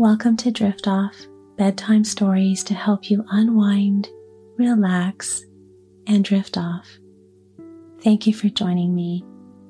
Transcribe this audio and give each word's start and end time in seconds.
Welcome 0.00 0.38
to 0.38 0.50
Drift 0.50 0.88
Off 0.88 1.14
Bedtime 1.58 2.04
Stories 2.04 2.64
to 2.64 2.72
help 2.72 3.10
you 3.10 3.22
unwind, 3.32 4.08
relax, 4.56 5.44
and 6.06 6.24
drift 6.24 6.56
off. 6.56 6.88
Thank 8.00 8.26
you 8.26 8.32
for 8.32 8.48
joining 8.48 8.94
me. 8.94 9.22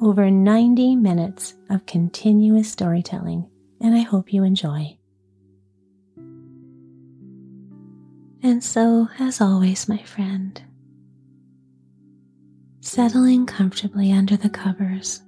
Over 0.00 0.30
90 0.30 0.96
minutes 0.96 1.54
of 1.68 1.84
continuous 1.86 2.70
storytelling, 2.70 3.50
and 3.80 3.94
I 3.94 4.00
hope 4.00 4.32
you 4.32 4.42
enjoy. 4.42 4.96
And 8.42 8.62
so, 8.62 9.08
as 9.18 9.40
always, 9.40 9.88
my 9.88 10.02
friend, 10.02 10.62
settling 12.80 13.44
comfortably 13.44 14.12
under 14.12 14.36
the 14.36 14.50
covers 14.50 15.22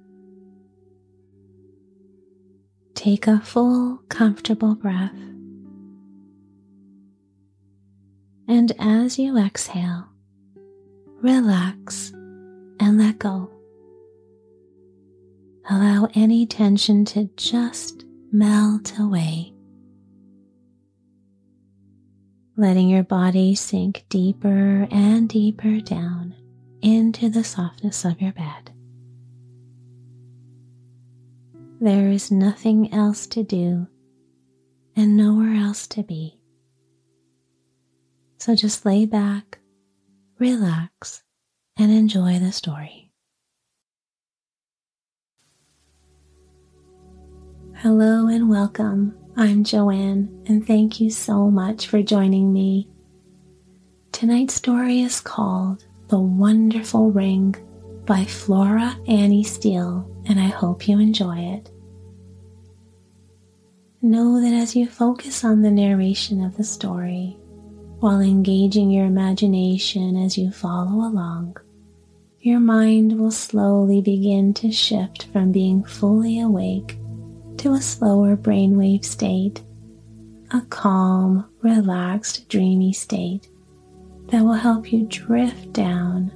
Take 2.95 3.27
a 3.27 3.39
full, 3.39 3.97
comfortable 4.09 4.75
breath. 4.75 5.15
And 8.47 8.71
as 8.79 9.19
you 9.19 9.37
exhale, 9.37 10.07
relax 11.21 12.11
and 12.79 12.97
let 12.97 13.19
go. 13.19 13.49
Allow 15.69 16.09
any 16.15 16.45
tension 16.47 17.05
to 17.05 17.29
just 17.37 18.05
melt 18.31 18.97
away. 18.97 19.53
Letting 22.57 22.89
your 22.89 23.03
body 23.03 23.55
sink 23.55 24.03
deeper 24.09 24.87
and 24.91 25.29
deeper 25.29 25.79
down 25.79 26.35
into 26.81 27.29
the 27.29 27.43
softness 27.43 28.03
of 28.03 28.19
your 28.19 28.33
bed. 28.33 28.71
There 31.81 32.09
is 32.09 32.29
nothing 32.29 32.93
else 32.93 33.25
to 33.27 33.41
do 33.41 33.87
and 34.97 35.15
nowhere 35.15 35.53
else 35.53 35.87
to 35.87 36.03
be. 36.03 36.37
So 38.37 38.53
just 38.53 38.85
lay 38.85 39.05
back, 39.05 39.59
relax, 40.39 41.23
and 41.77 41.89
enjoy 41.89 42.37
the 42.37 42.51
story. 42.51 43.13
Hello 47.75 48.27
and 48.27 48.49
welcome. 48.49 49.17
I'm 49.37 49.63
Joanne, 49.63 50.43
and 50.47 50.67
thank 50.67 50.99
you 50.99 51.09
so 51.09 51.49
much 51.49 51.87
for 51.87 52.03
joining 52.03 52.51
me. 52.51 52.89
Tonight's 54.11 54.55
story 54.55 54.99
is 54.99 55.21
called 55.21 55.85
The 56.09 56.19
Wonderful 56.19 57.11
Ring 57.11 57.55
by 58.05 58.25
Flora 58.25 58.97
Annie 59.07 59.45
Steel, 59.45 60.13
and 60.29 60.39
I 60.39 60.47
hope 60.47 60.87
you 60.87 60.99
enjoy 60.99 61.39
it. 61.39 61.71
Know 64.01 64.39
that 64.39 64.53
as 64.53 64.75
you 64.75 64.87
focus 64.87 65.43
on 65.43 65.63
the 65.63 65.71
narration 65.71 66.43
of 66.43 66.55
the 66.55 66.63
story, 66.63 67.35
while 67.99 68.21
engaging 68.21 68.91
your 68.91 69.05
imagination 69.05 70.15
as 70.15 70.37
you 70.37 70.51
follow 70.51 71.05
along, 71.05 71.57
your 72.39 72.59
mind 72.59 73.19
will 73.19 73.31
slowly 73.31 74.01
begin 74.01 74.53
to 74.53 74.71
shift 74.71 75.25
from 75.33 75.51
being 75.51 75.83
fully 75.83 76.39
awake 76.39 76.97
to 77.57 77.73
a 77.73 77.81
slower 77.81 78.37
brainwave 78.37 79.03
state, 79.03 79.61
a 80.51 80.61
calm, 80.69 81.49
relaxed, 81.61 82.47
dreamy 82.47 82.93
state 82.93 83.49
that 84.27 84.43
will 84.43 84.53
help 84.53 84.93
you 84.93 85.05
drift 85.09 85.73
down 85.73 86.31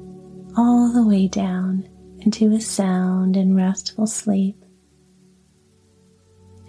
all 0.57 0.91
the 0.91 1.07
way 1.07 1.27
down 1.27 1.87
into 2.23 2.53
a 2.53 2.61
sound 2.61 3.35
and 3.35 3.56
restful 3.56 4.07
sleep. 4.07 4.56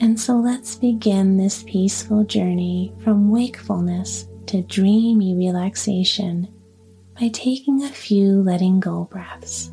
And 0.01 0.19
so 0.19 0.37
let's 0.37 0.75
begin 0.75 1.37
this 1.37 1.63
peaceful 1.63 2.25
journey 2.25 2.93
from 3.03 3.31
wakefulness 3.31 4.29
to 4.47 4.63
dreamy 4.63 5.35
relaxation 5.35 6.49
by 7.19 7.29
taking 7.29 7.85
a 7.85 7.89
few 7.89 8.43
letting 8.43 8.81
go 8.81 9.05
breaths. 9.05 9.73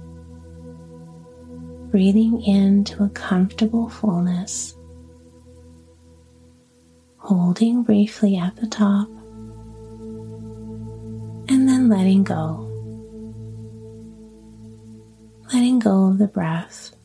Breathing 1.89 2.41
into 2.43 3.03
a 3.03 3.09
comfortable 3.09 3.89
fullness, 3.89 4.77
holding 7.17 7.83
briefly 7.83 8.37
at 8.37 8.55
the 8.55 8.67
top, 8.67 9.09
and 11.49 11.67
then 11.67 11.89
letting 11.89 12.23
go 12.23 12.70
letting 15.53 15.79
go 15.79 16.05
of 16.05 16.17
the 16.17 16.27
breath, 16.27 16.95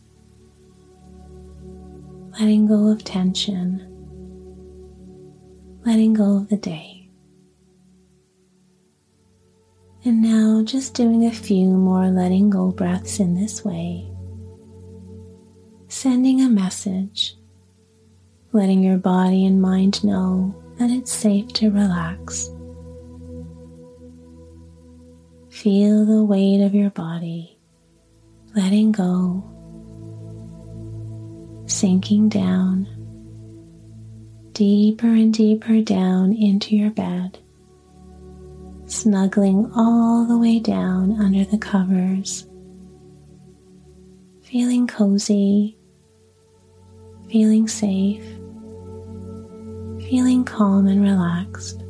letting 2.38 2.66
go 2.68 2.88
of 2.88 3.02
tension, 3.02 3.80
letting 5.84 6.14
go 6.14 6.36
of 6.36 6.48
the 6.48 6.56
day. 6.56 7.10
And 10.04 10.22
now 10.22 10.62
just 10.62 10.94
doing 10.94 11.26
a 11.26 11.32
few 11.32 11.66
more 11.66 12.06
letting 12.06 12.48
go 12.48 12.70
breaths 12.70 13.18
in 13.18 13.34
this 13.34 13.64
way, 13.64 14.08
sending 15.88 16.40
a 16.40 16.48
message, 16.48 17.34
letting 18.52 18.84
your 18.84 18.98
body 18.98 19.44
and 19.44 19.60
mind 19.60 20.04
know 20.04 20.54
that 20.78 20.90
it's 20.90 21.12
safe 21.12 21.48
to 21.54 21.70
relax. 21.72 22.48
Feel 25.50 26.04
the 26.04 26.22
weight 26.22 26.64
of 26.64 26.74
your 26.74 26.90
body 26.90 27.55
letting 28.56 28.90
go, 28.90 29.44
sinking 31.66 32.30
down, 32.30 32.88
deeper 34.54 35.08
and 35.08 35.34
deeper 35.34 35.82
down 35.82 36.32
into 36.32 36.74
your 36.74 36.90
bed, 36.90 37.38
snuggling 38.86 39.70
all 39.76 40.24
the 40.24 40.38
way 40.38 40.58
down 40.58 41.20
under 41.20 41.44
the 41.44 41.58
covers, 41.58 42.46
feeling 44.40 44.86
cozy, 44.86 45.76
feeling 47.30 47.68
safe, 47.68 48.24
feeling 50.08 50.42
calm 50.46 50.86
and 50.86 51.02
relaxed. 51.02 51.85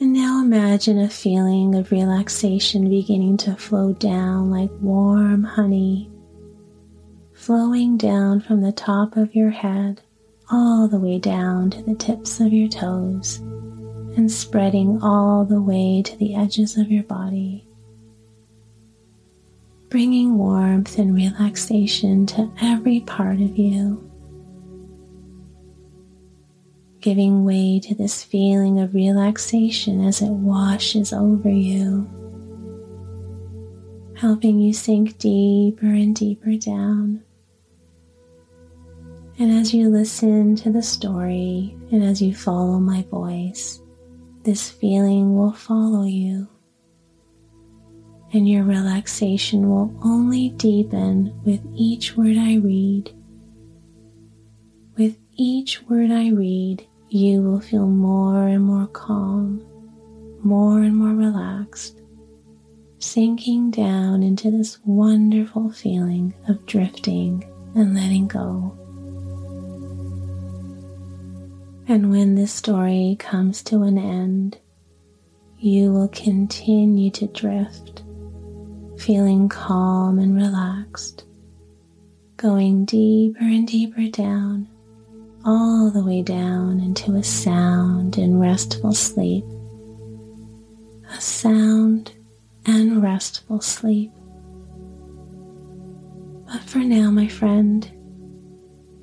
And 0.00 0.12
now 0.12 0.40
imagine 0.40 1.00
a 1.00 1.08
feeling 1.08 1.74
of 1.74 1.90
relaxation 1.90 2.88
beginning 2.88 3.36
to 3.38 3.56
flow 3.56 3.92
down 3.94 4.48
like 4.48 4.70
warm 4.80 5.42
honey, 5.42 6.08
flowing 7.32 7.96
down 7.96 8.40
from 8.40 8.60
the 8.60 8.70
top 8.70 9.16
of 9.16 9.34
your 9.34 9.50
head 9.50 10.02
all 10.50 10.86
the 10.86 11.00
way 11.00 11.18
down 11.18 11.70
to 11.70 11.82
the 11.82 11.96
tips 11.96 12.38
of 12.38 12.52
your 12.52 12.68
toes 12.68 13.38
and 14.16 14.30
spreading 14.30 15.02
all 15.02 15.44
the 15.44 15.60
way 15.60 16.02
to 16.04 16.16
the 16.16 16.34
edges 16.34 16.76
of 16.76 16.90
your 16.90 17.02
body. 17.02 17.66
Bringing 19.88 20.38
warmth 20.38 20.98
and 20.98 21.14
relaxation 21.14 22.24
to 22.26 22.52
every 22.60 23.00
part 23.00 23.40
of 23.40 23.58
you. 23.58 24.07
Giving 27.00 27.44
way 27.44 27.80
to 27.80 27.94
this 27.94 28.24
feeling 28.24 28.80
of 28.80 28.94
relaxation 28.94 30.04
as 30.04 30.20
it 30.20 30.30
washes 30.30 31.12
over 31.12 31.48
you 31.48 32.08
helping 34.18 34.58
you 34.58 34.72
sink 34.72 35.16
deeper 35.18 35.86
and 35.86 36.14
deeper 36.14 36.56
down. 36.56 37.22
And 39.38 39.52
as 39.52 39.72
you 39.72 39.88
listen 39.88 40.56
to 40.56 40.72
the 40.72 40.82
story 40.82 41.76
and 41.92 42.02
as 42.02 42.20
you 42.20 42.34
follow 42.34 42.80
my 42.80 43.02
voice, 43.02 43.80
this 44.42 44.68
feeling 44.68 45.36
will 45.36 45.52
follow 45.52 46.02
you. 46.02 46.48
And 48.32 48.48
your 48.48 48.64
relaxation 48.64 49.70
will 49.70 49.94
only 50.02 50.50
deepen 50.50 51.40
with 51.44 51.60
each 51.76 52.16
word 52.16 52.36
I 52.36 52.56
read. 52.56 53.14
Each 55.40 55.80
word 55.88 56.10
I 56.10 56.30
read, 56.30 56.84
you 57.08 57.42
will 57.42 57.60
feel 57.60 57.86
more 57.86 58.48
and 58.48 58.64
more 58.64 58.88
calm, 58.88 59.64
more 60.42 60.82
and 60.82 60.96
more 60.96 61.14
relaxed 61.14 61.98
sinking 62.98 63.70
down 63.70 64.22
into 64.22 64.50
this 64.50 64.78
wonderful 64.84 65.70
feeling 65.70 66.34
of 66.48 66.66
drifting 66.66 67.48
and 67.74 67.94
letting 67.94 68.26
go. 68.26 68.76
And 71.86 72.10
when 72.10 72.34
this 72.34 72.52
story 72.52 73.16
comes 73.18 73.62
to 73.64 73.82
an 73.82 73.96
end, 73.96 74.58
you 75.58 75.92
will 75.92 76.08
continue 76.08 77.10
to 77.12 77.28
drift, 77.28 78.02
feeling 78.98 79.48
calm 79.48 80.18
and 80.18 80.34
relaxed, 80.34 81.24
going 82.36 82.84
deeper 82.84 83.38
and 83.40 83.66
deeper 83.66 84.08
down, 84.08 84.68
all 85.44 85.90
the 85.90 86.04
way 86.04 86.22
down 86.22 86.80
into 86.80 87.14
a 87.14 87.22
sound 87.22 88.18
and 88.18 88.40
restful 88.40 88.92
sleep. 88.92 89.44
A 91.10 91.20
sound 91.20 92.12
and 92.66 93.02
restful 93.02 93.60
sleep. 93.60 94.12
But 96.50 96.62
for 96.62 96.78
now, 96.78 97.10
my 97.10 97.28
friend, 97.28 97.90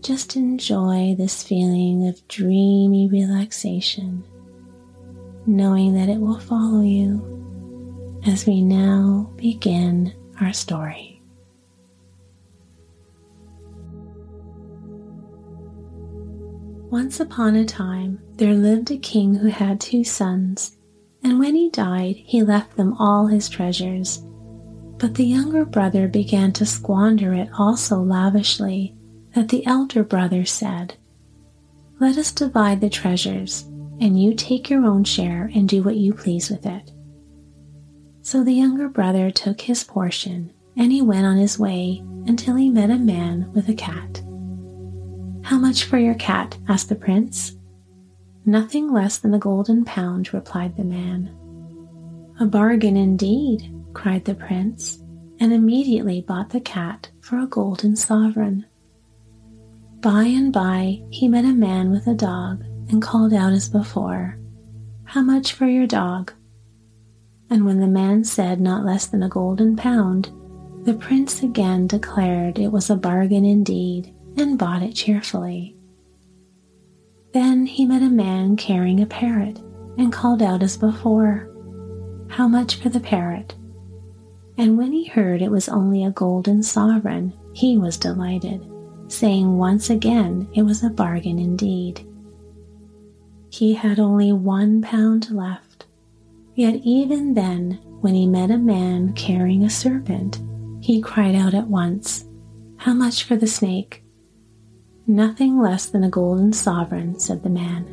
just 0.02 0.36
enjoy 0.36 1.16
this 1.18 1.42
feeling 1.44 2.08
of 2.08 2.28
dreamy 2.28 3.10
relaxation, 3.10 4.24
knowing 5.46 5.96
that 5.96 6.10
it 6.10 6.20
will 6.20 6.40
follow 6.40 6.82
you 6.82 8.22
as 8.28 8.46
we 8.46 8.62
now 8.62 9.32
begin 9.36 10.14
our 10.42 10.54
story. 10.54 11.15
Once 16.90 17.20
upon 17.20 17.56
a 17.56 17.66
time, 17.66 18.20
there 18.36 18.54
lived 18.54 18.92
a 18.92 18.98
king 18.98 19.36
who 19.36 19.48
had 19.48 19.80
two 19.80 20.04
sons 20.04 20.76
and 21.26 21.40
when 21.40 21.56
he 21.56 21.72
died, 21.72 22.18
he 22.18 22.44
left 22.44 22.78
them 22.78 22.94
all 23.00 23.26
his 23.26 23.50
treasures. 23.50 24.24
But 25.00 25.16
the 25.16 25.26
younger 25.26 25.66
brother 25.66 26.08
began 26.08 26.54
to 26.54 26.68
squander 26.68 27.34
it 27.34 27.50
all 27.58 27.76
so 27.76 28.00
lavishly 28.00 28.96
that 29.34 29.50
the 29.50 29.66
elder 29.66 30.04
brother 30.04 30.46
said, 30.46 30.94
Let 32.00 32.20
us 32.20 32.32
divide 32.32 32.80
the 32.80 32.92
treasures, 32.92 33.64
and 34.00 34.22
you 34.22 34.36
take 34.36 34.70
your 34.70 34.86
own 34.86 35.04
share 35.04 35.50
and 35.56 35.68
do 35.68 35.82
what 35.82 35.96
you 35.96 36.14
please 36.14 36.52
with 36.52 36.68
it. 36.68 36.92
So 38.22 38.44
the 38.44 38.54
younger 38.54 38.88
brother 38.88 39.32
took 39.32 39.62
his 39.62 39.84
portion, 39.84 40.54
and 40.78 40.92
he 40.92 41.02
went 41.02 41.26
on 41.26 41.38
his 41.38 41.58
way 41.58 42.04
until 42.28 42.56
he 42.56 42.70
met 42.70 42.92
a 42.92 43.00
man 43.00 43.52
with 43.52 43.68
a 43.68 43.74
cat. 43.74 44.22
How 45.46 45.60
much 45.60 45.84
for 45.84 46.00
your 46.00 46.16
cat? 46.16 46.58
asked 46.68 46.90
the 46.90 46.96
prince. 46.96 47.56
Nothing 48.48 48.92
less 48.92 49.20
than 49.20 49.36
a 49.36 49.38
golden 49.38 49.86
pound, 49.86 50.34
replied 50.34 50.76
the 50.76 50.84
man. 50.84 51.30
A 52.40 52.48
bargain 52.48 52.98
indeed, 52.98 53.72
cried 53.94 54.26
the 54.26 54.34
prince, 54.34 55.04
and 55.40 55.54
immediately 55.54 56.22
bought 56.22 56.50
the 56.50 56.60
cat 56.60 57.12
for 57.22 57.38
a 57.38 57.46
golden 57.46 57.96
sovereign. 57.96 58.66
By 60.00 60.24
and 60.24 60.52
by 60.52 61.04
he 61.12 61.28
met 61.28 61.46
a 61.46 61.54
man 61.54 61.92
with 61.92 62.08
a 62.08 62.16
dog 62.16 62.64
and 62.90 63.00
called 63.00 63.32
out 63.32 63.54
as 63.54 63.70
before, 63.70 64.40
How 65.04 65.22
much 65.22 65.54
for 65.54 65.68
your 65.68 65.86
dog? 65.86 66.34
And 67.52 67.68
when 67.68 67.82
the 67.82 67.88
man 67.88 68.24
said 68.24 68.60
not 68.60 68.84
less 68.84 69.06
than 69.06 69.22
a 69.22 69.30
golden 69.30 69.76
pound, 69.76 70.32
the 70.86 70.96
prince 70.96 71.44
again 71.44 71.86
declared 71.86 72.58
it 72.58 72.72
was 72.72 72.90
a 72.90 72.96
bargain 72.96 73.46
indeed 73.46 74.12
and 74.38 74.58
bought 74.58 74.84
it 74.84 74.94
cheerfully. 74.94 75.76
Then 77.34 77.66
he 77.66 77.86
met 77.86 78.02
a 78.02 78.10
man 78.10 78.56
carrying 78.56 79.02
a 79.02 79.06
parrot 79.06 79.60
and 79.98 80.12
called 80.12 80.42
out 80.42 80.64
as 80.64 80.78
before, 80.78 81.50
How 82.30 82.48
much 82.48 82.76
for 82.76 82.90
the 82.90 83.00
parrot? 83.00 83.56
And 84.58 84.78
when 84.78 84.94
he 84.94 85.06
heard 85.06 85.42
it 85.42 85.52
was 85.52 85.68
only 85.68 86.06
a 86.06 86.12
golden 86.12 86.64
sovereign, 86.64 87.34
he 87.54 87.78
was 87.78 87.98
delighted, 87.98 88.66
saying 89.10 89.58
once 89.58 89.90
again 89.90 90.48
it 90.54 90.64
was 90.64 90.84
a 90.84 90.90
bargain 90.90 91.40
indeed. 91.40 92.08
He 93.50 93.74
had 93.74 94.00
only 94.00 94.32
one 94.32 94.82
pound 94.82 95.32
left, 95.32 95.86
yet 96.56 96.76
even 96.84 97.34
then, 97.34 97.80
when 98.00 98.14
he 98.14 98.28
met 98.28 98.52
a 98.52 98.58
man 98.58 99.12
carrying 99.14 99.64
a 99.64 99.70
serpent, 99.70 100.42
he 100.82 101.02
cried 101.02 101.36
out 101.36 101.54
at 101.54 101.68
once, 101.68 102.26
How 102.78 102.94
much 102.94 103.24
for 103.24 103.36
the 103.36 103.48
snake? 103.48 104.05
Nothing 105.08 105.60
less 105.60 105.86
than 105.86 106.04
a 106.04 106.10
golden 106.10 106.52
sovereign, 106.52 107.20
said 107.20 107.44
the 107.44 107.50
man. 107.50 107.86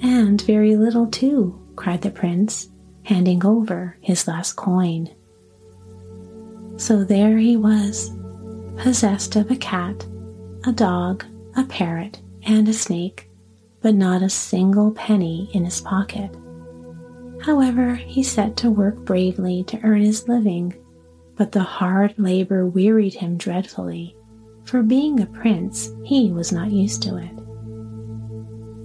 And 0.00 0.40
very 0.42 0.76
little, 0.76 1.08
too, 1.08 1.60
cried 1.74 2.02
the 2.02 2.10
prince, 2.10 2.68
handing 3.02 3.44
over 3.44 3.96
his 4.00 4.28
last 4.28 4.52
coin. 4.52 5.10
So 6.76 7.02
there 7.02 7.38
he 7.38 7.56
was, 7.56 8.12
possessed 8.76 9.34
of 9.34 9.50
a 9.50 9.56
cat, 9.56 10.06
a 10.64 10.72
dog, 10.72 11.24
a 11.56 11.64
parrot, 11.64 12.20
and 12.44 12.68
a 12.68 12.72
snake, 12.72 13.28
but 13.80 13.94
not 13.94 14.22
a 14.22 14.30
single 14.30 14.92
penny 14.92 15.50
in 15.54 15.64
his 15.64 15.80
pocket. 15.80 16.30
However, 17.42 17.96
he 17.96 18.22
set 18.22 18.56
to 18.58 18.70
work 18.70 18.96
bravely 19.04 19.64
to 19.64 19.80
earn 19.82 20.02
his 20.02 20.28
living, 20.28 20.74
but 21.34 21.50
the 21.50 21.62
hard 21.62 22.14
labor 22.16 22.64
wearied 22.64 23.14
him 23.14 23.36
dreadfully 23.36 24.16
for 24.66 24.82
being 24.82 25.20
a 25.20 25.26
prince, 25.26 25.90
he 26.04 26.32
was 26.32 26.52
not 26.52 26.70
used 26.70 27.02
to 27.02 27.16
it. 27.16 27.32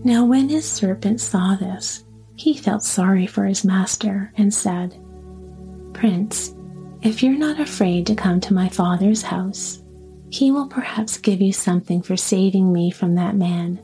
Now, 0.05 0.25
when 0.25 0.50
his 0.50 0.65
serpent 0.69 1.19
saw 1.19 1.55
this, 1.55 2.05
he 2.35 2.55
felt 2.55 2.83
sorry 2.83 3.27
for 3.27 3.45
his 3.45 3.65
master 3.65 4.31
and 4.38 4.53
said, 4.53 5.00
Prince, 5.93 6.55
if 7.01 7.21
you're 7.21 7.38
not 7.38 7.59
afraid 7.59 8.07
to 8.07 8.15
come 8.15 8.39
to 8.41 8.53
my 8.53 8.69
father's 8.69 9.21
house, 9.21 9.83
he 10.29 10.50
will 10.51 10.67
perhaps 10.67 11.17
give 11.17 11.41
you 11.41 11.51
something 11.51 12.01
for 12.01 12.15
saving 12.15 12.71
me 12.71 12.89
from 12.89 13.15
that 13.15 13.35
man. 13.35 13.81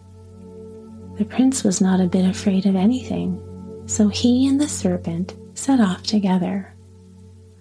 The 1.17 1.25
prince 1.25 1.63
was 1.63 1.81
not 1.81 1.99
a 1.99 2.07
bit 2.07 2.25
afraid 2.25 2.65
of 2.65 2.75
anything, 2.75 3.41
so 3.85 4.07
he 4.07 4.47
and 4.47 4.61
the 4.61 4.67
serpent 4.67 5.35
set 5.55 5.79
off 5.79 6.03
together. 6.03 6.73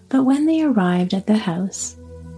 But 0.09 0.25
when 0.25 0.47
they 0.47 0.63
arrived 0.63 1.15
at 1.15 1.27
the 1.27 1.39
house, 1.39 1.96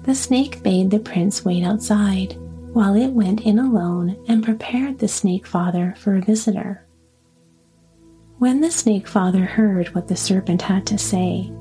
the 0.09 0.15
snake 0.15 0.63
bade 0.63 0.91
the 0.91 0.99
prince 0.99 1.45
wait 1.45 1.63
outside, 1.63 2.35
while 2.73 2.95
it 2.95 3.09
went 3.09 3.43
in 3.43 3.59
alone 3.59 4.17
and 4.27 4.43
prepared 4.43 4.99
the 4.99 5.07
snake 5.07 5.47
father 5.47 5.95
for 5.99 6.15
a 6.15 6.23
visitor. 6.23 6.83
When 8.39 8.63
the 8.63 8.71
snake 8.71 9.07
father 9.07 9.45
heard 9.45 9.95
what 9.95 10.09
the 10.09 10.17
serpent 10.17 10.63
had 10.63 10.87
to 10.87 10.97
say, 10.97 11.53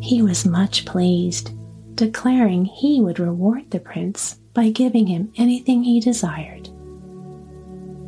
he 0.00 0.22
was 0.22 0.46
much 0.46 0.86
pleased, 0.86 1.50
declaring 1.94 2.64
he 2.64 3.02
would 3.02 3.18
reward 3.18 3.70
the 3.70 3.80
prince 3.80 4.36
by 4.54 4.70
giving 4.70 5.06
him 5.06 5.30
anything 5.36 5.82
he 5.82 6.00
desired. 6.00 6.70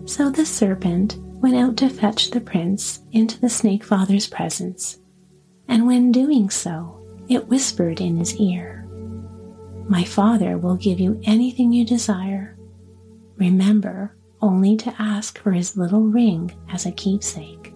So 0.07 0.31
the 0.31 0.47
serpent 0.47 1.17
went 1.43 1.57
out 1.57 1.77
to 1.77 1.91
fetch 1.91 2.31
the 2.31 2.41
prince 2.41 3.01
into 3.13 3.39
the 3.39 3.51
snake 3.51 3.85
father's 3.85 4.27
presence, 4.27 5.01
and 5.69 5.87
when 5.87 6.13
doing 6.13 6.49
so, 6.49 6.99
it 7.29 7.49
whispered 7.49 8.01
in 8.01 8.17
his 8.17 8.35
ear. 8.37 8.82
My 9.93 10.05
Father 10.05 10.57
will 10.57 10.77
give 10.77 10.99
you 10.99 11.21
anything 11.25 11.71
you 11.71 11.85
desire. 11.85 12.57
Remember 13.37 14.17
only 14.41 14.75
to 14.79 14.95
ask 14.99 15.39
for 15.39 15.53
his 15.53 15.77
little 15.77 16.01
ring 16.01 16.51
as 16.73 16.87
a 16.87 16.93
keepsake. 16.93 17.75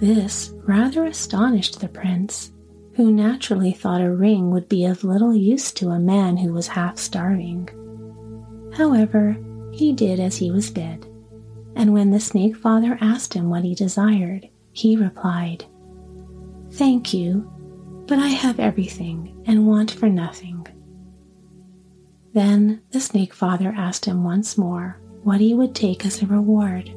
This 0.00 0.52
rather 0.66 1.06
astonished 1.06 1.80
the 1.80 1.88
prince, 1.88 2.52
who 2.96 3.10
naturally 3.10 3.72
thought 3.72 4.02
a 4.02 4.12
ring 4.12 4.50
would 4.50 4.68
be 4.68 4.84
of 4.84 5.02
little 5.02 5.34
use 5.34 5.72
to 5.72 5.88
a 5.88 5.98
man 5.98 6.36
who 6.36 6.52
was 6.52 6.66
half 6.66 6.98
starving. 6.98 7.70
However, 8.76 9.38
he 9.72 9.94
did 9.94 10.20
as 10.20 10.36
he 10.36 10.50
was 10.50 10.68
bid. 10.68 11.06
And 11.74 11.94
when 11.94 12.10
the 12.10 12.20
snake 12.20 12.54
father 12.54 12.98
asked 13.00 13.32
him 13.32 13.48
what 13.48 13.64
he 13.64 13.74
desired, 13.74 14.46
he 14.72 14.98
replied, 14.98 15.64
Thank 16.72 17.14
you, 17.14 17.50
but 18.06 18.18
I 18.18 18.28
have 18.28 18.60
everything 18.60 19.42
and 19.46 19.66
want 19.66 19.90
for 19.90 20.10
nothing. 20.10 20.66
Then 22.32 22.80
the 22.90 23.00
snake 23.00 23.34
father 23.34 23.74
asked 23.76 24.06
him 24.06 24.24
once 24.24 24.56
more 24.56 24.98
what 25.22 25.40
he 25.40 25.54
would 25.54 25.74
take 25.74 26.06
as 26.06 26.22
a 26.22 26.26
reward, 26.26 26.90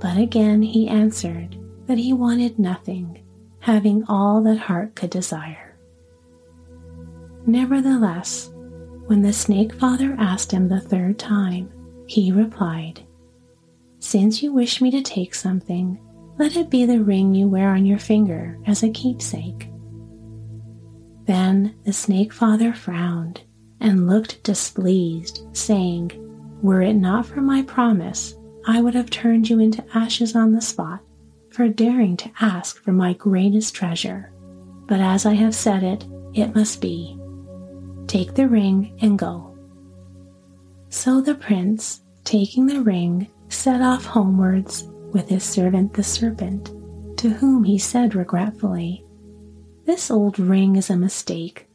but 0.00 0.16
again 0.16 0.62
he 0.62 0.88
answered 0.88 1.56
that 1.86 1.98
he 1.98 2.12
wanted 2.12 2.58
nothing, 2.58 3.22
having 3.60 4.04
all 4.08 4.42
that 4.42 4.58
heart 4.58 4.94
could 4.94 5.10
desire. 5.10 5.76
Nevertheless, 7.46 8.50
when 9.06 9.22
the 9.22 9.32
snake 9.32 9.74
father 9.74 10.16
asked 10.18 10.50
him 10.50 10.68
the 10.68 10.80
third 10.80 11.18
time, 11.18 11.70
he 12.06 12.32
replied, 12.32 13.02
Since 13.98 14.42
you 14.42 14.52
wish 14.52 14.80
me 14.80 14.90
to 14.90 15.02
take 15.02 15.34
something, 15.34 16.00
let 16.38 16.56
it 16.56 16.68
be 16.70 16.84
the 16.84 17.02
ring 17.02 17.34
you 17.34 17.46
wear 17.46 17.70
on 17.70 17.86
your 17.86 17.98
finger 17.98 18.58
as 18.66 18.82
a 18.82 18.90
keepsake. 18.90 19.68
Then 21.26 21.76
the 21.84 21.92
snake 21.92 22.32
father 22.32 22.72
frowned 22.72 23.42
and 23.84 24.08
looked 24.08 24.42
displeased, 24.42 25.46
saying, 25.52 26.10
Were 26.62 26.80
it 26.80 26.94
not 26.94 27.26
for 27.26 27.42
my 27.42 27.62
promise, 27.62 28.34
I 28.66 28.80
would 28.80 28.94
have 28.94 29.10
turned 29.10 29.50
you 29.50 29.60
into 29.60 29.84
ashes 29.94 30.34
on 30.34 30.52
the 30.52 30.62
spot 30.62 31.00
for 31.50 31.68
daring 31.68 32.16
to 32.16 32.30
ask 32.40 32.82
for 32.82 32.92
my 32.92 33.12
greatest 33.12 33.74
treasure. 33.74 34.32
But 34.86 35.00
as 35.00 35.26
I 35.26 35.34
have 35.34 35.54
said 35.54 35.82
it, 35.82 36.06
it 36.32 36.54
must 36.54 36.80
be. 36.80 37.18
Take 38.06 38.34
the 38.34 38.48
ring 38.48 38.96
and 39.02 39.18
go. 39.18 39.56
So 40.88 41.20
the 41.20 41.34
prince, 41.34 42.00
taking 42.24 42.66
the 42.66 42.80
ring, 42.80 43.28
set 43.50 43.82
off 43.82 44.06
homewards 44.06 44.84
with 45.12 45.28
his 45.28 45.44
servant 45.44 45.92
the 45.92 46.02
serpent, 46.02 46.72
to 47.18 47.28
whom 47.28 47.64
he 47.64 47.78
said 47.78 48.14
regretfully, 48.14 49.04
This 49.84 50.10
old 50.10 50.38
ring 50.38 50.76
is 50.76 50.88
a 50.88 50.96
mistake. 50.96 51.68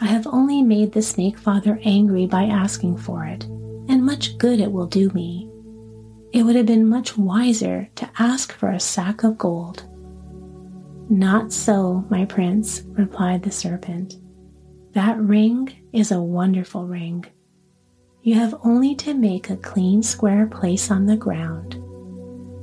I 0.00 0.06
have 0.06 0.26
only 0.26 0.62
made 0.62 0.92
the 0.92 1.02
snake 1.02 1.38
father 1.38 1.80
angry 1.82 2.26
by 2.26 2.44
asking 2.44 2.98
for 2.98 3.24
it, 3.24 3.44
and 3.44 4.04
much 4.04 4.36
good 4.36 4.60
it 4.60 4.70
will 4.70 4.86
do 4.86 5.10
me. 5.10 5.50
It 6.32 6.42
would 6.42 6.56
have 6.56 6.66
been 6.66 6.86
much 6.86 7.16
wiser 7.16 7.88
to 7.94 8.10
ask 8.18 8.52
for 8.52 8.70
a 8.70 8.80
sack 8.80 9.24
of 9.24 9.38
gold. 9.38 9.84
Not 11.08 11.52
so, 11.52 12.04
my 12.10 12.26
prince, 12.26 12.82
replied 12.88 13.42
the 13.42 13.50
serpent. 13.50 14.16
That 14.92 15.18
ring 15.18 15.72
is 15.92 16.12
a 16.12 16.20
wonderful 16.20 16.86
ring. 16.86 17.24
You 18.22 18.34
have 18.34 18.54
only 18.64 18.94
to 18.96 19.14
make 19.14 19.48
a 19.48 19.56
clean 19.56 20.02
square 20.02 20.46
place 20.46 20.90
on 20.90 21.06
the 21.06 21.16
ground, 21.16 21.80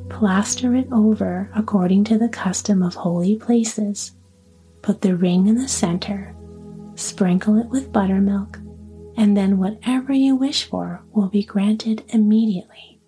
plaster 0.09 0.75
it 0.75 0.87
over 0.91 1.49
according 1.55 2.03
to 2.05 2.17
the 2.17 2.29
custom 2.29 2.83
of 2.83 2.93
holy 2.93 3.37
places, 3.37 4.11
put 4.81 5.01
the 5.01 5.15
ring 5.15 5.47
in 5.47 5.55
the 5.55 5.67
center, 5.67 6.35
sprinkle 6.95 7.57
it 7.57 7.67
with 7.67 7.91
buttermilk, 7.91 8.59
and 9.17 9.35
then 9.35 9.57
whatever 9.57 10.13
you 10.13 10.35
wish 10.35 10.63
for 10.65 11.03
will 11.11 11.27
be 11.27 11.43
granted 11.43 12.03
immediately. 12.09 12.99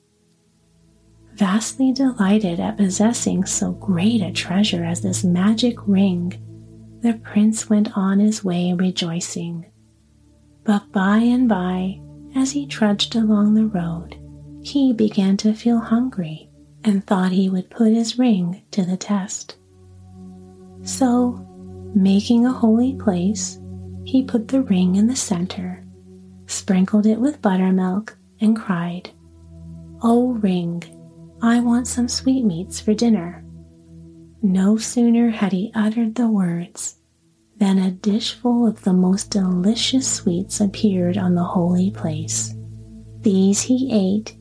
Vastly 1.34 1.92
delighted 1.92 2.60
at 2.60 2.78
possessing 2.78 3.46
so 3.46 3.74
great 3.74 4.22
a 4.22 4.32
treasure 4.32 4.86
as 4.86 5.02
this 5.02 5.24
magic 5.24 5.76
ring, 5.86 6.42
the 7.02 7.14
prince 7.14 7.70
went 7.70 7.98
on 7.98 8.20
his 8.20 8.44
way 8.44 8.74
rejoicing. 8.74 9.66
But 10.64 10.92
by 10.92 11.18
and 11.18 11.50
by, 11.50 12.00
as 12.36 12.52
he 12.52 12.66
trudged 12.66 13.16
along 13.16 13.54
the 13.54 13.68
road, 13.68 14.18
he 14.62 14.94
began 14.94 15.38
to 15.38 15.54
feel 15.54 15.80
hungry 15.80 16.50
and 16.84 17.06
thought 17.06 17.32
he 17.32 17.50
would 17.50 17.70
put 17.70 17.92
his 17.92 18.18
ring 18.18 18.64
to 18.72 18.84
the 18.84 18.98
test. 18.98 19.58
So, 20.84 21.46
making 21.94 22.46
a 22.46 22.52
holy 22.52 22.94
place, 22.94 23.60
he 24.06 24.24
put 24.24 24.48
the 24.48 24.62
ring 24.62 24.96
in 24.96 25.08
the 25.08 25.16
center, 25.16 25.84
sprinkled 26.48 27.06
it 27.06 27.20
with 27.20 27.42
buttermilk, 27.42 28.16
and 28.40 28.56
cried, 28.56 29.10
O 30.02 30.34
ring, 30.34 30.84
I 31.42 31.60
want 31.60 31.88
some 31.88 32.08
sweetmeats 32.08 32.80
for 32.80 32.94
dinner. 32.94 33.44
No 34.42 34.78
sooner 34.78 35.30
had 35.30 35.52
he 35.52 35.72
uttered 35.74 36.16
the 36.16 36.30
words 36.30 37.00
than 37.58 37.80
a 37.80 37.92
dish 37.92 38.34
full 38.34 38.68
of 38.68 38.84
the 38.84 38.94
most 38.94 39.32
delicious 39.32 40.08
sweets 40.08 40.62
appeared 40.62 41.18
on 41.18 41.36
the 41.36 41.44
holy 41.44 41.90
place. 41.90 42.54
These 43.22 43.62
he 43.62 43.90
ate 43.92 44.38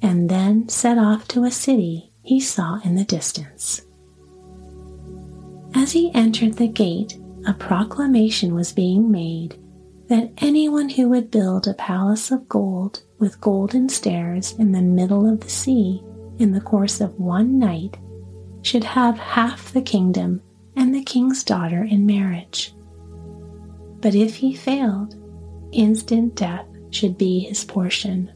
and 0.00 0.28
then 0.28 0.68
set 0.68 0.96
off 0.96 1.26
to 1.28 1.44
a 1.44 1.50
city 1.50 2.12
he 2.22 2.38
saw 2.38 2.78
in 2.84 2.94
the 2.94 3.04
distance. 3.04 3.82
As 5.74 5.92
he 5.92 6.12
entered 6.14 6.54
the 6.54 6.68
gate, 6.68 7.18
a 7.46 7.54
proclamation 7.54 8.54
was 8.54 8.72
being 8.72 9.10
made 9.10 9.58
that 10.08 10.32
anyone 10.38 10.88
who 10.88 11.08
would 11.08 11.30
build 11.30 11.66
a 11.66 11.74
palace 11.74 12.30
of 12.30 12.48
gold 12.48 13.02
with 13.18 13.40
golden 13.40 13.88
stairs 13.88 14.52
in 14.58 14.72
the 14.72 14.80
middle 14.80 15.30
of 15.30 15.40
the 15.40 15.50
sea 15.50 16.02
in 16.38 16.52
the 16.52 16.60
course 16.60 17.00
of 17.00 17.18
one 17.18 17.58
night 17.58 17.96
should 18.62 18.84
have 18.84 19.18
half 19.18 19.72
the 19.72 19.82
kingdom 19.82 20.40
and 20.76 20.94
the 20.94 21.02
king's 21.02 21.44
daughter 21.44 21.84
in 21.84 22.06
marriage. 22.06 22.74
But 24.00 24.14
if 24.14 24.36
he 24.36 24.54
failed, 24.54 25.16
instant 25.72 26.34
death 26.36 26.66
should 26.90 27.18
be 27.18 27.40
his 27.40 27.64
portion. 27.64 28.32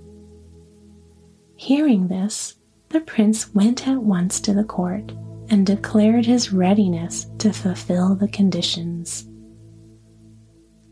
Hearing 1.56 2.08
this, 2.08 2.56
the 2.88 3.00
prince 3.00 3.54
went 3.54 3.86
at 3.88 4.02
once 4.02 4.40
to 4.40 4.52
the 4.52 4.64
court 4.64 5.12
and 5.52 5.66
declared 5.66 6.24
his 6.24 6.50
readiness 6.50 7.26
to 7.36 7.52
fulfill 7.52 8.14
the 8.14 8.26
conditions. 8.28 9.28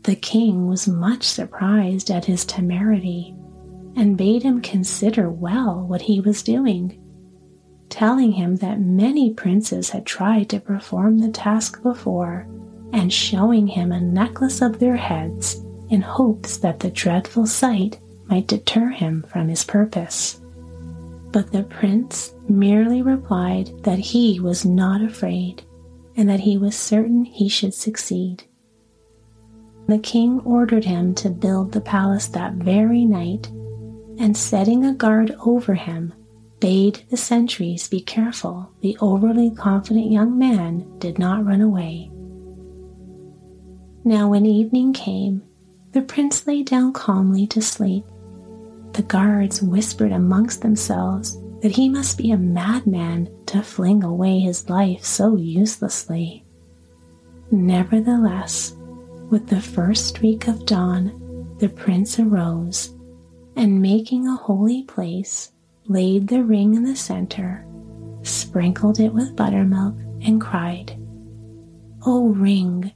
The 0.03 0.15
king 0.15 0.67
was 0.67 0.87
much 0.87 1.23
surprised 1.23 2.11
at 2.11 2.25
his 2.25 2.45
temerity 2.45 3.35
and 3.95 4.17
bade 4.17 4.43
him 4.43 4.61
consider 4.61 5.31
well 5.31 5.81
what 5.87 6.03
he 6.03 6.21
was 6.21 6.43
doing, 6.43 7.01
telling 7.89 8.33
him 8.33 8.57
that 8.57 8.79
many 8.79 9.33
princes 9.33 9.89
had 9.89 10.05
tried 10.05 10.49
to 10.49 10.59
perform 10.59 11.17
the 11.17 11.31
task 11.31 11.81
before 11.81 12.47
and 12.93 13.11
showing 13.11 13.65
him 13.65 13.91
a 13.91 13.99
necklace 13.99 14.61
of 14.61 14.77
their 14.77 14.95
heads 14.95 15.65
in 15.89 16.01
hopes 16.01 16.57
that 16.57 16.79
the 16.79 16.91
dreadful 16.91 17.47
sight 17.47 17.99
might 18.25 18.47
deter 18.47 18.89
him 18.89 19.23
from 19.27 19.47
his 19.47 19.63
purpose. 19.63 20.40
But 21.31 21.51
the 21.51 21.63
prince 21.63 22.33
merely 22.49 23.01
replied 23.01 23.83
that 23.83 23.99
he 23.99 24.39
was 24.39 24.65
not 24.65 25.01
afraid 25.01 25.63
and 26.17 26.27
that 26.27 26.41
he 26.41 26.57
was 26.57 26.75
certain 26.75 27.23
he 27.23 27.47
should 27.47 27.73
succeed. 27.73 28.43
The 29.87 29.99
king 29.99 30.41
ordered 30.41 30.85
him 30.85 31.15
to 31.15 31.29
build 31.29 31.71
the 31.71 31.81
palace 31.81 32.27
that 32.27 32.53
very 32.53 33.05
night, 33.05 33.47
and 34.17 34.35
setting 34.35 34.85
a 34.85 34.93
guard 34.93 35.35
over 35.45 35.73
him, 35.73 36.13
bade 36.59 37.03
the 37.09 37.17
sentries 37.17 37.87
be 37.87 38.01
careful 38.01 38.69
the 38.81 38.97
overly 39.01 39.49
confident 39.49 40.11
young 40.11 40.37
man 40.37 40.85
did 40.99 41.17
not 41.17 41.45
run 41.45 41.61
away. 41.61 42.11
Now, 44.03 44.29
when 44.29 44.45
evening 44.45 44.93
came, 44.93 45.43
the 45.91 46.01
prince 46.01 46.45
lay 46.45 46.63
down 46.63 46.93
calmly 46.93 47.47
to 47.47 47.61
sleep 47.61 48.05
the 48.93 49.03
guards 49.03 49.61
whispered 49.61 50.11
amongst 50.11 50.61
themselves 50.61 51.37
that 51.61 51.71
he 51.71 51.87
must 51.87 52.17
be 52.17 52.31
a 52.31 52.37
madman 52.37 53.29
to 53.45 53.61
fling 53.61 54.03
away 54.03 54.39
his 54.39 54.69
life 54.69 55.03
so 55.03 55.35
uselessly. 55.35 56.43
Nevertheless, 57.51 58.75
with 59.29 59.47
the 59.47 59.61
first 59.61 60.07
streak 60.07 60.47
of 60.47 60.65
dawn, 60.65 61.55
the 61.59 61.69
prince 61.69 62.19
arose 62.19 62.93
and, 63.55 63.81
making 63.81 64.27
a 64.27 64.35
holy 64.35 64.83
place, 64.83 65.51
laid 65.87 66.27
the 66.27 66.43
ring 66.43 66.73
in 66.73 66.83
the 66.83 66.95
center, 66.95 67.65
sprinkled 68.23 68.99
it 68.99 69.13
with 69.13 69.35
buttermilk, 69.35 69.95
and 70.21 70.41
cried, 70.41 70.97
O 72.05 72.29
ring, 72.29 72.91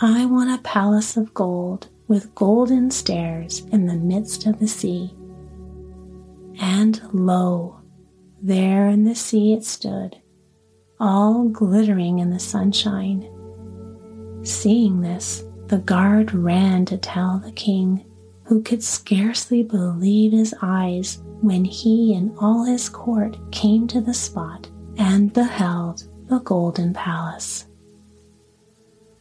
I 0.00 0.26
want 0.26 0.50
a 0.50 0.62
palace 0.62 1.16
of 1.16 1.32
gold 1.32 1.88
with 2.08 2.34
golden 2.34 2.90
stairs 2.90 3.60
in 3.72 3.86
the 3.86 3.94
midst 3.94 4.46
of 4.46 4.58
the 4.58 4.68
sea 4.68 5.14
and 6.60 7.00
lo, 7.12 7.80
there 8.40 8.88
in 8.88 9.04
the 9.04 9.14
sea 9.14 9.52
it 9.52 9.64
stood, 9.64 10.16
all 10.98 11.48
glittering 11.48 12.18
in 12.18 12.30
the 12.30 12.40
sunshine. 12.40 13.28
Seeing 14.42 15.00
this, 15.00 15.44
the 15.68 15.78
guard 15.78 16.34
ran 16.34 16.84
to 16.86 16.98
tell 16.98 17.38
the 17.38 17.52
king, 17.52 18.04
who 18.44 18.62
could 18.62 18.82
scarcely 18.82 19.62
believe 19.62 20.32
his 20.32 20.54
eyes 20.60 21.22
when 21.40 21.64
he 21.64 22.14
and 22.14 22.36
all 22.38 22.64
his 22.64 22.88
court 22.88 23.38
came 23.50 23.86
to 23.88 24.00
the 24.00 24.14
spot 24.14 24.68
and 24.98 25.32
beheld 25.32 26.04
the 26.28 26.40
golden 26.40 26.92
palace. 26.92 27.66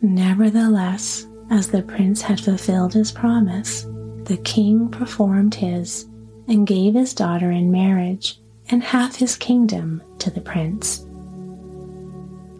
Nevertheless, 0.02 1.28
as 1.50 1.68
the 1.68 1.84
prince 1.84 2.22
had 2.22 2.40
fulfilled 2.40 2.94
his 2.94 3.12
promise, 3.12 3.88
the 4.24 4.40
king 4.44 4.90
performed 4.90 5.54
his 5.54 6.08
and 6.52 6.68
gave 6.68 6.96
his 6.96 7.14
daughter 7.14 7.50
in 7.50 7.72
marriage 7.72 8.38
and 8.70 8.84
half 8.84 9.16
his 9.16 9.38
kingdom 9.38 10.04
to 10.20 10.30
the 10.30 10.42
prince. 10.42 11.06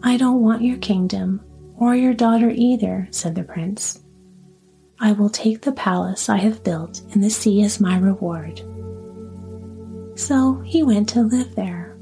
I 0.02 0.16
don't 0.16 0.40
want 0.40 0.62
your 0.62 0.78
kingdom 0.78 1.42
or 1.76 1.94
your 1.94 2.14
daughter 2.14 2.50
either, 2.50 3.06
said 3.10 3.34
the 3.34 3.42
prince. 3.42 4.00
I 4.98 5.12
will 5.12 5.28
take 5.28 5.60
the 5.60 5.72
palace 5.72 6.30
I 6.30 6.38
have 6.38 6.64
built 6.64 7.02
in 7.10 7.20
the 7.20 7.28
sea 7.28 7.62
as 7.64 7.80
my 7.80 7.98
reward. 7.98 8.62
So 10.18 10.60
he 10.64 10.82
went 10.82 11.10
to 11.10 11.20
live 11.22 11.54
there. 11.54 11.98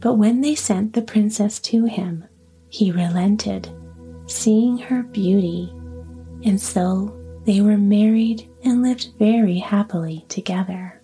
But 0.00 0.14
when 0.14 0.40
they 0.40 0.56
sent 0.56 0.92
the 0.92 1.02
princess 1.02 1.60
to 1.60 1.84
him, 1.84 2.24
he 2.68 2.90
relented, 2.90 3.68
seeing 4.26 4.76
her 4.76 5.04
beauty, 5.04 5.72
and 6.44 6.60
so 6.60 7.16
they 7.44 7.60
were 7.60 7.78
married 7.78 8.50
and 8.64 8.82
lived 8.82 9.10
very 9.20 9.58
happily 9.58 10.24
together. 10.28 11.01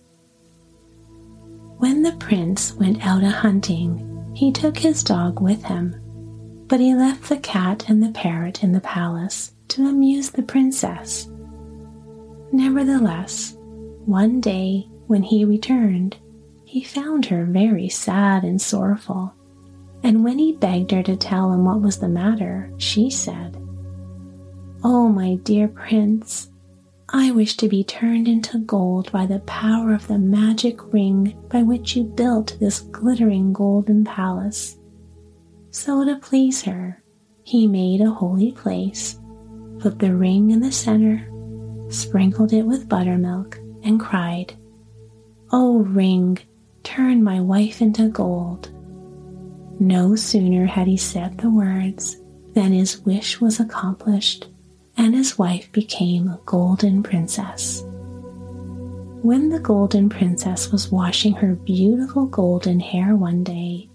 When 1.79 2.03
the 2.03 2.11
prince 2.19 2.73
went 2.73 3.07
out 3.07 3.23
a 3.23 3.29
hunting, 3.29 4.33
he 4.35 4.51
took 4.51 4.77
his 4.77 5.01
dog 5.01 5.39
with 5.39 5.63
him, 5.63 5.95
but 6.67 6.81
he 6.81 6.93
left 6.93 7.29
the 7.29 7.37
cat 7.37 7.87
and 7.87 8.03
the 8.03 8.11
parrot 8.11 8.63
in 8.63 8.73
the 8.73 8.81
palace 8.81 9.53
to 9.69 9.87
amuse 9.87 10.29
the 10.29 10.43
princess. 10.43 11.29
Nevertheless, 12.51 13.55
one 14.05 14.41
day 14.41 14.89
when 15.07 15.23
he 15.23 15.45
returned, 15.45 16.17
he 16.65 16.83
found 16.83 17.27
her 17.27 17.45
very 17.45 17.87
sad 17.87 18.43
and 18.43 18.61
sorrowful, 18.61 19.33
and 20.03 20.21
when 20.21 20.37
he 20.37 20.51
begged 20.51 20.91
her 20.91 21.03
to 21.03 21.15
tell 21.15 21.53
him 21.53 21.63
what 21.63 21.79
was 21.79 21.97
the 21.99 22.09
matter, 22.09 22.69
she 22.77 23.09
said, 23.09 23.55
Oh, 24.83 25.07
my 25.07 25.35
dear 25.43 25.69
prince, 25.69 26.48
I 27.11 27.31
wish 27.31 27.57
to 27.57 27.67
be 27.67 27.83
turned 27.83 28.27
into 28.27 28.59
gold 28.59 29.11
by 29.11 29.25
the 29.25 29.39
power 29.39 29.93
of 29.93 30.07
the 30.07 30.19
magic 30.19 30.93
ring 30.93 31.35
by 31.49 31.63
which 31.63 31.95
you 31.95 32.03
built 32.03 32.55
this 32.59 32.81
glittering 32.81 33.51
golden 33.51 34.03
palace. 34.03 34.77
So, 35.71 36.03
to 36.05 36.17
please 36.17 36.61
her, 36.63 37.03
he 37.43 37.65
made 37.65 38.01
a 38.01 38.11
holy 38.11 38.51
place, 38.51 39.19
put 39.79 39.97
the 39.97 40.15
ring 40.15 40.51
in 40.51 40.59
the 40.59 40.71
center, 40.71 41.27
sprinkled 41.89 42.53
it 42.53 42.63
with 42.63 42.89
buttermilk, 42.89 43.57
and 43.81 43.99
cried, 43.99 44.53
O 45.51 45.79
ring, 45.79 46.37
turn 46.83 47.23
my 47.23 47.41
wife 47.41 47.81
into 47.81 48.09
gold. 48.09 48.71
No 49.79 50.15
sooner 50.15 50.67
had 50.67 50.85
he 50.85 50.97
said 50.97 51.39
the 51.39 51.49
words 51.49 52.17
than 52.53 52.71
his 52.71 52.99
wish 53.01 53.41
was 53.41 53.59
accomplished 53.59 54.48
and 54.99 55.15
his 55.15 55.39
wife 55.39 55.71
became 55.71 56.27
a 56.27 56.39
golden 56.45 57.01
princess. 57.01 57.83
When 59.21 59.49
the 59.49 59.59
golden 59.59 60.09
princess 60.09 60.73
was 60.73 60.91
washing 60.91 61.33
her 61.35 61.55
beautiful 61.55 62.25
golden 62.25 62.81
hair 62.81 63.15
one 63.15 63.45
day, 63.45 63.89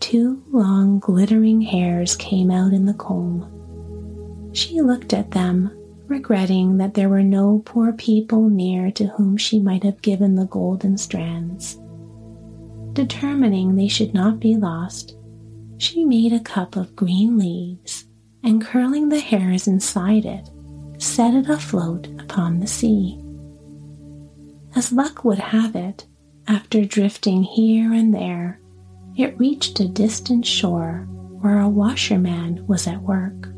two 0.00 0.42
long 0.50 1.00
glittering 1.00 1.60
hairs 1.60 2.16
came 2.16 2.50
out 2.50 2.72
in 2.72 2.86
the 2.86 2.94
comb. 2.94 4.50
She 4.54 4.80
looked 4.80 5.12
at 5.12 5.32
them, 5.32 5.70
regretting 6.06 6.78
that 6.78 6.94
there 6.94 7.10
were 7.10 7.22
no 7.22 7.60
poor 7.66 7.92
people 7.92 8.48
near 8.48 8.90
to 8.92 9.08
whom 9.08 9.36
she 9.36 9.60
might 9.60 9.84
have 9.84 10.00
given 10.00 10.34
the 10.34 10.46
golden 10.46 10.96
strands. 10.96 11.78
Determining 12.94 13.76
they 13.76 13.88
should 13.88 14.14
not 14.14 14.40
be 14.40 14.56
lost, 14.56 15.14
she 15.76 16.06
made 16.06 16.32
a 16.32 16.40
cup 16.40 16.74
of 16.74 16.96
green 16.96 17.36
leaves 17.36 18.05
and 18.46 18.64
curling 18.64 19.08
the 19.08 19.18
hairs 19.18 19.66
inside 19.66 20.24
it, 20.24 20.48
set 20.98 21.34
it 21.34 21.48
afloat 21.48 22.06
upon 22.20 22.60
the 22.60 22.66
sea. 22.66 23.20
As 24.76 24.92
luck 24.92 25.24
would 25.24 25.38
have 25.38 25.74
it, 25.74 26.06
after 26.46 26.84
drifting 26.84 27.42
here 27.42 27.92
and 27.92 28.14
there, 28.14 28.60
it 29.16 29.36
reached 29.38 29.80
a 29.80 29.88
distant 29.88 30.46
shore 30.46 31.08
where 31.40 31.58
a 31.58 31.68
washerman 31.68 32.64
was 32.68 32.86
at 32.86 33.02
work. 33.02 33.48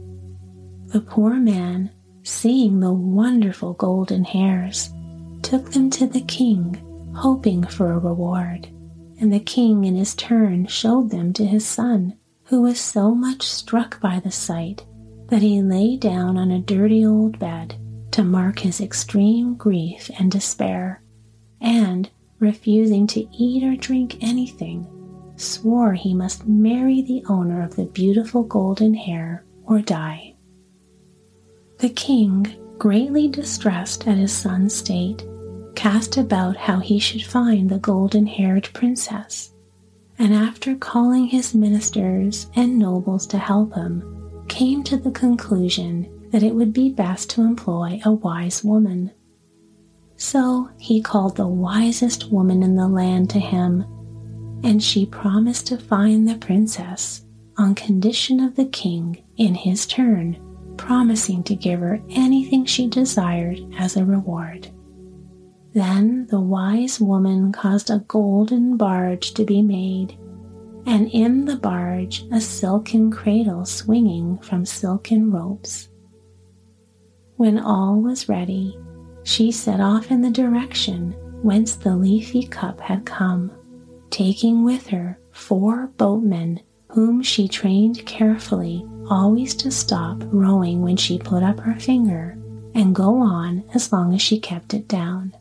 The 0.87 1.03
poor 1.03 1.35
man, 1.35 1.91
seeing 2.23 2.81
the 2.81 2.93
wonderful 2.93 3.75
golden 3.75 4.25
hairs, 4.25 4.91
took 5.43 5.73
them 5.73 5.91
to 5.91 6.07
the 6.07 6.23
king, 6.23 6.83
hoping 7.15 7.63
for 7.67 7.93
a 7.93 7.99
reward, 7.99 8.69
and 9.21 9.31
the 9.31 9.41
king 9.41 9.85
in 9.85 9.97
his 9.97 10.15
turn 10.15 10.67
showed 10.67 11.11
them 11.11 11.35
to 11.35 11.45
his 11.45 11.67
son, 11.67 12.18
who 12.49 12.63
was 12.63 12.81
so 12.81 13.15
much 13.15 13.43
struck 13.43 14.01
by 14.01 14.19
the 14.21 14.31
sight 14.31 14.85
that 15.29 15.43
he 15.43 15.61
lay 15.61 15.99
down 15.99 16.39
on 16.39 16.51
a 16.51 16.59
dirty 16.59 17.05
old 17.05 17.39
bed 17.39 17.75
to 18.11 18.25
mark 18.25 18.59
his 18.59 18.81
extreme 18.81 19.55
grief 19.55 20.11
and 20.19 20.31
despair, 20.31 21.03
and, 21.61 22.09
refusing 22.39 23.07
to 23.07 23.29
eat 23.37 23.63
or 23.63 23.77
drink 23.77 24.17
anything, 24.23 24.87
swore 25.37 25.93
he 25.93 26.15
must 26.15 26.47
marry 26.47 27.03
the 27.03 27.23
owner 27.29 27.63
of 27.63 27.77
the 27.77 27.85
beautiful 27.85 28.43
golden 28.43 28.95
hair 28.95 29.45
or 29.65 29.81
die. 29.83 30.35
The 31.81 31.91
king, 31.91 32.47
greatly 32.79 33.29
distressed 33.29 34.09
at 34.09 34.17
his 34.17 34.33
son's 34.33 34.75
state, 34.75 35.23
cast 35.75 36.17
about 36.17 36.57
how 36.57 36.81
he 36.81 36.99
should 36.99 37.23
find 37.23 37.69
the 37.69 37.79
golden 37.79 38.27
haired 38.27 38.71
princess 38.73 39.53
and 40.19 40.35
after 40.35 40.75
calling 40.75 41.27
his 41.27 41.55
ministers 41.55 42.51
and 42.57 42.79
nobles 42.79 43.27
to 43.29 43.39
help 43.39 43.75
him, 43.75 44.03
came 44.49 44.83
to 44.83 44.97
the 44.97 45.11
conclusion 45.11 46.09
that 46.31 46.43
it 46.43 46.55
would 46.55 46.73
be 46.73 46.91
best 46.91 47.31
to 47.31 47.43
employ 47.43 48.01
a 48.05 48.13
wise 48.13 48.65
woman. 48.65 49.11
So 50.17 50.69
he 50.79 51.01
called 51.01 51.37
the 51.37 51.47
wisest 51.47 52.31
woman 52.33 52.63
in 52.63 52.75
the 52.75 52.89
land 52.89 53.31
to 53.31 53.39
him, 53.39 53.83
and 54.65 54.83
she 54.83 55.07
promised 55.07 55.69
to 55.69 55.79
find 55.79 56.29
the 56.29 56.37
princess 56.37 57.25
on 57.57 57.75
condition 57.75 58.41
of 58.41 58.57
the 58.57 58.67
king, 58.67 59.25
in 59.37 59.55
his 59.55 59.87
turn, 59.87 60.39
promising 60.77 61.43
to 61.45 61.55
give 61.55 61.81
her 61.81 62.01
anything 62.11 62.65
she 62.65 62.89
desired 62.89 63.61
as 63.79 63.97
a 63.97 64.05
reward. 64.05 64.69
Then 65.79 66.27
the 66.27 66.41
wise 66.41 67.01
woman 67.01 67.53
caused 67.53 67.89
a 67.89 68.05
golden 68.09 68.77
barge 68.77 69.33
to 69.35 69.45
be 69.45 69.63
made, 69.63 70.19
and 70.87 71.09
in 71.13 71.45
the 71.45 71.55
barge 71.55 72.27
a 72.33 72.41
silken 72.41 73.13
cradle 73.13 73.65
swinging 73.65 74.39
from 74.39 74.67
silken 74.67 75.31
ropes. 75.31 75.89
When 77.37 77.61
all 77.61 78.03
was 78.03 78.29
ready, 78.29 78.77
she 79.23 79.53
set 79.53 79.79
off 79.79 80.11
in 80.11 80.21
the 80.21 80.33
direction 80.33 81.13
whence 81.43 81.77
the 81.77 81.95
leafy 81.95 82.43
cup 82.43 82.81
had 82.81 83.07
come, 83.07 83.53
taking 84.11 84.65
with 84.65 84.89
her 84.89 85.21
four 85.31 85.93
boatmen 85.97 86.59
whom 86.89 87.23
she 87.23 87.47
trained 87.47 88.05
carefully 88.05 88.85
always 89.09 89.55
to 89.55 89.71
stop 89.71 90.25
rowing 90.33 90.83
when 90.83 90.97
she 90.97 91.21
put 91.21 91.45
up 91.45 91.61
her 91.61 91.79
finger 91.79 92.37
and 92.75 92.97
go 92.97 93.19
on 93.19 93.63
as 93.75 93.93
long 93.93 94.13
as 94.13 94.21
she 94.21 94.41
kept 94.41 94.75
it 94.75 94.89
down. 94.89 95.33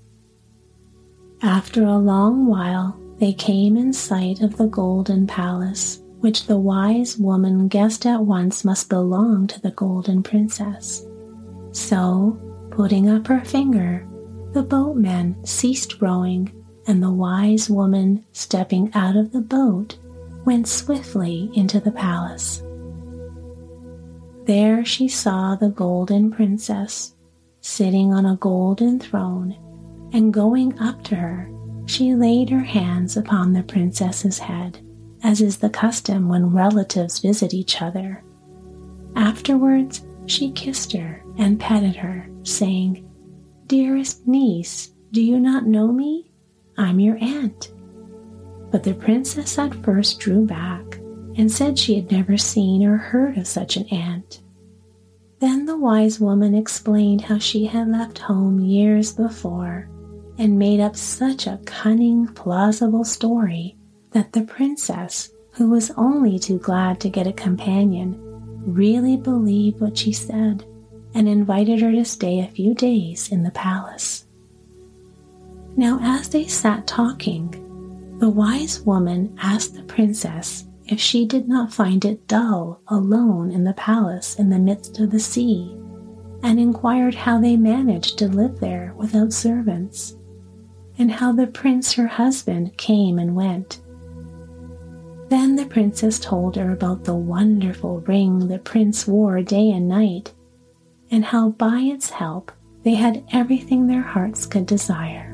After 1.42 1.84
a 1.84 1.98
long 1.98 2.48
while, 2.48 3.00
they 3.20 3.32
came 3.32 3.78
in 3.78 3.94
sight 3.94 4.42
of 4.42 4.58
the 4.58 4.66
golden 4.66 5.28
palace, 5.28 6.02
which 6.20 6.48
the 6.48 6.58
wise 6.58 7.18
woman 7.18 7.68
guessed 7.68 8.08
at 8.08 8.26
once 8.26 8.66
must 8.66 8.90
belong 8.90 9.46
to 9.48 9.62
the 9.62 9.72
golden 9.72 10.24
princess. 10.24 11.06
So, 11.74 12.40
putting 12.72 13.08
up 13.08 13.28
her 13.28 13.42
finger, 13.46 14.08
the 14.54 14.64
boatman 14.64 15.46
ceased 15.46 16.02
rowing, 16.02 16.52
and 16.88 17.04
the 17.04 17.12
wise 17.12 17.70
woman, 17.70 18.26
stepping 18.32 18.92
out 18.96 19.16
of 19.16 19.32
the 19.32 19.42
boat, 19.42 20.00
went 20.44 20.68
swiftly 20.68 21.52
into 21.54 21.80
the 21.80 21.92
palace. 21.92 22.64
There 24.46 24.84
she 24.84 25.08
saw 25.08 25.56
the 25.56 25.70
golden 25.70 26.32
princess, 26.32 27.14
sitting 27.62 28.12
on 28.12 28.26
a 28.26 28.38
golden 28.38 29.00
throne 29.00 29.56
and 30.14 30.34
going 30.34 30.78
up 30.80 31.04
to 31.06 31.16
her, 31.16 31.50
she 31.86 32.14
laid 32.16 32.50
her 32.50 32.64
hands 32.64 33.16
upon 33.16 33.54
the 33.54 33.64
princess's 33.64 34.40
head, 34.40 34.80
as 35.24 35.42
is 35.42 35.58
the 35.58 35.70
custom 35.70 36.28
when 36.28 36.54
relatives 36.54 37.20
visit 37.20 37.54
each 37.54 37.82
other. 37.82 38.24
Afterwards, 39.16 40.06
she 40.26 40.52
kissed 40.52 40.92
her 40.92 41.24
and 41.38 41.60
petted 41.60 41.96
her, 41.96 42.30
saying, 42.44 43.10
Dearest 43.68 44.28
niece, 44.28 44.92
do 45.12 45.22
you 45.22 45.40
not 45.40 45.66
know 45.66 45.92
me? 45.92 46.32
I'm 46.78 47.00
your 47.00 47.18
aunt. 47.22 47.72
But 48.70 48.84
the 48.84 48.94
princess 48.94 49.58
at 49.58 49.74
first 49.84 50.20
drew 50.20 50.46
back 50.46 50.98
and 51.38 51.52
said 51.52 51.80
she 51.80 51.96
had 51.96 52.12
never 52.12 52.38
seen 52.38 52.84
or 52.84 52.98
heard 52.98 53.38
of 53.38 53.48
such 53.48 53.78
an 53.78 53.88
aunt. 53.88 54.42
Then 55.40 55.66
the 55.66 55.78
wise 55.78 56.20
woman 56.20 56.54
explained 56.54 57.22
how 57.22 57.38
she 57.38 57.66
had 57.66 57.88
left 57.88 58.18
home 58.18 58.60
years 58.60 59.14
before 59.14 59.88
and 60.38 60.58
made 60.58 60.80
up 60.80 60.96
such 60.96 61.48
a 61.48 61.60
cunning, 61.66 62.28
plausible 62.28 63.04
story 63.04 63.76
that 64.12 64.34
the 64.34 64.44
princess, 64.44 65.32
who 65.52 65.70
was 65.70 65.92
only 65.98 66.38
too 66.38 66.60
glad 66.60 67.00
to 67.00 67.10
get 67.10 67.28
a 67.28 67.34
companion, 67.34 68.16
really 68.66 69.18
believed 69.18 69.80
what 69.80 69.98
she 69.98 70.12
said 70.12 70.66
and 71.14 71.28
invited 71.28 71.82
her 71.82 71.92
to 71.92 72.06
stay 72.06 72.40
a 72.40 72.48
few 72.48 72.74
days 72.74 73.32
in 73.32 73.44
the 73.44 73.52
palace. 73.52 74.26
Now, 75.76 76.00
as 76.02 76.30
they 76.30 76.48
sat 76.48 76.86
talking, 76.86 78.18
the 78.20 78.30
wise 78.30 78.82
woman 78.82 79.36
asked 79.40 79.76
the 79.76 79.84
princess 79.84 80.66
if 80.88 81.00
she 81.00 81.26
did 81.26 81.48
not 81.48 81.74
find 81.74 82.04
it 82.06 82.28
dull 82.28 82.82
alone 82.88 83.52
in 83.52 83.64
the 83.64 83.74
palace 83.74 84.36
in 84.36 84.50
the 84.50 84.60
midst 84.60 85.00
of 85.00 85.12
the 85.12 85.20
sea, 85.20 85.76
and 86.44 86.60
inquired 86.60 87.16
how 87.16 87.40
they 87.40 87.58
managed 87.58 88.18
to 88.18 88.28
live 88.28 88.60
there 88.60 88.94
without 88.98 89.34
servants, 89.34 90.17
and 90.98 91.12
how 91.12 91.32
the 91.32 91.48
prince 91.48 91.94
her 91.94 92.08
husband 92.08 92.76
came 92.78 93.20
and 93.20 93.36
went. 93.36 93.80
Then 95.30 95.56
the 95.56 95.66
princess 95.66 96.20
told 96.20 96.56
her 96.56 96.72
about 96.72 97.04
the 97.04 97.16
wonderful 97.16 98.00
ring 98.02 98.48
the 98.48 98.60
prince 98.60 99.06
wore 99.06 99.42
day 99.42 99.72
and 99.72 99.88
night, 99.88 100.34
and 101.12 101.26
how 101.26 101.50
by 101.50 101.80
its 101.80 102.10
help 102.10 102.52
they 102.84 102.96
had 102.96 103.24
everything 103.32 103.88
their 103.88 104.02
hearts 104.02 104.46
could 104.46 104.66
desire. 104.66 105.34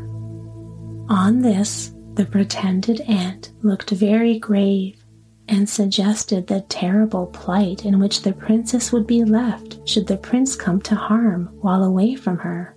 On 1.10 1.41
this, 1.41 1.93
the 2.15 2.26
pretended 2.26 3.02
aunt 3.02 3.52
looked 3.62 3.91
very 3.91 4.39
grave 4.39 5.04
and 5.47 5.67
suggested 5.67 6.47
the 6.47 6.62
terrible 6.62 7.28
plight 7.28 7.86
in 7.86 7.99
which 7.99 8.21
the 8.21 8.34
princess 8.34 8.91
would 8.91 9.06
be 9.06 9.23
left 9.23 9.88
should 9.88 10.08
the 10.08 10.17
prince 10.17 10.56
come 10.56 10.82
to 10.82 10.95
harm 10.95 11.49
while 11.62 11.84
away 11.84 12.15
from 12.15 12.38
her. 12.38 12.76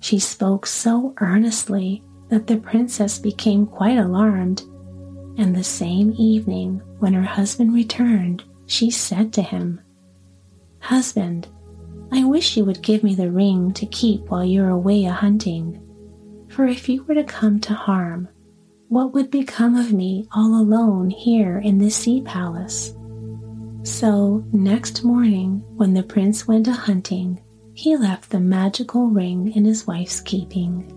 She 0.00 0.18
spoke 0.18 0.66
so 0.66 1.14
earnestly 1.18 2.02
that 2.28 2.46
the 2.46 2.56
princess 2.56 3.18
became 3.18 3.66
quite 3.66 3.98
alarmed, 3.98 4.62
and 5.38 5.54
the 5.54 5.64
same 5.64 6.14
evening, 6.16 6.80
when 6.98 7.12
her 7.12 7.22
husband 7.22 7.74
returned, 7.74 8.44
she 8.66 8.90
said 8.90 9.32
to 9.34 9.42
him, 9.42 9.80
Husband, 10.80 11.48
I 12.12 12.24
wish 12.24 12.56
you 12.56 12.64
would 12.64 12.82
give 12.82 13.02
me 13.02 13.14
the 13.14 13.30
ring 13.30 13.72
to 13.72 13.86
keep 13.86 14.30
while 14.30 14.44
you're 14.44 14.68
away 14.68 15.04
a 15.04 15.12
hunting. 15.12 15.82
For 16.48 16.66
if 16.66 16.88
you 16.88 17.04
were 17.04 17.14
to 17.14 17.24
come 17.24 17.60
to 17.60 17.74
harm, 17.74 18.28
what 18.88 19.12
would 19.12 19.30
become 19.30 19.74
of 19.74 19.92
me 19.92 20.28
all 20.32 20.60
alone 20.60 21.10
here 21.10 21.58
in 21.58 21.78
this 21.78 21.96
sea 21.96 22.22
palace? 22.22 22.94
So, 23.82 24.44
next 24.52 25.04
morning, 25.04 25.62
when 25.76 25.94
the 25.94 26.02
prince 26.02 26.46
went 26.46 26.68
a 26.68 26.72
hunting, 26.72 27.40
he 27.76 27.94
left 27.94 28.30
the 28.30 28.40
magical 28.40 29.08
ring 29.08 29.52
in 29.52 29.66
his 29.66 29.86
wife's 29.86 30.22
keeping. 30.22 30.90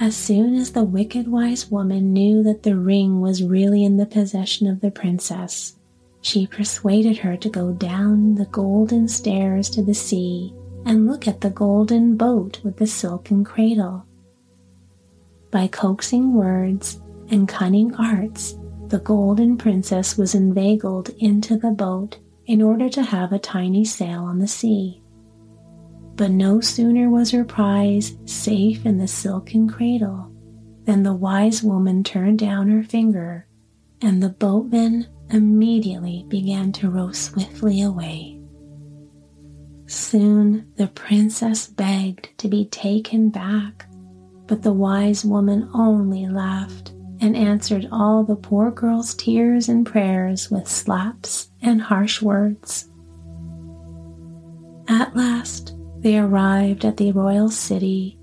As 0.00 0.16
soon 0.16 0.54
as 0.54 0.72
the 0.72 0.82
wicked 0.82 1.28
wise 1.28 1.70
woman 1.70 2.14
knew 2.14 2.42
that 2.42 2.62
the 2.62 2.78
ring 2.78 3.20
was 3.20 3.44
really 3.44 3.84
in 3.84 3.98
the 3.98 4.06
possession 4.06 4.66
of 4.66 4.80
the 4.80 4.90
princess, 4.90 5.76
she 6.22 6.46
persuaded 6.46 7.18
her 7.18 7.36
to 7.36 7.50
go 7.50 7.72
down 7.72 8.36
the 8.36 8.46
golden 8.46 9.06
stairs 9.06 9.68
to 9.70 9.82
the 9.82 9.92
sea 9.92 10.54
and 10.86 11.06
look 11.06 11.28
at 11.28 11.42
the 11.42 11.50
golden 11.50 12.16
boat 12.16 12.58
with 12.64 12.78
the 12.78 12.86
silken 12.86 13.44
cradle. 13.44 14.06
By 15.50 15.66
coaxing 15.66 16.32
words 16.32 17.02
and 17.30 17.46
cunning 17.46 17.94
arts, 17.96 18.56
the 18.88 19.00
golden 19.00 19.58
princess 19.58 20.16
was 20.16 20.34
inveigled 20.34 21.10
into 21.18 21.58
the 21.58 21.70
boat 21.70 22.16
in 22.46 22.62
order 22.62 22.88
to 22.88 23.02
have 23.02 23.34
a 23.34 23.38
tiny 23.38 23.84
sail 23.84 24.22
on 24.22 24.38
the 24.38 24.48
sea. 24.48 25.02
But 26.16 26.30
no 26.30 26.60
sooner 26.60 27.10
was 27.10 27.30
her 27.32 27.44
prize 27.44 28.16
safe 28.24 28.86
in 28.86 28.98
the 28.98 29.08
silken 29.08 29.68
cradle 29.68 30.30
than 30.84 31.02
the 31.02 31.14
wise 31.14 31.62
woman 31.62 32.04
turned 32.04 32.38
down 32.38 32.68
her 32.68 32.84
finger, 32.84 33.48
and 34.00 34.22
the 34.22 34.28
boatman 34.28 35.06
immediately 35.30 36.24
began 36.28 36.70
to 36.72 36.90
row 36.90 37.10
swiftly 37.10 37.80
away. 37.82 38.38
Soon 39.86 40.66
the 40.76 40.88
princess 40.88 41.66
begged 41.66 42.28
to 42.38 42.48
be 42.48 42.66
taken 42.66 43.30
back, 43.30 43.86
but 44.46 44.62
the 44.62 44.72
wise 44.72 45.24
woman 45.24 45.68
only 45.74 46.26
laughed 46.26 46.92
and 47.20 47.36
answered 47.36 47.88
all 47.90 48.22
the 48.22 48.36
poor 48.36 48.70
girl's 48.70 49.14
tears 49.14 49.68
and 49.68 49.86
prayers 49.86 50.50
with 50.50 50.68
slaps 50.68 51.50
and 51.62 51.80
harsh 51.80 52.20
words. 52.20 52.88
At 54.88 55.16
last, 55.16 55.74
they 56.04 56.18
arrived 56.18 56.84
at 56.84 56.98
the 56.98 57.10
royal 57.12 57.48
city, 57.48 58.18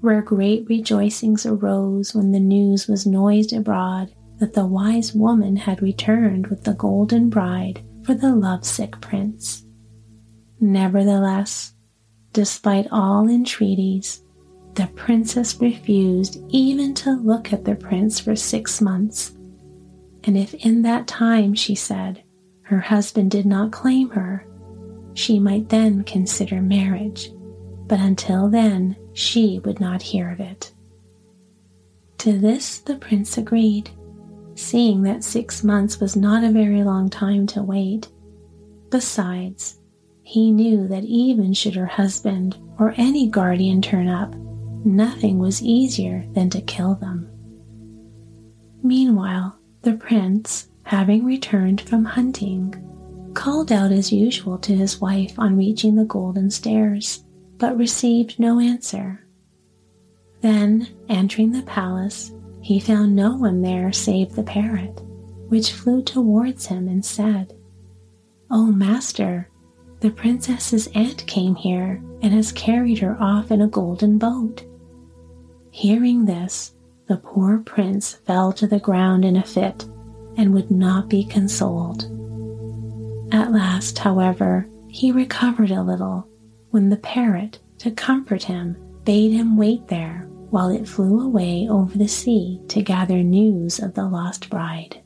where 0.00 0.22
great 0.22 0.64
rejoicings 0.68 1.44
arose 1.44 2.14
when 2.14 2.30
the 2.30 2.38
news 2.38 2.86
was 2.86 3.06
noised 3.06 3.52
abroad 3.52 4.14
that 4.38 4.52
the 4.52 4.64
wise 4.64 5.12
woman 5.12 5.56
had 5.56 5.82
returned 5.82 6.46
with 6.46 6.62
the 6.62 6.74
golden 6.74 7.28
bride 7.28 7.84
for 8.04 8.14
the 8.14 8.32
lovesick 8.32 9.00
prince. 9.00 9.66
Nevertheless, 10.60 11.74
despite 12.32 12.86
all 12.92 13.28
entreaties, 13.28 14.22
the 14.74 14.86
princess 14.94 15.60
refused 15.60 16.38
even 16.50 16.94
to 16.94 17.16
look 17.16 17.52
at 17.52 17.64
the 17.64 17.74
prince 17.74 18.20
for 18.20 18.36
six 18.36 18.80
months. 18.80 19.32
And 20.22 20.36
if 20.36 20.54
in 20.54 20.82
that 20.82 21.08
time, 21.08 21.54
she 21.54 21.74
said, 21.74 22.22
her 22.62 22.78
husband 22.78 23.32
did 23.32 23.44
not 23.44 23.72
claim 23.72 24.10
her, 24.10 24.46
she 25.14 25.38
might 25.38 25.68
then 25.68 26.04
consider 26.04 26.60
marriage. 26.60 27.30
But 27.86 28.00
until 28.00 28.48
then, 28.48 28.96
she 29.12 29.60
would 29.64 29.80
not 29.80 30.02
hear 30.02 30.30
of 30.30 30.40
it. 30.40 30.72
To 32.18 32.38
this 32.38 32.78
the 32.78 32.96
prince 32.96 33.36
agreed 33.38 33.90
seeing 34.56 35.02
that 35.02 35.24
six 35.24 35.64
months 35.64 36.00
was 36.00 36.16
not 36.16 36.44
a 36.44 36.52
very 36.52 36.82
long 36.82 37.10
time 37.10 37.46
to 37.48 37.62
wait. 37.62 38.08
Besides, 38.90 39.80
he 40.22 40.50
knew 40.50 40.86
that 40.88 41.04
even 41.04 41.52
should 41.52 41.74
her 41.74 41.86
husband 41.86 42.56
or 42.78 42.94
any 42.96 43.28
guardian 43.28 43.82
turn 43.82 44.08
up, 44.08 44.34
nothing 44.84 45.38
was 45.38 45.62
easier 45.62 46.24
than 46.32 46.50
to 46.50 46.60
kill 46.60 46.94
them. 46.94 47.28
Meanwhile, 48.82 49.58
the 49.82 49.94
prince, 49.94 50.68
having 50.84 51.24
returned 51.24 51.80
from 51.82 52.04
hunting, 52.04 52.74
called 53.34 53.72
out 53.72 53.92
as 53.92 54.12
usual 54.12 54.58
to 54.58 54.74
his 54.74 55.00
wife 55.00 55.38
on 55.38 55.56
reaching 55.56 55.96
the 55.96 56.04
golden 56.04 56.50
stairs, 56.50 57.24
but 57.58 57.76
received 57.76 58.38
no 58.38 58.60
answer. 58.60 59.20
Then, 60.40 60.88
entering 61.08 61.52
the 61.52 61.62
palace, 61.62 62.32
he 62.60 62.80
found 62.80 63.14
no 63.14 63.36
one 63.36 63.62
there 63.62 63.92
save 63.92 64.34
the 64.34 64.42
parrot, 64.42 65.00
which 65.48 65.72
flew 65.72 66.02
towards 66.02 66.66
him 66.66 66.88
and 66.88 67.04
said, 67.04 67.54
Oh, 68.50 68.66
master, 68.66 69.50
the 70.00 70.10
princess's 70.10 70.86
aunt 70.94 71.26
came 71.26 71.54
here 71.54 72.02
and 72.22 72.32
has 72.32 72.52
carried 72.52 72.98
her 72.98 73.16
off 73.20 73.50
in 73.50 73.62
a 73.62 73.66
golden 73.66 74.18
boat. 74.18 74.64
Hearing 75.70 76.24
this, 76.24 76.74
the 77.06 77.16
poor 77.16 77.58
prince 77.58 78.14
fell 78.14 78.52
to 78.52 78.66
the 78.66 78.78
ground 78.78 79.24
in 79.24 79.36
a 79.36 79.42
fit 79.42 79.84
and 80.36 80.52
would 80.54 80.70
not 80.70 81.08
be 81.08 81.24
consoled. 81.24 82.10
At 83.32 83.52
last, 83.52 83.98
however, 83.98 84.68
he 84.88 85.10
recovered 85.10 85.70
a 85.70 85.82
little 85.82 86.28
when 86.70 86.88
the 86.88 86.96
parrot, 86.96 87.60
to 87.78 87.90
comfort 87.90 88.44
him, 88.44 88.76
bade 89.04 89.32
him 89.32 89.56
wait 89.56 89.88
there 89.88 90.28
while 90.50 90.68
it 90.68 90.88
flew 90.88 91.20
away 91.20 91.68
over 91.68 91.98
the 91.98 92.08
sea 92.08 92.60
to 92.68 92.82
gather 92.82 93.22
news 93.22 93.80
of 93.80 93.94
the 93.94 94.06
lost 94.06 94.50
bride. 94.50 95.02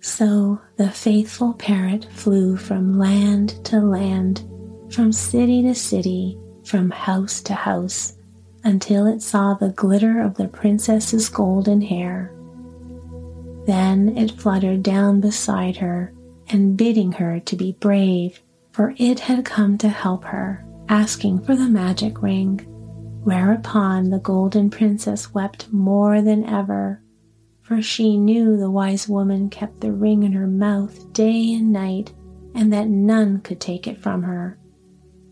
So 0.00 0.60
the 0.76 0.90
faithful 0.90 1.54
parrot 1.54 2.06
flew 2.12 2.56
from 2.56 2.98
land 2.98 3.64
to 3.66 3.80
land, 3.80 4.44
from 4.90 5.12
city 5.12 5.62
to 5.62 5.74
city, 5.74 6.38
from 6.64 6.90
house 6.90 7.40
to 7.42 7.54
house, 7.54 8.16
until 8.64 9.06
it 9.06 9.22
saw 9.22 9.54
the 9.54 9.70
glitter 9.70 10.20
of 10.20 10.34
the 10.34 10.48
princess's 10.48 11.28
golden 11.28 11.80
hair. 11.80 12.32
Then 13.66 14.16
it 14.16 14.32
fluttered 14.32 14.82
down 14.82 15.20
beside 15.20 15.76
her 15.76 16.12
and 16.48 16.76
bidding 16.76 17.12
her 17.12 17.40
to 17.40 17.56
be 17.56 17.76
brave, 17.80 18.40
for 18.72 18.94
it 18.98 19.20
had 19.20 19.44
come 19.44 19.78
to 19.78 19.88
help 19.88 20.24
her, 20.24 20.64
asking 20.88 21.40
for 21.40 21.56
the 21.56 21.68
magic 21.68 22.22
ring. 22.22 22.58
Whereupon 23.24 24.10
the 24.10 24.20
golden 24.20 24.70
princess 24.70 25.34
wept 25.34 25.72
more 25.72 26.22
than 26.22 26.44
ever, 26.44 27.02
for 27.60 27.82
she 27.82 28.16
knew 28.16 28.56
the 28.56 28.70
wise 28.70 29.08
woman 29.08 29.50
kept 29.50 29.80
the 29.80 29.90
ring 29.90 30.22
in 30.22 30.30
her 30.32 30.46
mouth 30.46 31.12
day 31.12 31.52
and 31.52 31.72
night, 31.72 32.12
and 32.54 32.72
that 32.72 32.86
none 32.86 33.40
could 33.40 33.60
take 33.60 33.88
it 33.88 34.00
from 34.00 34.22
her. 34.22 34.56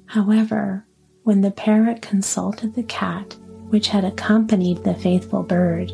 However, 0.07 0.87
when 1.22 1.40
the 1.40 1.53
parrot 1.53 2.03
consulted 2.03 2.74
the 2.74 2.83
cat, 2.83 3.37
which 3.68 3.88
had 3.88 4.05
accompanied 4.05 4.83
the 4.83 4.94
faithful 4.94 5.44
bird, 5.44 5.92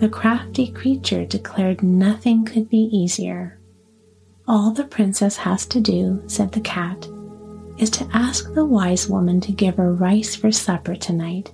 the 0.00 0.08
crafty 0.08 0.72
creature 0.72 1.24
declared 1.24 1.82
nothing 1.82 2.44
could 2.44 2.68
be 2.68 2.88
easier. 2.92 3.59
All 4.50 4.72
the 4.72 4.82
princess 4.82 5.36
has 5.36 5.64
to 5.66 5.80
do, 5.80 6.24
said 6.26 6.50
the 6.50 6.60
cat, 6.60 7.06
is 7.78 7.88
to 7.90 8.08
ask 8.12 8.52
the 8.52 8.64
wise 8.64 9.08
woman 9.08 9.40
to 9.42 9.52
give 9.52 9.76
her 9.76 9.94
rice 9.94 10.34
for 10.34 10.50
supper 10.50 10.96
tonight. 10.96 11.52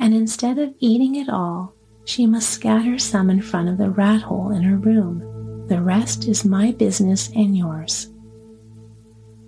And 0.00 0.12
instead 0.12 0.58
of 0.58 0.74
eating 0.80 1.14
it 1.14 1.28
all, 1.28 1.72
she 2.06 2.26
must 2.26 2.50
scatter 2.50 2.98
some 2.98 3.30
in 3.30 3.40
front 3.40 3.68
of 3.68 3.78
the 3.78 3.90
rat 3.90 4.22
hole 4.22 4.50
in 4.50 4.62
her 4.62 4.76
room. 4.76 5.68
The 5.68 5.80
rest 5.80 6.26
is 6.26 6.44
my 6.44 6.72
business 6.72 7.30
and 7.36 7.56
yours. 7.56 8.08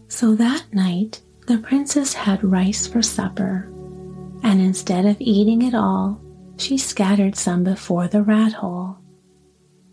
So 0.06 0.36
that 0.36 0.62
night, 0.72 1.20
the 1.48 1.58
princess 1.58 2.14
had 2.14 2.44
rice 2.44 2.86
for 2.86 3.02
supper. 3.02 3.68
and 4.44 4.60
instead 4.60 5.04
of 5.04 5.16
eating 5.18 5.62
it 5.62 5.74
all, 5.74 6.20
she 6.58 6.78
scattered 6.78 7.34
some 7.34 7.64
before 7.64 8.06
the 8.06 8.22
rat 8.22 8.52
hole. 8.52 8.98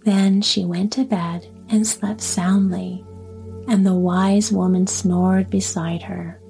Then 0.05 0.43
she 0.43 0.65
went 0.65 0.93
to 0.93 1.03
bed 1.03 1.47
and 1.69 1.85
slept 1.85 2.21
soundly, 2.21 3.05
and 3.67 3.85
the 3.85 3.95
wise 3.95 4.51
woman 4.51 4.87
snored 4.87 5.49
beside 5.49 6.01
her. 6.03 6.41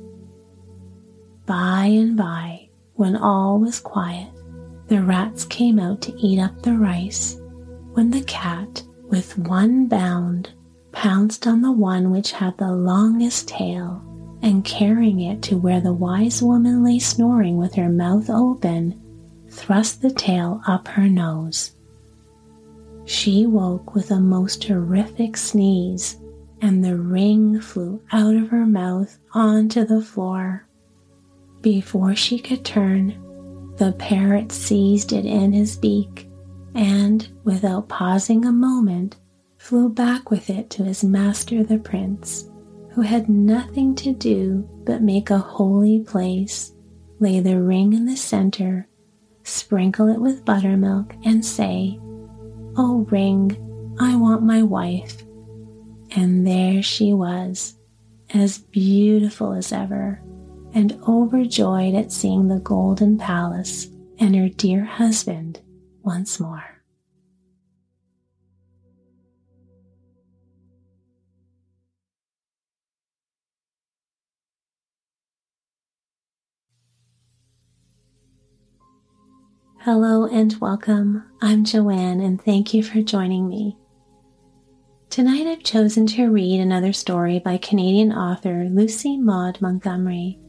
By 1.45 1.86
and 1.86 2.15
by, 2.15 2.69
when 2.93 3.15
all 3.15 3.60
was 3.60 3.79
quiet, 3.79 4.29
the 4.88 5.03
rats 5.03 5.45
came 5.45 5.79
out 5.79 6.01
to 6.01 6.15
eat 6.17 6.39
up 6.39 6.62
the 6.62 6.73
rice, 6.73 7.39
when 7.93 8.12
the 8.12 8.23
cat, 8.23 8.84
with 9.03 9.38
one 9.38 9.88
bound, 9.88 10.51
pounced 10.91 11.47
on 11.47 11.62
the 11.62 11.71
one 11.71 12.12
which 12.12 12.32
had 12.32 12.58
the 12.58 12.71
longest 12.71 13.47
tail, 13.47 14.03
and 14.41 14.63
carrying 14.63 15.19
it 15.21 15.41
to 15.43 15.58
where 15.58 15.82
the 15.82 15.93
wise 15.93 16.41
woman 16.41 16.84
lay 16.84 16.99
snoring 16.99 17.58
with 17.58 17.75
her 17.75 17.89
mouth 17.89 18.29
open, 18.29 18.99
thrust 19.49 20.01
the 20.01 20.12
tail 20.12 20.62
up 20.67 20.88
her 20.88 21.08
nose. 21.08 21.71
She 23.10 23.48
woke 23.48 23.95
with 23.95 24.12
a 24.12 24.19
most 24.19 24.62
terrific 24.62 25.36
sneeze, 25.36 26.19
and 26.62 26.86
the 26.86 26.95
ring 26.95 27.60
flew 27.60 28.04
out 28.12 28.36
of 28.36 28.50
her 28.50 28.67
mouth 28.67 29.17
onto 29.34 29.84
the 29.84 30.04
floor. 30.04 30.67
Before 31.63 32.15
she 32.15 32.38
could 32.38 32.63
turn, 32.63 33.15
the 33.78 33.93
parrot 33.93 34.52
seized 34.52 35.12
it 35.12 35.26
in 35.26 35.54
his 35.54 35.76
beak 35.76 36.30
and, 36.76 37.28
without 37.43 37.89
pausing 37.89 38.45
a 38.45 38.52
moment, 38.52 39.15
flew 39.58 39.89
back 39.89 40.30
with 40.30 40.48
it 40.52 40.69
to 40.69 40.84
his 40.84 41.04
master 41.04 41.63
the 41.63 41.80
prince, 41.80 42.48
who 42.91 43.02
had 43.02 43.28
nothing 43.28 43.95
to 43.95 44.13
do 44.13 44.69
but 44.86 45.02
make 45.02 45.32
a 45.32 45.39
holy 45.39 46.02
place, 46.02 46.74
lay 47.19 47.39
the 47.39 47.60
ring 47.60 47.93
in 47.93 48.06
the 48.06 48.15
center, 48.15 48.88
sprinkle 49.43 50.10
it 50.10 50.22
with 50.22 50.45
buttermilk, 50.45 51.15
and 51.26 51.43
say, 51.43 52.00
Oh, 52.82 53.06
ring, 53.12 53.52
I 54.00 54.15
want 54.15 54.42
my 54.42 54.63
wife. 54.63 55.22
And 56.15 56.48
there 56.48 56.82
she 56.82 57.12
was, 57.12 57.76
as 58.34 58.58
beautiful 58.58 59.52
as 59.52 59.74
ever 59.74 60.22
and 60.74 60.98
overjoyed 61.06 61.94
at 61.94 62.13
seeing 62.13 62.48
the 62.48 62.62
golden 62.62 63.18
palace 63.18 63.89
and 64.18 64.34
her 64.34 64.48
dear 64.48 64.86
husband 64.86 65.60
once 66.04 66.39
more. 66.39 66.79
Hello 79.84 80.26
and 80.26 80.56
welcome. 80.60 81.24
I'm 81.42 81.63
Joanne 81.63 82.20
and 82.20 82.42
thank 82.42 82.74
you 82.74 82.84
for 82.84 83.02
joining 83.02 83.48
me. 83.48 83.78
Tonight 85.10 85.48
I've 85.48 85.63
chosen 85.63 86.06
to 86.08 86.30
read 86.30 86.60
another 86.60 86.94
story 86.94 87.39
by 87.39 87.58
Canadian 87.58 88.12
author 88.12 88.65
Lucy 88.65 89.18
Maud 89.18 89.62
Montgomery 89.62 90.39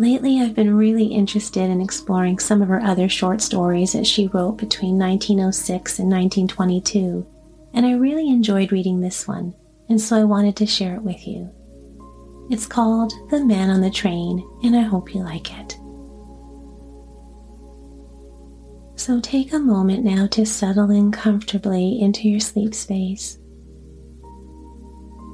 Lately, 0.00 0.40
I've 0.40 0.54
been 0.54 0.78
really 0.78 1.04
interested 1.04 1.68
in 1.68 1.82
exploring 1.82 2.38
some 2.38 2.62
of 2.62 2.68
her 2.68 2.80
other 2.80 3.06
short 3.06 3.42
stories 3.42 3.92
that 3.92 4.06
she 4.06 4.28
wrote 4.28 4.56
between 4.56 4.98
1906 4.98 5.98
and 5.98 6.10
1922, 6.10 7.26
and 7.74 7.84
I 7.84 7.92
really 7.92 8.30
enjoyed 8.30 8.72
reading 8.72 9.00
this 9.00 9.28
one, 9.28 9.54
and 9.90 10.00
so 10.00 10.16
I 10.16 10.24
wanted 10.24 10.56
to 10.56 10.64
share 10.64 10.94
it 10.94 11.02
with 11.02 11.26
you. 11.26 11.50
It's 12.48 12.66
called 12.66 13.12
The 13.28 13.44
Man 13.44 13.68
on 13.68 13.82
the 13.82 13.90
Train, 13.90 14.42
and 14.64 14.74
I 14.74 14.80
hope 14.80 15.14
you 15.14 15.22
like 15.22 15.52
it. 15.60 15.76
So 19.00 19.18
take 19.18 19.54
a 19.54 19.58
moment 19.58 20.04
now 20.04 20.26
to 20.26 20.44
settle 20.44 20.90
in 20.90 21.10
comfortably 21.10 21.98
into 22.02 22.28
your 22.28 22.38
sleep 22.38 22.74
space 22.74 23.38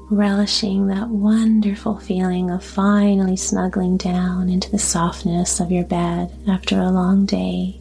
relishing 0.08 0.86
that 0.86 1.08
wonderful 1.08 1.98
feeling 1.98 2.48
of 2.48 2.62
finally 2.62 3.34
snuggling 3.34 3.96
down 3.96 4.48
into 4.48 4.70
the 4.70 4.78
softness 4.78 5.58
of 5.58 5.72
your 5.72 5.82
bed 5.82 6.32
after 6.46 6.78
a 6.78 6.92
long 6.92 7.26
day. 7.26 7.80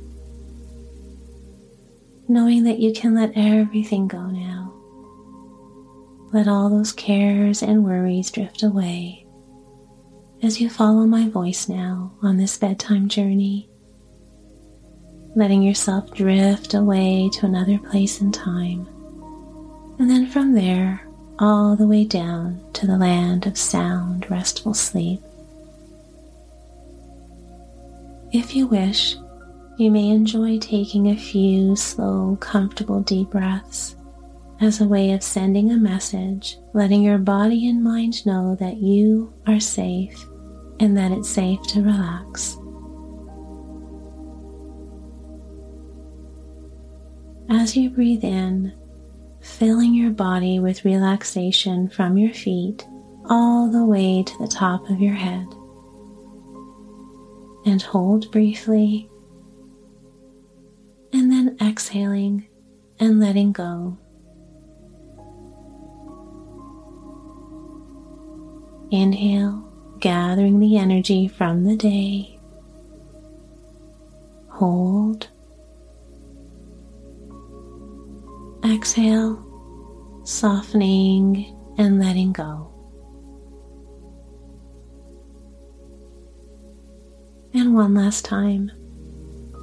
Knowing 2.28 2.64
that 2.64 2.80
you 2.80 2.92
can 2.92 3.14
let 3.14 3.32
everything 3.36 4.08
go 4.08 4.26
now. 4.26 4.74
Let 6.34 6.48
all 6.48 6.68
those 6.72 6.94
cares 6.94 7.62
and 7.62 7.86
worries 7.86 8.32
drift 8.32 8.64
away 8.64 9.28
as 10.42 10.60
you 10.60 10.68
follow 10.68 11.06
my 11.06 11.30
voice 11.30 11.70
now 11.70 12.12
on 12.24 12.38
this 12.38 12.58
bedtime 12.58 13.08
journey. 13.08 13.70
Letting 15.36 15.62
yourself 15.64 16.12
drift 16.12 16.74
away 16.74 17.30
to 17.34 17.46
another 17.46 17.78
place 17.78 18.22
and 18.22 18.34
time. 18.34 18.88
And 20.00 20.10
then 20.10 20.28
from 20.28 20.54
there, 20.54 21.06
all 21.40 21.76
the 21.76 21.88
way 21.88 22.06
down 22.06 22.62
to 22.74 22.88
the 22.88 22.98
land 22.98 23.46
of 23.46 23.58
sound, 23.58 24.30
restful 24.32 24.74
sleep. 24.74 25.22
If 28.32 28.56
you 28.56 28.68
wish, 28.68 29.18
you 29.78 29.92
may 29.92 30.08
enjoy 30.08 30.58
taking 30.60 31.08
a 31.08 31.18
few 31.18 31.76
slow, 31.76 32.38
comfortable 32.40 33.02
deep 33.02 33.30
breaths 33.30 33.98
as 34.62 34.80
a 34.80 34.88
way 34.88 35.12
of 35.12 35.22
sending 35.22 35.72
a 35.72 35.78
message, 35.78 36.58
letting 36.74 37.04
your 37.04 37.18
body 37.18 37.68
and 37.68 37.84
mind 37.84 38.26
know 38.26 38.56
that 38.56 38.78
you 38.78 39.34
are 39.48 39.60
safe 39.60 40.26
and 40.80 40.98
that 40.98 41.12
it's 41.12 41.30
safe 41.30 41.62
to 41.68 41.82
relax. 41.82 42.58
As 47.50 47.78
you 47.78 47.90
breathe 47.90 48.24
in, 48.24 48.74
filling 49.40 49.94
your 49.94 50.12
body 50.12 50.60
with 50.60 50.86
relaxation 50.86 51.88
from 51.88 52.18
your 52.18 52.34
feet 52.34 52.88
all 53.30 53.70
the 53.70 53.86
way 53.86 54.24
to 54.24 54.38
the 54.40 54.48
top 54.48 54.90
of 54.90 55.00
your 55.00 55.14
head. 55.14 55.48
And 57.66 57.82
hold 57.82 58.32
briefly, 58.32 59.10
and 61.14 61.32
then 61.32 61.58
exhaling 61.62 62.48
and 63.00 63.20
letting 63.20 63.52
go. 63.52 63.98
Inhale, 68.92 69.72
gathering 70.00 70.60
the 70.60 70.78
energy 70.78 71.28
from 71.28 71.64
the 71.64 71.76
day. 71.76 72.40
Hold 74.50 75.30
Exhale, 78.66 79.44
softening 80.24 81.56
and 81.78 82.00
letting 82.00 82.32
go. 82.34 82.72
And 87.54 87.76
one 87.76 87.94
last 87.94 88.26
time. 88.26 88.72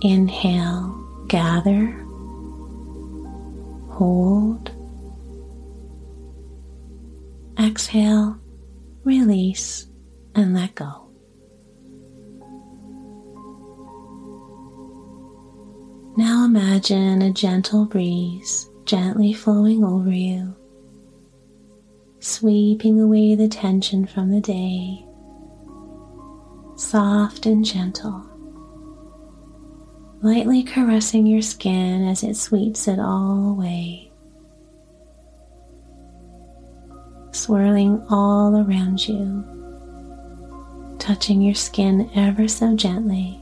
Inhale, 0.03 1.25
gather, 1.27 1.87
hold. 3.91 4.71
Exhale, 7.59 8.39
release, 9.03 9.89
and 10.37 10.55
let 10.55 10.77
go. 10.77 11.09
Now 16.17 16.45
imagine 16.45 17.21
a 17.23 17.33
gentle 17.33 17.85
breeze 17.85 18.69
gently 18.93 19.33
flowing 19.33 19.83
over 19.83 20.11
you, 20.11 20.55
sweeping 22.21 23.01
away 23.01 23.35
the 23.35 23.49
tension 23.49 24.05
from 24.05 24.31
the 24.31 24.39
day, 24.39 25.03
soft 26.77 27.47
and 27.47 27.65
gentle, 27.65 28.23
lightly 30.21 30.63
caressing 30.63 31.27
your 31.27 31.41
skin 31.41 32.07
as 32.07 32.23
it 32.23 32.37
sweeps 32.37 32.87
it 32.87 32.99
all 32.99 33.49
away. 33.49 34.13
Swirling 37.31 38.05
all 38.11 38.59
around 38.59 39.09
you, 39.09 39.43
touching 40.99 41.41
your 41.41 41.55
skin 41.55 42.11
ever 42.15 42.47
so 42.47 42.77
gently 42.77 43.42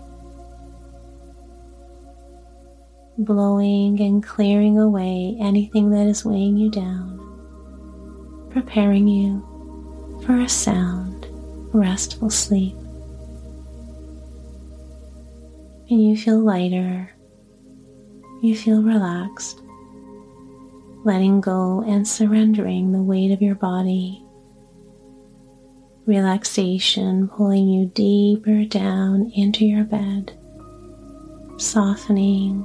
blowing 3.25 4.01
and 4.01 4.23
clearing 4.23 4.79
away 4.79 5.37
anything 5.41 5.91
that 5.91 6.07
is 6.07 6.25
weighing 6.25 6.57
you 6.57 6.71
down, 6.71 7.19
preparing 8.51 9.07
you 9.07 10.21
for 10.25 10.41
a 10.41 10.49
sound, 10.49 11.27
restful 11.73 12.31
sleep. 12.31 12.75
And 15.89 16.05
you 16.05 16.17
feel 16.17 16.39
lighter, 16.41 17.13
you 18.43 18.57
feel 18.57 18.83
relaxed, 18.83 19.61
letting 21.05 21.41
go 21.41 21.83
and 21.87 22.07
surrendering 22.07 22.93
the 22.93 23.03
weight 23.03 23.33
of 23.33 23.43
your 23.43 23.55
body. 23.55 24.25
Relaxation 26.07 27.29
pulling 27.29 27.69
you 27.69 27.87
deeper 27.87 28.65
down 28.65 29.31
into 29.35 29.65
your 29.65 29.85
bed 29.85 30.37
softening, 31.61 32.65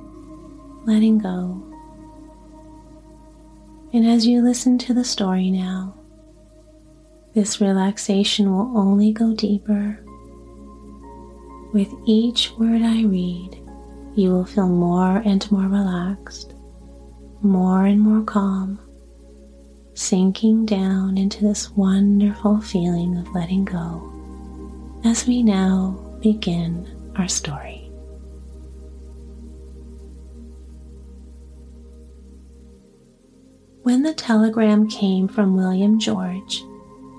letting 0.86 1.18
go. 1.18 1.62
And 3.94 4.06
as 4.06 4.26
you 4.26 4.42
listen 4.42 4.78
to 4.80 4.94
the 4.94 5.04
story 5.04 5.50
now, 5.52 5.96
this 7.34 7.60
relaxation 7.60 8.52
will 8.52 8.78
only 8.78 9.12
go 9.12 9.34
deeper. 9.34 10.00
With 11.74 11.94
each 12.06 12.52
word 12.58 12.82
I 12.82 13.04
read, 13.04 13.62
you 14.16 14.32
will 14.32 14.46
feel 14.46 14.70
more 14.70 15.18
and 15.18 15.50
more 15.52 15.68
relaxed, 15.68 16.54
more 17.42 17.86
and 17.86 18.00
more 18.00 18.24
calm, 18.24 18.80
sinking 19.94 20.66
down 20.66 21.18
into 21.18 21.44
this 21.44 21.72
wonderful 21.72 22.62
feeling 22.62 23.18
of 23.18 23.34
letting 23.34 23.66
go 23.66 24.12
as 25.04 25.28
we 25.28 25.44
now 25.44 25.92
begin 26.22 26.88
our 27.18 27.28
story. 27.28 27.85
When 33.86 34.02
the 34.02 34.16
telegram 34.16 34.90
came 34.90 35.28
from 35.28 35.56
William 35.56 36.00
George, 36.00 36.64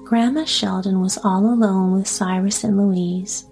Grandma 0.02 0.44
Sheldon 0.44 1.00
was 1.00 1.16
all 1.22 1.46
alone 1.46 1.92
with 1.92 2.08
Cyrus 2.08 2.64
and 2.64 2.76
Louise 2.76 3.46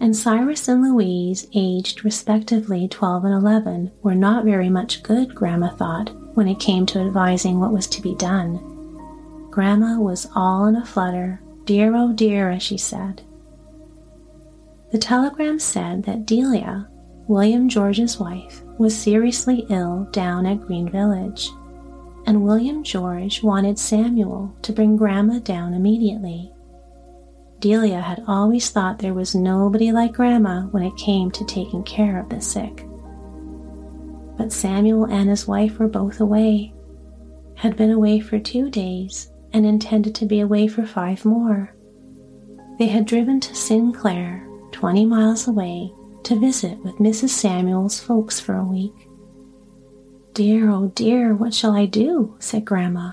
and 0.00 0.16
Cyrus 0.16 0.66
and 0.66 0.82
Louise, 0.82 1.46
aged 1.52 2.02
respectively 2.02 2.88
12 2.88 3.24
and 3.26 3.34
11, 3.34 3.92
were 4.02 4.14
not 4.14 4.46
very 4.46 4.70
much 4.70 5.02
good, 5.02 5.34
Grandma 5.34 5.68
thought, 5.68 6.08
when 6.34 6.48
it 6.48 6.58
came 6.58 6.86
to 6.86 7.00
advising 7.00 7.60
what 7.60 7.74
was 7.74 7.86
to 7.88 8.00
be 8.00 8.14
done. 8.14 8.58
Grandma 9.50 9.98
was 9.98 10.26
all 10.34 10.64
in 10.64 10.76
a 10.76 10.86
flutter, 10.86 11.42
dear 11.66 11.94
oh 11.94 12.14
dear, 12.14 12.48
as 12.48 12.62
she 12.62 12.78
said. 12.78 13.20
The 14.92 14.98
telegram 14.98 15.58
said 15.58 16.04
that 16.04 16.24
Delia, 16.24 16.88
William 17.28 17.68
George's 17.68 18.18
wife, 18.18 18.62
was 18.78 18.98
seriously 18.98 19.66
ill 19.68 20.08
down 20.12 20.46
at 20.46 20.62
Green 20.62 20.88
Village, 20.88 21.50
and 22.30 22.44
William 22.44 22.84
George 22.84 23.42
wanted 23.42 23.76
Samuel 23.76 24.54
to 24.62 24.72
bring 24.72 24.94
Grandma 24.94 25.40
down 25.40 25.74
immediately. 25.74 26.52
Delia 27.58 28.00
had 28.00 28.22
always 28.28 28.70
thought 28.70 29.00
there 29.00 29.14
was 29.14 29.34
nobody 29.34 29.90
like 29.90 30.12
Grandma 30.12 30.60
when 30.66 30.84
it 30.84 30.96
came 30.96 31.32
to 31.32 31.44
taking 31.46 31.82
care 31.82 32.20
of 32.20 32.28
the 32.28 32.40
sick. 32.40 32.86
But 34.38 34.52
Samuel 34.52 35.06
and 35.06 35.28
his 35.28 35.48
wife 35.48 35.80
were 35.80 35.88
both 35.88 36.20
away, 36.20 36.72
had 37.56 37.76
been 37.76 37.90
away 37.90 38.20
for 38.20 38.38
two 38.38 38.70
days, 38.70 39.32
and 39.52 39.66
intended 39.66 40.14
to 40.14 40.24
be 40.24 40.38
away 40.38 40.68
for 40.68 40.86
five 40.86 41.24
more. 41.24 41.74
They 42.78 42.86
had 42.86 43.06
driven 43.06 43.40
to 43.40 43.56
Sinclair, 43.56 44.48
20 44.70 45.04
miles 45.04 45.48
away, 45.48 45.92
to 46.22 46.38
visit 46.38 46.78
with 46.84 46.94
Mrs. 46.98 47.30
Samuel's 47.30 47.98
folks 47.98 48.38
for 48.38 48.54
a 48.54 48.64
week. 48.64 49.09
Dear, 50.32 50.70
oh 50.70 50.92
dear, 50.94 51.34
what 51.34 51.52
shall 51.52 51.72
I 51.72 51.86
do? 51.86 52.36
said 52.38 52.64
Grandma. 52.64 53.12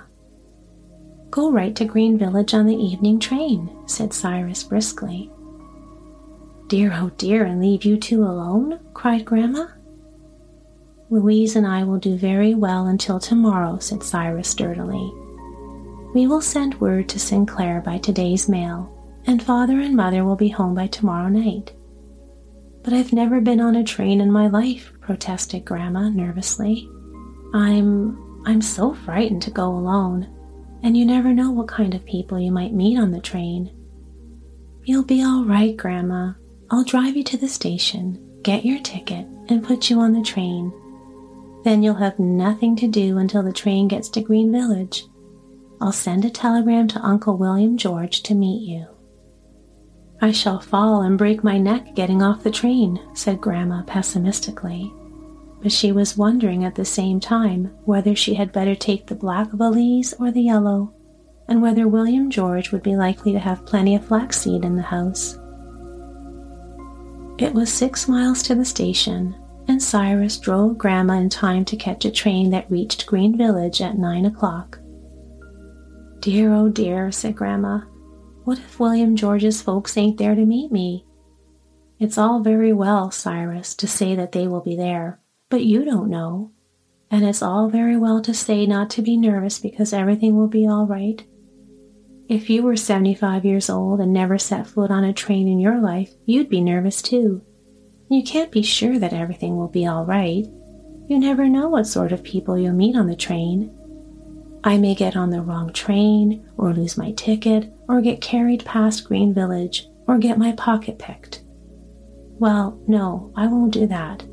Go 1.32 1.51
right 1.51 1.75
to 1.75 1.84
Green 1.84 2.15
Village 2.15 2.53
on 2.53 2.67
the 2.67 2.75
evening 2.75 3.19
train, 3.19 3.75
said 3.88 4.13
Cyrus 4.13 4.63
briskly. 4.63 5.32
Dear, 6.67 6.93
oh 6.93 7.10
dear, 7.17 7.43
and 7.43 7.60
leave 7.60 7.86
you 7.86 7.97
two 7.97 8.23
alone? 8.23 8.80
cried 8.93 9.25
Grandma. 9.25 9.67
Louise 11.10 11.56
and 11.56 11.65
I 11.65 11.84
will 11.84 11.97
do 11.97 12.17
very 12.17 12.53
well 12.53 12.86
until 12.86 13.19
tomorrow, 13.19 13.80
said 13.80 14.03
Cyrus 14.03 14.49
sturdily. 14.49 15.12
We 16.13 16.27
will 16.27 16.41
send 16.41 16.80
word 16.80 17.10
to 17.10 17.19
Sinclair 17.19 17.82
by 17.82 17.97
today's 17.97 18.47
mail, 18.47 18.93
and 19.25 19.41
Father 19.41 19.80
and 19.80 19.95
Mother 19.95 20.23
will 20.23 20.36
be 20.36 20.49
home 20.49 20.75
by 20.75 20.86
tomorrow 20.88 21.30
night. 21.30 21.73
But 22.84 22.93
I've 22.93 23.12
never 23.12 23.41
been 23.41 23.60
on 23.60 23.75
a 23.75 23.84
train 23.84 24.21
in 24.21 24.32
my 24.32 24.47
life, 24.47 24.93
protested 25.01 25.65
Grandma 25.65 26.10
nervously. 26.10 26.88
I'm 27.58 28.43
I'm 28.46 28.62
so 28.62 28.93
frightened 28.93 29.41
to 29.41 29.52
go 29.52 29.67
alone 29.67 30.28
and 30.84 30.96
you 30.96 31.06
never 31.06 31.34
know 31.34 31.50
what 31.52 31.67
kind 31.67 31.96
of 31.96 32.06
people 32.06 32.39
you 32.39 32.52
might 32.52 32.72
meet 32.72 33.00
on 33.00 33.12
the 33.12 33.20
train. 33.20 33.72
You'll 34.84 35.04
be 35.04 35.24
all 35.24 35.43
right, 35.43 35.76
Grandma. 35.76 36.34
I'll 36.70 36.84
drive 36.84 37.17
you 37.17 37.24
to 37.24 37.38
the 37.38 37.48
station, 37.48 38.24
get 38.43 38.63
your 38.63 38.80
ticket, 38.80 39.26
and 39.50 39.63
put 39.63 39.89
you 39.89 40.00
on 40.00 40.13
the 40.13 40.22
train. 40.22 40.72
Then 41.63 41.82
you'll 41.82 41.96
have 41.96 42.20
nothing 42.20 42.76
to 42.78 42.88
do 42.88 43.17
until 43.17 43.41
the 43.41 43.52
train 43.52 43.88
gets 43.88 44.08
to 44.10 44.22
Green 44.22 44.52
Village. 44.52 45.06
I'll 45.82 45.91
send 45.91 46.26
a 46.26 46.30
telegram 46.30 46.88
to 46.89 47.02
Uncle 47.02 47.38
William 47.38 47.76
George 47.76 48.22
to 48.24 48.36
meet 48.36 48.62
you. 48.70 48.86
I 50.22 50.32
shall 50.32 50.60
fall 50.60 51.02
and 51.02 51.17
break 51.17 51.43
my 51.43 51.58
neck 51.58 51.96
getting 51.96 52.22
off 52.22 52.43
the 52.43 52.52
train, 52.52 53.02
said 53.15 53.41
Grandma 53.41 53.82
pessimistically 53.84 54.93
but 55.67 55.73
she 55.73 55.91
was 55.91 56.15
wondering 56.15 56.63
at 56.63 56.75
the 56.75 56.86
same 56.86 57.19
time 57.19 57.65
whether 57.84 58.15
she 58.15 58.36
had 58.36 58.53
better 58.53 58.73
take 58.73 59.06
the 59.06 59.13
black 59.13 59.51
valise 59.51 60.13
or 60.13 60.32
the 60.32 60.43
yellow, 60.43 60.93
and 61.49 61.62
whether 61.62 61.89
William 61.89 62.30
George 62.30 62.71
would 62.71 62.84
be 62.84 62.95
likely 62.95 63.34
to 63.34 63.39
have 63.39 63.65
plenty 63.65 63.93
of 63.93 64.06
flaxseed 64.06 64.63
in 64.63 64.77
the 64.77 64.82
house. 64.82 65.38
It 67.38 67.53
was 67.53 67.69
six 67.69 68.08
miles 68.08 68.41
to 68.43 68.56
the 68.56 68.63
station, 68.63 69.36
and 69.67 69.84
Cyrus 69.84 70.38
drove 70.38 70.77
Grandma 70.77 71.15
in 71.15 71.27
time 71.27 71.65
to 71.65 71.75
catch 71.75 72.06
a 72.06 72.12
train 72.12 72.49
that 72.51 72.71
reached 72.71 73.06
Green 73.06 73.38
Village 73.38 73.82
at 73.82 73.97
nine 73.97 74.25
o'clock. 74.25 74.80
Dear, 76.21 76.53
oh 76.53 76.69
dear, 76.69 77.12
said 77.12 77.36
Grandma. 77.36 77.82
What 78.45 78.60
if 78.60 78.80
William 78.80 79.17
George's 79.17 79.62
folks 79.62 79.97
ain't 79.97 80.17
there 80.17 80.34
to 80.34 80.45
meet 80.45 80.71
me? 80.71 81.06
It's 81.99 82.17
all 82.17 82.39
very 82.39 82.71
well, 82.71 83.12
Cyrus, 83.12 83.75
to 83.75 83.86
say 83.86 84.15
that 84.15 84.32
they 84.32 84.47
will 84.47 84.62
be 84.62 84.77
there, 84.77 85.19
but 85.49 85.63
you 85.63 85.86
don't 85.86 86.10
know. 86.10 86.51
And 87.10 87.23
it's 87.23 87.41
all 87.41 87.69
very 87.69 87.95
well 87.97 88.21
to 88.21 88.33
say 88.33 88.65
not 88.65 88.89
to 88.91 89.01
be 89.01 89.15
nervous 89.15 89.60
because 89.60 89.93
everything 89.93 90.36
will 90.36 90.47
be 90.47 90.67
all 90.67 90.86
right. 90.86 91.23
If 92.27 92.49
you 92.49 92.63
were 92.63 92.75
75 92.75 93.45
years 93.45 93.69
old 93.69 94.01
and 94.01 94.12
never 94.12 94.38
set 94.38 94.67
foot 94.67 94.91
on 94.91 95.05
a 95.05 95.13
train 95.13 95.47
in 95.47 95.60
your 95.60 95.79
life, 95.79 96.12
you'd 96.25 96.49
be 96.49 96.60
nervous 96.60 97.01
too. 97.01 97.41
You 98.10 98.23
can't 98.23 98.51
be 98.51 98.62
sure 98.62 98.99
that 98.99 99.13
everything 99.13 99.55
will 99.55 99.69
be 99.69 99.86
all 99.86 100.05
right. 100.05 100.45
You 101.07 101.17
never 101.17 101.47
know 101.47 101.69
what 101.69 101.88
sort 101.88 102.12
of 102.12 102.23
people 102.23 102.57
you'll 102.57 102.73
meet 102.73 102.97
on 102.97 103.07
the 103.07 103.15
train. 103.15 103.73
I 104.65 104.77
may 104.77 104.95
get 104.95 105.15
on 105.15 105.29
the 105.29 105.41
wrong 105.41 105.71
train, 105.71 106.49
or 106.57 106.73
lose 106.73 106.97
my 106.97 107.13
ticket, 107.13 107.71
or 107.88 108.01
get 108.01 108.19
carried 108.19 108.65
past 108.65 109.05
Green 109.05 109.33
Village, 109.33 109.88
or 110.07 110.17
get 110.17 110.38
my 110.38 110.51
pocket 110.53 110.99
picked. 110.99 111.43
Well, 112.39 112.81
no, 112.88 113.31
I 113.38 113.47
won't 113.47 113.73
do 113.73 113.88
that 113.88 114.25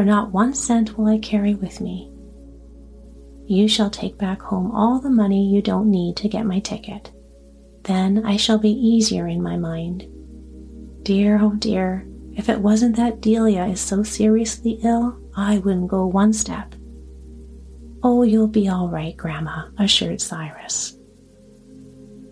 for 0.00 0.04
not 0.06 0.32
one 0.32 0.54
cent 0.54 0.96
will 0.96 1.08
I 1.08 1.18
carry 1.18 1.54
with 1.54 1.78
me. 1.78 2.10
You 3.44 3.68
shall 3.68 3.90
take 3.90 4.16
back 4.16 4.40
home 4.40 4.70
all 4.70 4.98
the 4.98 5.10
money 5.10 5.46
you 5.46 5.60
don't 5.60 5.90
need 5.90 6.16
to 6.16 6.28
get 6.28 6.46
my 6.46 6.58
ticket. 6.60 7.10
Then 7.82 8.24
I 8.24 8.38
shall 8.38 8.56
be 8.56 8.70
easier 8.70 9.28
in 9.28 9.42
my 9.42 9.58
mind. 9.58 10.06
Dear, 11.02 11.38
oh 11.42 11.52
dear, 11.52 12.06
if 12.34 12.48
it 12.48 12.60
wasn't 12.60 12.96
that 12.96 13.20
Delia 13.20 13.66
is 13.66 13.78
so 13.82 14.02
seriously 14.02 14.80
ill, 14.84 15.20
I 15.36 15.58
wouldn't 15.58 15.88
go 15.88 16.06
one 16.06 16.32
step. 16.32 16.74
Oh, 18.02 18.22
you'll 18.22 18.48
be 18.48 18.70
all 18.70 18.88
right, 18.88 19.14
Grandma, 19.14 19.68
assured 19.76 20.22
Cyrus. 20.22 20.96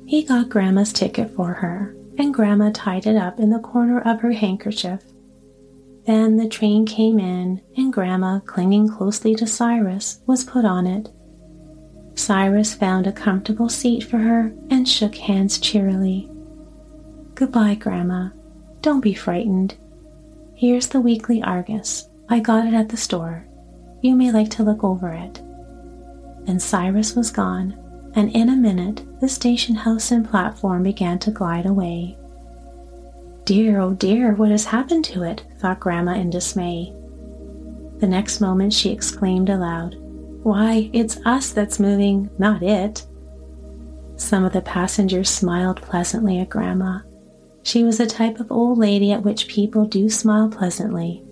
He 0.06 0.22
got 0.24 0.48
Grandma's 0.48 0.94
ticket 0.94 1.32
for 1.36 1.52
her, 1.52 1.94
and 2.16 2.32
Grandma 2.32 2.70
tied 2.72 3.06
it 3.06 3.16
up 3.16 3.38
in 3.38 3.50
the 3.50 3.58
corner 3.58 4.00
of 4.00 4.22
her 4.22 4.32
handkerchief 4.32 5.02
then 6.08 6.38
the 6.38 6.48
train 6.48 6.86
came 6.86 7.18
in, 7.18 7.60
and 7.76 7.92
Grandma, 7.92 8.40
clinging 8.40 8.88
closely 8.88 9.34
to 9.34 9.46
Cyrus, 9.46 10.20
was 10.26 10.42
put 10.42 10.64
on 10.64 10.86
it. 10.86 11.10
Cyrus 12.14 12.74
found 12.74 13.06
a 13.06 13.12
comfortable 13.12 13.68
seat 13.68 14.04
for 14.04 14.16
her 14.16 14.50
and 14.70 14.88
shook 14.88 15.14
hands 15.14 15.58
cheerily. 15.58 16.30
Goodbye, 17.34 17.74
Grandma. 17.74 18.30
Don't 18.80 19.02
be 19.02 19.12
frightened. 19.12 19.76
Here's 20.54 20.88
the 20.88 21.00
weekly 21.00 21.42
Argus. 21.42 22.08
I 22.30 22.40
got 22.40 22.66
it 22.66 22.72
at 22.72 22.88
the 22.88 22.96
store. 22.96 23.46
You 24.00 24.16
may 24.16 24.32
like 24.32 24.48
to 24.52 24.62
look 24.62 24.82
over 24.82 25.12
it. 25.12 25.38
And 26.48 26.60
Cyrus 26.60 27.14
was 27.14 27.30
gone, 27.30 27.76
and 28.14 28.34
in 28.34 28.48
a 28.48 28.56
minute 28.56 29.04
the 29.20 29.28
station 29.28 29.74
house 29.74 30.10
and 30.10 30.28
platform 30.28 30.84
began 30.84 31.18
to 31.18 31.30
glide 31.30 31.66
away. 31.66 32.17
Dear, 33.48 33.80
oh 33.80 33.94
dear, 33.94 34.34
what 34.34 34.50
has 34.50 34.66
happened 34.66 35.06
to 35.06 35.22
it? 35.22 35.42
thought 35.58 35.80
Grandma 35.80 36.12
in 36.12 36.28
dismay. 36.28 36.92
The 37.96 38.06
next 38.06 38.42
moment 38.42 38.74
she 38.74 38.92
exclaimed 38.92 39.48
aloud, 39.48 39.96
Why, 40.42 40.90
it's 40.92 41.18
us 41.24 41.50
that's 41.52 41.80
moving, 41.80 42.28
not 42.38 42.62
it. 42.62 43.06
Some 44.16 44.44
of 44.44 44.52
the 44.52 44.60
passengers 44.60 45.30
smiled 45.30 45.80
pleasantly 45.80 46.40
at 46.40 46.50
Grandma. 46.50 46.98
She 47.62 47.84
was 47.84 48.00
a 48.00 48.06
type 48.06 48.38
of 48.38 48.52
old 48.52 48.76
lady 48.76 49.12
at 49.12 49.22
which 49.22 49.48
people 49.48 49.86
do 49.86 50.10
smile 50.10 50.50
pleasantly. 50.50 51.24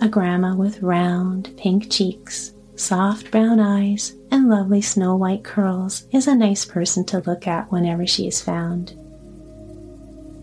A 0.00 0.08
grandma 0.08 0.56
with 0.56 0.82
round, 0.82 1.56
pink 1.56 1.88
cheeks, 1.88 2.52
soft 2.74 3.30
brown 3.30 3.60
eyes, 3.60 4.16
and 4.32 4.50
lovely 4.50 4.80
snow 4.80 5.14
white 5.14 5.44
curls 5.44 6.08
is 6.10 6.26
a 6.26 6.34
nice 6.34 6.64
person 6.64 7.04
to 7.04 7.22
look 7.28 7.46
at 7.46 7.70
whenever 7.70 8.08
she 8.08 8.26
is 8.26 8.42
found. 8.42 8.98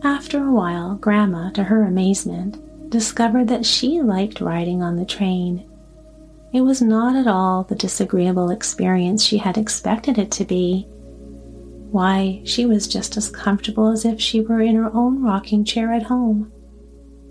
After 0.04 0.44
a 0.44 0.52
while, 0.52 0.96
Grandma, 0.96 1.52
to 1.52 1.64
her 1.64 1.84
amazement, 1.84 2.90
discovered 2.90 3.48
that 3.50 3.66
she 3.66 4.02
liked 4.02 4.42
riding 4.42 4.82
on 4.82 4.96
the 4.96 5.06
train. 5.06 5.70
It 6.54 6.62
was 6.62 6.82
not 6.82 7.16
at 7.16 7.28
all 7.28 7.64
the 7.64 7.76
disagreeable 7.76 8.50
experience 8.50 9.24
she 9.24 9.38
had 9.38 9.58
expected 9.58 10.18
it 10.18 10.32
to 10.32 10.46
be. 10.46 10.88
Why, 11.92 12.42
she 12.46 12.66
was 12.66 12.88
just 12.88 13.16
as 13.16 13.30
comfortable 13.30 13.90
as 13.90 14.04
if 14.04 14.20
she 14.20 14.42
were 14.42 14.62
in 14.62 14.76
her 14.76 14.94
own 14.94 15.22
rocking 15.22 15.64
chair 15.64 15.94
at 15.94 16.04
home. 16.04 16.52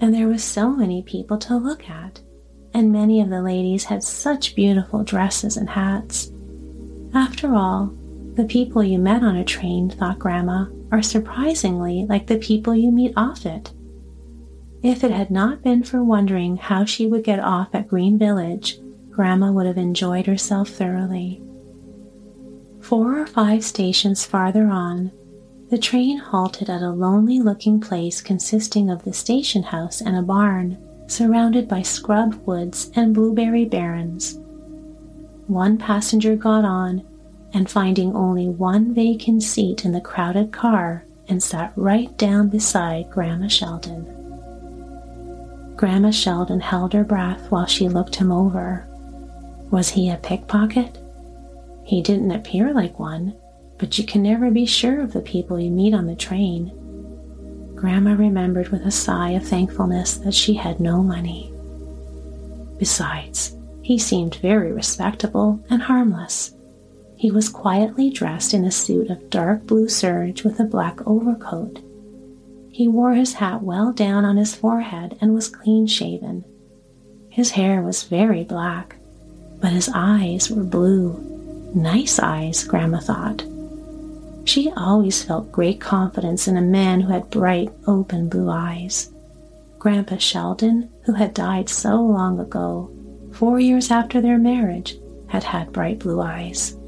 And 0.01 0.15
there 0.15 0.29
were 0.29 0.39
so 0.39 0.71
many 0.71 1.03
people 1.03 1.39
to 1.39 1.57
look 1.57 1.91
at, 1.91 2.21
and 2.73 2.93
many 2.93 3.21
of 3.21 3.31
the 3.31 3.43
ladies 3.43 3.85
had 3.85 4.03
such 4.05 4.55
beautiful 4.55 5.03
dresses 5.03 5.57
and 5.57 5.69
hats. 5.69 6.31
After 7.13 7.55
all, 7.55 7.93
the 8.41 8.47
people 8.47 8.83
you 8.83 8.99
met 8.99 9.23
on 9.23 9.37
a 9.37 9.45
train, 9.45 9.91
thought 9.91 10.19
Grandma, 10.19 10.65
are 10.91 11.03
surprisingly 11.03 12.07
like 12.09 12.27
the 12.27 12.39
people 12.39 12.75
you 12.75 12.91
meet 12.91 13.13
off 13.15 13.45
it. 13.45 13.71
If 14.83 15.05
it 15.05 15.11
had 15.11 15.31
not 15.31 15.63
been 15.63 15.83
for 15.83 16.03
wondering 16.03 16.57
how 16.57 16.87
she 16.87 17.07
would 17.07 17.23
get 17.23 17.39
off 17.39 17.69
at 17.75 17.87
Green 17.87 18.19
Village, 18.19 18.79
Grandma 19.11 19.53
would 19.53 19.67
have 19.67 19.77
enjoyed 19.77 20.25
herself 20.25 20.71
thoroughly. 20.71 21.43
Four 22.81 23.21
or 23.21 23.27
five 23.27 23.63
stations 23.63 24.25
farther 24.25 24.69
on, 24.69 25.13
the 25.69 25.77
train 25.77 26.17
halted 26.17 26.71
at 26.71 26.81
a 26.81 26.89
lonely 26.89 27.41
looking 27.41 27.79
place 27.79 28.23
consisting 28.23 28.89
of 28.89 29.05
the 29.05 29.13
station 29.13 29.65
house 29.65 30.01
and 30.01 30.17
a 30.17 30.23
barn, 30.23 30.79
surrounded 31.09 31.69
by 31.69 31.83
scrub 31.83 32.37
woods 32.47 32.91
and 32.97 33.13
blueberry 33.13 33.67
barrens. 33.67 34.39
One 35.47 35.77
passenger 35.77 36.37
got 36.37 36.65
on 36.65 37.05
and 37.53 37.71
finding 37.71 38.15
only 38.15 38.49
one 38.49 38.95
vacant 38.95 39.43
seat 39.43 39.85
in 39.85 39.93
the 39.93 40.01
crowded 40.01 40.53
car 40.53 41.05
and 41.29 41.43
sat 41.43 41.73
right 41.77 42.17
down 42.19 42.49
beside 42.49 43.11
Grandma 43.11 43.49
Sheldon. 43.49 44.17
Grandma 45.77 46.11
Sheldon 46.11 46.61
held 46.61 46.93
her 46.93 47.05
breath 47.05 47.51
while 47.51 47.67
she 47.67 47.89
looked 47.89 48.17
him 48.17 48.31
over. 48.31 48.87
Was 49.71 49.91
he 49.91 50.11
a 50.11 50.17
pickpocket? 50.17 50.99
He 51.85 52.03
didn't 52.03 52.33
appear 52.33 52.73
like 52.75 52.99
one, 52.99 53.35
but 53.79 53.97
you 53.97 54.05
can 54.05 54.23
never 54.23 54.51
be 54.51 54.67
sure 54.67 55.01
of 55.01 55.13
the 55.13 55.21
people 55.21 55.59
you 55.59 55.71
meet 55.71 55.95
on 55.95 56.07
the 56.07 56.17
train. 56.17 56.73
Grandma 57.75 58.13
remembered 58.13 58.69
with 58.69 58.85
a 58.85 58.91
sigh 58.91 59.31
of 59.31 59.47
thankfulness 59.47 60.19
that 60.19 60.35
she 60.35 60.55
had 60.55 60.81
no 60.81 61.03
money. 61.03 61.51
Besides, 62.79 63.57
he 63.81 63.99
seemed 63.99 64.35
very 64.37 64.73
respectable 64.73 65.65
and 65.71 65.83
harmless. 65.83 66.55
He 67.21 67.31
was 67.31 67.51
quietly 67.51 68.09
dressed 68.09 68.55
in 68.55 68.65
a 68.65 68.71
suit 68.71 69.11
of 69.11 69.29
dark 69.29 69.67
blue 69.67 69.91
serge 69.91 70.43
with 70.43 70.59
a 70.59 70.65
black 70.65 71.07
overcoat. 71.07 71.81
He 72.71 72.89
wore 72.89 73.13
his 73.13 73.35
hat 73.35 73.63
well 73.63 73.93
down 73.93 74.25
on 74.25 74.39
his 74.39 74.55
forehead 74.55 75.19
and 75.21 75.35
was 75.35 75.51
clean 75.51 75.87
shaven. 75.87 76.47
His 77.29 77.51
hair 77.51 77.83
was 77.83 78.05
very 78.05 78.43
black, 78.43 78.97
but 79.61 79.71
his 79.71 79.91
eyes 79.93 80.51
were 80.51 80.65
blue. 80.65 81.13
Nice 81.75 82.19
eyes, 82.19 82.65
Grandma 82.65 83.01
thought. 83.01 83.45
She 84.47 84.73
always 84.75 85.23
felt 85.23 85.53
great 85.53 85.79
confidence 85.79 86.49
in 86.49 86.57
a 86.57 86.63
man 86.63 87.03
who 87.03 87.13
had 87.13 87.29
bright, 87.29 87.71
open 87.87 88.31
blue 88.31 88.49
eyes. 88.49 89.13
Grandpa 89.79 90.17
Sheldon, 90.17 90.89
who 91.03 91.13
had 91.13 91.35
died 91.35 91.69
so 91.69 91.97
long 92.01 92.41
ago, 92.41 92.91
four 93.35 93.61
years 93.61 93.91
after 93.91 94.23
their 94.23 94.39
marriage, 94.39 94.97
had 95.27 95.45
had 95.45 95.71
bright 95.75 95.99
blue 95.99 96.23
eyes. 96.23 96.79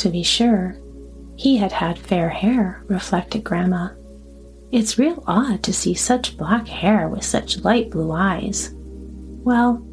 To 0.00 0.08
be 0.08 0.22
sure, 0.22 0.78
he 1.36 1.58
had 1.58 1.72
had 1.72 1.98
fair 1.98 2.30
hair, 2.30 2.82
reflected 2.86 3.44
Grandma. 3.44 3.90
It's 4.72 4.98
real 4.98 5.22
odd 5.26 5.62
to 5.64 5.74
see 5.74 5.92
such 5.92 6.38
black 6.38 6.66
hair 6.68 7.06
with 7.06 7.22
such 7.22 7.62
light 7.64 7.90
blue 7.90 8.10
eyes. 8.10 8.72
Well, 9.44 9.86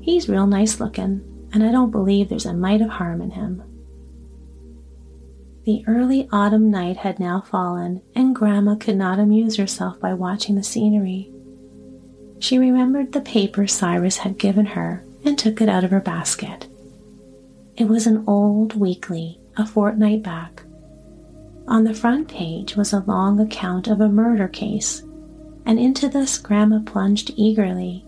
he's 0.00 0.30
real 0.30 0.46
nice 0.46 0.80
looking, 0.80 1.20
and 1.52 1.62
I 1.62 1.72
don't 1.72 1.90
believe 1.90 2.30
there's 2.30 2.46
a 2.46 2.54
mite 2.54 2.80
of 2.80 2.88
harm 2.88 3.20
in 3.20 3.32
him. 3.32 3.62
The 5.64 5.84
early 5.86 6.26
autumn 6.32 6.70
night 6.70 6.96
had 6.96 7.20
now 7.20 7.42
fallen, 7.42 8.00
and 8.14 8.34
Grandma 8.34 8.76
could 8.76 8.96
not 8.96 9.18
amuse 9.18 9.56
herself 9.56 10.00
by 10.00 10.14
watching 10.14 10.54
the 10.54 10.62
scenery. 10.62 11.30
She 12.38 12.58
remembered 12.58 13.12
the 13.12 13.20
paper 13.20 13.66
Cyrus 13.66 14.16
had 14.16 14.38
given 14.38 14.64
her 14.64 15.04
and 15.22 15.38
took 15.38 15.60
it 15.60 15.68
out 15.68 15.84
of 15.84 15.90
her 15.90 16.00
basket. 16.00 16.66
It 17.76 17.88
was 17.88 18.06
an 18.06 18.24
old 18.26 18.74
weekly 18.74 19.39
a 19.56 19.66
fortnight 19.66 20.22
back. 20.22 20.62
On 21.68 21.84
the 21.84 21.94
front 21.94 22.28
page 22.28 22.76
was 22.76 22.92
a 22.92 23.04
long 23.06 23.38
account 23.40 23.88
of 23.88 24.00
a 24.00 24.08
murder 24.08 24.48
case, 24.48 25.02
and 25.66 25.78
into 25.78 26.08
this 26.08 26.38
Grandma 26.38 26.80
plunged 26.80 27.32
eagerly. 27.36 28.04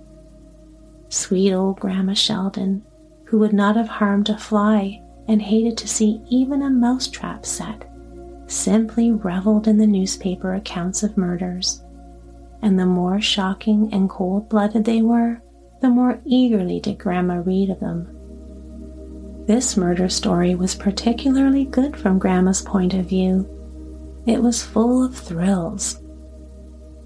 Sweet 1.09 1.53
old 1.53 1.79
Grandma 1.79 2.15
Sheldon, 2.15 2.83
who 3.25 3.39
would 3.39 3.53
not 3.53 3.77
have 3.77 3.89
harmed 3.89 4.29
a 4.29 4.39
fly 4.39 5.03
and 5.29 5.41
hated 5.41 5.77
to 5.79 5.89
see 5.89 6.21
even 6.29 6.63
a 6.63 6.71
mousetrap 6.71 7.47
set, 7.47 7.89
simply 8.47 9.13
reveled 9.13 9.69
in 9.69 9.79
the 9.79 9.87
newspaper 9.87 10.55
accounts 10.55 11.03
of 11.03 11.17
murders. 11.17 11.85
And 12.63 12.79
the 12.79 12.87
more 12.87 13.21
shocking 13.21 13.93
and 13.93 14.09
cold 14.11 14.49
blooded 14.49 14.85
they 14.85 15.03
were, 15.03 15.43
the 15.81 15.91
more 15.91 16.21
eagerly 16.25 16.81
did 16.81 16.99
Grandma 16.99 17.37
read 17.37 17.71
of 17.71 17.81
them. 17.81 18.09
This 19.47 19.77
murder 19.77 20.09
story 20.09 20.55
was 20.55 20.77
particularly 20.77 21.65
good 21.65 21.97
from 21.97 22.21
Grandma's 22.21 22.63
point 22.63 22.95
of 22.95 23.07
view. 23.07 23.49
It 24.25 24.41
was 24.41 24.63
full 24.63 25.05
of 25.05 25.17
thrills. 25.17 26.01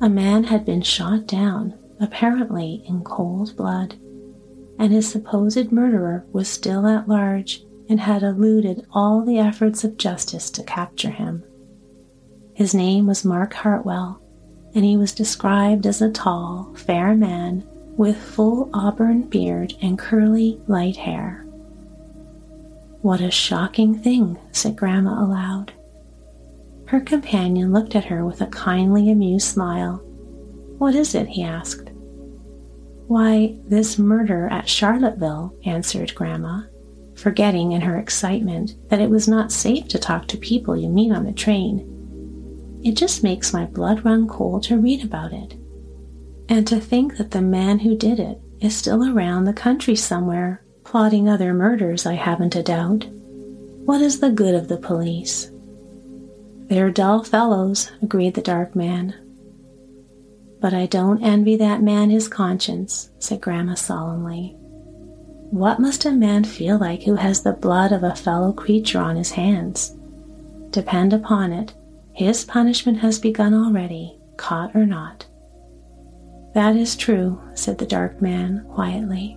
A 0.02 0.08
man 0.10 0.44
had 0.44 0.66
been 0.66 0.82
shot 0.82 1.26
down, 1.26 1.78
apparently 1.98 2.84
in 2.86 3.02
cold 3.04 3.56
blood, 3.56 3.94
and 4.78 4.92
his 4.92 5.08
supposed 5.08 5.72
murderer 5.72 6.26
was 6.30 6.46
still 6.46 6.86
at 6.86 7.08
large 7.08 7.64
and 7.88 8.00
had 8.00 8.22
eluded 8.22 8.86
all 8.92 9.24
the 9.24 9.38
efforts 9.38 9.82
of 9.82 9.96
justice 9.96 10.50
to 10.50 10.62
capture 10.62 11.10
him. 11.10 11.42
His 12.52 12.74
name 12.74 13.06
was 13.06 13.24
Mark 13.24 13.54
Hartwell, 13.54 14.20
and 14.74 14.84
he 14.84 14.98
was 14.98 15.12
described 15.12 15.86
as 15.86 16.02
a 16.02 16.10
tall, 16.10 16.74
fair 16.76 17.14
man 17.14 17.66
with 17.96 18.18
full 18.18 18.68
auburn 18.74 19.22
beard 19.22 19.72
and 19.80 19.98
curly, 19.98 20.60
light 20.66 20.96
hair. 20.96 21.45
What 23.06 23.20
a 23.20 23.30
shocking 23.30 23.94
thing, 23.94 24.36
said 24.50 24.74
Grandma 24.74 25.24
aloud. 25.24 25.72
Her 26.86 26.98
companion 26.98 27.72
looked 27.72 27.94
at 27.94 28.06
her 28.06 28.24
with 28.24 28.40
a 28.40 28.48
kindly 28.48 29.08
amused 29.10 29.46
smile. 29.46 29.98
What 30.78 30.96
is 30.96 31.14
it? 31.14 31.28
he 31.28 31.44
asked. 31.44 31.92
Why, 33.06 33.58
this 33.68 33.96
murder 33.96 34.48
at 34.48 34.66
Charlotteville, 34.66 35.54
answered 35.64 36.16
Grandma, 36.16 36.62
forgetting 37.14 37.70
in 37.70 37.80
her 37.82 37.96
excitement 37.96 38.74
that 38.90 39.00
it 39.00 39.08
was 39.08 39.28
not 39.28 39.52
safe 39.52 39.86
to 39.86 40.00
talk 40.00 40.26
to 40.26 40.36
people 40.36 40.76
you 40.76 40.88
meet 40.88 41.12
on 41.12 41.24
the 41.24 41.32
train. 41.32 42.80
It 42.82 42.96
just 42.96 43.22
makes 43.22 43.52
my 43.52 43.66
blood 43.66 44.04
run 44.04 44.26
cold 44.26 44.64
to 44.64 44.80
read 44.80 45.04
about 45.04 45.32
it. 45.32 45.54
And 46.48 46.66
to 46.66 46.80
think 46.80 47.18
that 47.18 47.30
the 47.30 47.40
man 47.40 47.78
who 47.78 47.96
did 47.96 48.18
it 48.18 48.40
is 48.60 48.74
still 48.74 49.08
around 49.08 49.44
the 49.44 49.52
country 49.52 49.94
somewhere 49.94 50.65
plotting 50.86 51.28
other 51.28 51.52
murders, 51.52 52.06
I 52.06 52.14
haven't 52.14 52.54
a 52.54 52.62
doubt. 52.62 53.06
What 53.84 54.00
is 54.00 54.20
the 54.20 54.30
good 54.30 54.54
of 54.54 54.68
the 54.68 54.76
police? 54.76 55.50
They're 56.68 56.90
dull 56.90 57.24
fellows, 57.24 57.90
agreed 58.00 58.34
the 58.34 58.40
dark 58.40 58.76
man. 58.76 59.14
But 60.60 60.72
I 60.72 60.86
don't 60.86 61.22
envy 61.22 61.56
that 61.56 61.82
man 61.82 62.10
his 62.10 62.28
conscience, 62.28 63.10
said 63.18 63.40
Grandma 63.40 63.74
solemnly. 63.74 64.56
What 65.50 65.80
must 65.80 66.04
a 66.04 66.12
man 66.12 66.44
feel 66.44 66.78
like 66.78 67.02
who 67.02 67.16
has 67.16 67.42
the 67.42 67.52
blood 67.52 67.90
of 67.90 68.04
a 68.04 68.14
fellow 68.14 68.52
creature 68.52 69.00
on 69.00 69.16
his 69.16 69.32
hands? 69.32 69.96
Depend 70.70 71.12
upon 71.12 71.52
it, 71.52 71.74
his 72.12 72.44
punishment 72.44 72.98
has 72.98 73.18
begun 73.18 73.54
already, 73.54 74.18
caught 74.36 74.74
or 74.74 74.86
not. 74.86 75.26
That 76.54 76.76
is 76.76 76.96
true, 76.96 77.40
said 77.54 77.78
the 77.78 77.86
dark 77.86 78.22
man 78.22 78.64
quietly. 78.72 79.36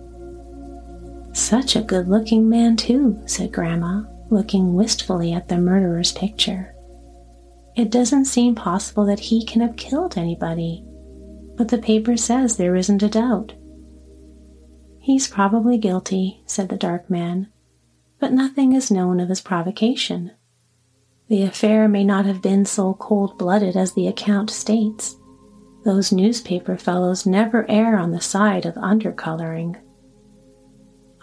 Such 1.50 1.74
a 1.74 1.82
good 1.82 2.06
looking 2.06 2.48
man, 2.48 2.76
too, 2.76 3.20
said 3.26 3.50
Grandma, 3.50 4.04
looking 4.30 4.74
wistfully 4.74 5.32
at 5.32 5.48
the 5.48 5.58
murderer's 5.58 6.12
picture. 6.12 6.76
It 7.74 7.90
doesn't 7.90 8.26
seem 8.26 8.54
possible 8.54 9.04
that 9.06 9.18
he 9.18 9.44
can 9.44 9.60
have 9.60 9.74
killed 9.74 10.16
anybody, 10.16 10.84
but 11.56 11.66
the 11.66 11.78
paper 11.78 12.16
says 12.16 12.56
there 12.56 12.76
isn't 12.76 13.02
a 13.02 13.08
doubt. 13.08 13.54
He's 15.00 15.26
probably 15.26 15.76
guilty, 15.76 16.40
said 16.46 16.68
the 16.68 16.76
dark 16.76 17.10
man, 17.10 17.48
but 18.20 18.32
nothing 18.32 18.72
is 18.72 18.92
known 18.92 19.18
of 19.18 19.28
his 19.28 19.40
provocation. 19.40 20.30
The 21.26 21.42
affair 21.42 21.88
may 21.88 22.04
not 22.04 22.26
have 22.26 22.40
been 22.40 22.64
so 22.64 22.94
cold 22.94 23.36
blooded 23.38 23.76
as 23.76 23.94
the 23.94 24.06
account 24.06 24.50
states. 24.50 25.16
Those 25.84 26.12
newspaper 26.12 26.76
fellows 26.76 27.26
never 27.26 27.68
err 27.68 27.98
on 27.98 28.12
the 28.12 28.20
side 28.20 28.66
of 28.66 28.74
undercoloring. 28.76 29.74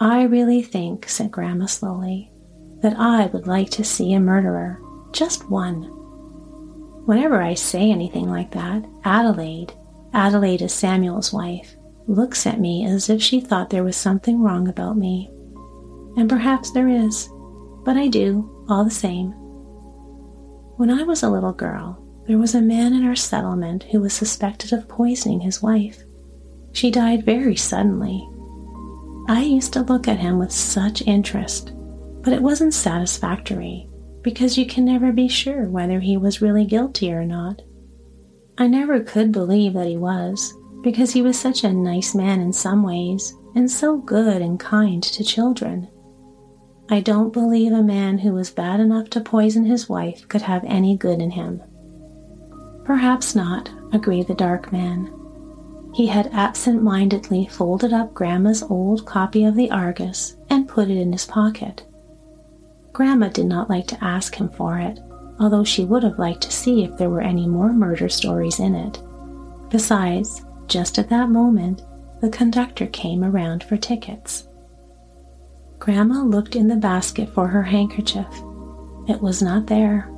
I 0.00 0.22
really 0.22 0.62
think, 0.62 1.08
said 1.08 1.32
Grandma 1.32 1.66
slowly, 1.66 2.30
that 2.82 2.96
I 2.98 3.26
would 3.26 3.48
like 3.48 3.70
to 3.70 3.84
see 3.84 4.12
a 4.12 4.20
murderer, 4.20 4.80
just 5.12 5.50
one. 5.50 5.82
Whenever 7.04 7.42
I 7.42 7.54
say 7.54 7.90
anything 7.90 8.28
like 8.28 8.52
that, 8.52 8.84
Adelaide, 9.04 9.72
Adelaide 10.12 10.62
is 10.62 10.72
Samuel's 10.72 11.32
wife, 11.32 11.74
looks 12.06 12.46
at 12.46 12.60
me 12.60 12.86
as 12.86 13.10
if 13.10 13.20
she 13.20 13.40
thought 13.40 13.70
there 13.70 13.82
was 13.82 13.96
something 13.96 14.40
wrong 14.40 14.68
about 14.68 14.96
me. 14.96 15.30
And 16.16 16.28
perhaps 16.28 16.70
there 16.70 16.88
is, 16.88 17.28
but 17.84 17.96
I 17.96 18.06
do, 18.06 18.64
all 18.68 18.84
the 18.84 18.90
same. 18.90 19.30
When 20.76 20.90
I 20.90 21.02
was 21.02 21.24
a 21.24 21.30
little 21.30 21.52
girl, 21.52 22.04
there 22.28 22.38
was 22.38 22.54
a 22.54 22.62
man 22.62 22.92
in 22.92 23.04
our 23.04 23.16
settlement 23.16 23.82
who 23.84 24.00
was 24.00 24.12
suspected 24.12 24.72
of 24.72 24.86
poisoning 24.86 25.40
his 25.40 25.60
wife. 25.60 26.04
She 26.72 26.90
died 26.90 27.24
very 27.24 27.56
suddenly. 27.56 28.28
I 29.28 29.42
used 29.42 29.74
to 29.74 29.82
look 29.82 30.08
at 30.08 30.18
him 30.18 30.38
with 30.38 30.50
such 30.50 31.02
interest, 31.02 31.72
but 32.22 32.32
it 32.32 32.40
wasn't 32.40 32.72
satisfactory 32.72 33.86
because 34.22 34.56
you 34.56 34.66
can 34.66 34.86
never 34.86 35.12
be 35.12 35.28
sure 35.28 35.68
whether 35.68 36.00
he 36.00 36.16
was 36.16 36.40
really 36.40 36.64
guilty 36.64 37.12
or 37.12 37.26
not. 37.26 37.60
I 38.56 38.66
never 38.68 39.00
could 39.00 39.30
believe 39.30 39.74
that 39.74 39.86
he 39.86 39.98
was, 39.98 40.54
because 40.82 41.12
he 41.12 41.20
was 41.20 41.38
such 41.38 41.62
a 41.62 41.72
nice 41.72 42.14
man 42.14 42.40
in 42.40 42.52
some 42.52 42.82
ways 42.82 43.34
and 43.54 43.70
so 43.70 43.98
good 43.98 44.40
and 44.40 44.58
kind 44.58 45.02
to 45.02 45.22
children. 45.22 45.88
I 46.88 47.00
don't 47.00 47.32
believe 47.32 47.72
a 47.72 47.82
man 47.82 48.18
who 48.18 48.32
was 48.32 48.50
bad 48.50 48.80
enough 48.80 49.10
to 49.10 49.20
poison 49.20 49.66
his 49.66 49.90
wife 49.90 50.26
could 50.28 50.42
have 50.42 50.64
any 50.64 50.96
good 50.96 51.20
in 51.20 51.32
him. 51.32 51.62
Perhaps 52.84 53.34
not, 53.34 53.70
agreed 53.92 54.26
the 54.26 54.34
dark 54.34 54.72
man. 54.72 55.12
He 55.98 56.06
had 56.06 56.30
absent 56.32 56.80
mindedly 56.80 57.48
folded 57.48 57.92
up 57.92 58.14
Grandma's 58.14 58.62
old 58.62 59.04
copy 59.04 59.44
of 59.44 59.56
the 59.56 59.68
Argus 59.72 60.36
and 60.48 60.68
put 60.68 60.88
it 60.88 60.96
in 60.96 61.10
his 61.10 61.26
pocket. 61.26 61.84
Grandma 62.92 63.30
did 63.30 63.46
not 63.46 63.68
like 63.68 63.88
to 63.88 64.04
ask 64.04 64.36
him 64.36 64.48
for 64.48 64.78
it, 64.78 65.00
although 65.40 65.64
she 65.64 65.84
would 65.84 66.04
have 66.04 66.16
liked 66.16 66.42
to 66.42 66.52
see 66.52 66.84
if 66.84 66.96
there 66.96 67.10
were 67.10 67.20
any 67.20 67.48
more 67.48 67.72
murder 67.72 68.08
stories 68.08 68.60
in 68.60 68.76
it. 68.76 69.02
Besides, 69.70 70.44
just 70.68 71.00
at 71.00 71.08
that 71.08 71.30
moment, 71.30 71.82
the 72.20 72.30
conductor 72.30 72.86
came 72.86 73.24
around 73.24 73.64
for 73.64 73.76
tickets. 73.76 74.46
Grandma 75.80 76.22
looked 76.22 76.54
in 76.54 76.68
the 76.68 76.76
basket 76.76 77.28
for 77.30 77.48
her 77.48 77.64
handkerchief. 77.64 78.32
It 79.08 79.20
was 79.20 79.42
not 79.42 79.66
there. 79.66 80.08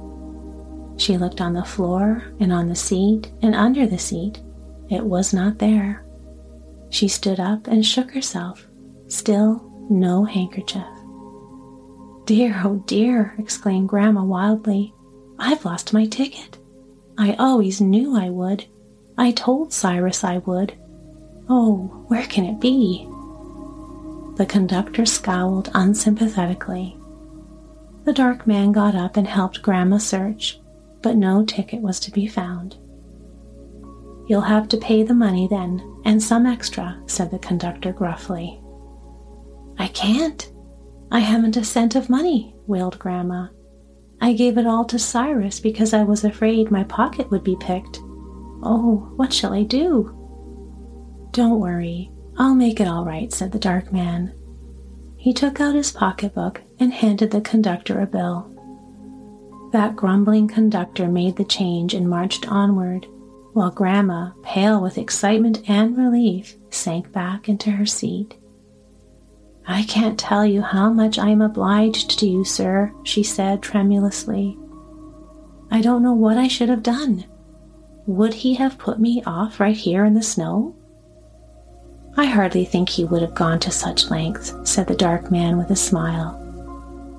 She 0.98 1.16
looked 1.16 1.40
on 1.40 1.54
the 1.54 1.64
floor 1.64 2.22
and 2.38 2.52
on 2.52 2.68
the 2.68 2.76
seat 2.76 3.32
and 3.40 3.54
under 3.54 3.86
the 3.86 3.98
seat. 3.98 4.42
It 4.90 5.04
was 5.04 5.32
not 5.32 5.58
there. 5.58 6.04
She 6.90 7.06
stood 7.06 7.38
up 7.38 7.68
and 7.68 7.86
shook 7.86 8.10
herself. 8.10 8.66
Still 9.06 9.70
no 9.88 10.24
handkerchief. 10.24 10.86
Dear, 12.24 12.60
oh 12.64 12.82
dear, 12.86 13.34
exclaimed 13.38 13.88
Grandma 13.88 14.24
wildly. 14.24 14.92
I've 15.38 15.64
lost 15.64 15.92
my 15.92 16.06
ticket. 16.06 16.58
I 17.16 17.34
always 17.34 17.80
knew 17.80 18.16
I 18.16 18.30
would. 18.30 18.66
I 19.16 19.30
told 19.30 19.72
Cyrus 19.72 20.24
I 20.24 20.38
would. 20.38 20.76
Oh, 21.48 22.04
where 22.08 22.26
can 22.26 22.44
it 22.44 22.60
be? 22.60 23.06
The 24.36 24.46
conductor 24.46 25.06
scowled 25.06 25.70
unsympathetically. 25.74 26.96
The 28.04 28.12
dark 28.12 28.46
man 28.46 28.72
got 28.72 28.94
up 28.94 29.16
and 29.16 29.26
helped 29.26 29.62
Grandma 29.62 29.98
search, 29.98 30.60
but 31.02 31.16
no 31.16 31.44
ticket 31.44 31.80
was 31.80 32.00
to 32.00 32.10
be 32.10 32.26
found. 32.26 32.76
You'll 34.30 34.42
have 34.42 34.68
to 34.68 34.76
pay 34.76 35.02
the 35.02 35.12
money 35.12 35.48
then, 35.48 35.82
and 36.04 36.22
some 36.22 36.46
extra, 36.46 37.02
said 37.06 37.32
the 37.32 37.38
conductor 37.40 37.92
gruffly. 37.92 38.62
I 39.76 39.88
can't. 39.88 40.52
I 41.10 41.18
haven't 41.18 41.56
a 41.56 41.64
cent 41.64 41.96
of 41.96 42.08
money, 42.08 42.54
wailed 42.68 42.96
Grandma. 43.00 43.48
I 44.20 44.34
gave 44.34 44.56
it 44.56 44.68
all 44.68 44.84
to 44.84 45.00
Cyrus 45.00 45.58
because 45.58 45.92
I 45.92 46.04
was 46.04 46.22
afraid 46.22 46.70
my 46.70 46.84
pocket 46.84 47.28
would 47.32 47.42
be 47.42 47.56
picked. 47.58 47.98
Oh, 48.62 49.12
what 49.16 49.32
shall 49.32 49.52
I 49.52 49.64
do? 49.64 50.16
Don't 51.32 51.58
worry, 51.58 52.12
I'll 52.38 52.54
make 52.54 52.78
it 52.78 52.86
all 52.86 53.04
right, 53.04 53.32
said 53.32 53.50
the 53.50 53.58
dark 53.58 53.92
man. 53.92 54.32
He 55.16 55.32
took 55.32 55.60
out 55.60 55.74
his 55.74 55.90
pocketbook 55.90 56.62
and 56.78 56.92
handed 56.92 57.32
the 57.32 57.40
conductor 57.40 58.00
a 58.00 58.06
bill. 58.06 58.46
That 59.72 59.96
grumbling 59.96 60.46
conductor 60.46 61.08
made 61.08 61.34
the 61.34 61.44
change 61.44 61.94
and 61.94 62.08
marched 62.08 62.46
onward, 62.46 63.08
while 63.52 63.70
Grandma, 63.70 64.30
pale 64.42 64.80
with 64.80 64.98
excitement 64.98 65.68
and 65.68 65.96
relief, 65.96 66.56
sank 66.70 67.12
back 67.12 67.48
into 67.48 67.70
her 67.70 67.86
seat. 67.86 68.36
I 69.66 69.82
can't 69.84 70.18
tell 70.18 70.44
you 70.44 70.62
how 70.62 70.90
much 70.92 71.18
I 71.18 71.28
am 71.28 71.42
obliged 71.42 72.18
to 72.18 72.28
you, 72.28 72.44
sir, 72.44 72.92
she 73.04 73.22
said 73.22 73.62
tremulously. 73.62 74.56
I 75.70 75.80
don't 75.80 76.02
know 76.02 76.12
what 76.14 76.38
I 76.38 76.48
should 76.48 76.68
have 76.68 76.82
done. 76.82 77.24
Would 78.06 78.34
he 78.34 78.54
have 78.54 78.78
put 78.78 78.98
me 78.98 79.22
off 79.24 79.60
right 79.60 79.76
here 79.76 80.04
in 80.04 80.14
the 80.14 80.22
snow? 80.22 80.74
I 82.16 82.24
hardly 82.24 82.64
think 82.64 82.88
he 82.88 83.04
would 83.04 83.22
have 83.22 83.34
gone 83.34 83.60
to 83.60 83.70
such 83.70 84.10
lengths, 84.10 84.54
said 84.64 84.88
the 84.88 84.96
dark 84.96 85.30
man 85.30 85.56
with 85.56 85.70
a 85.70 85.76
smile. 85.76 86.36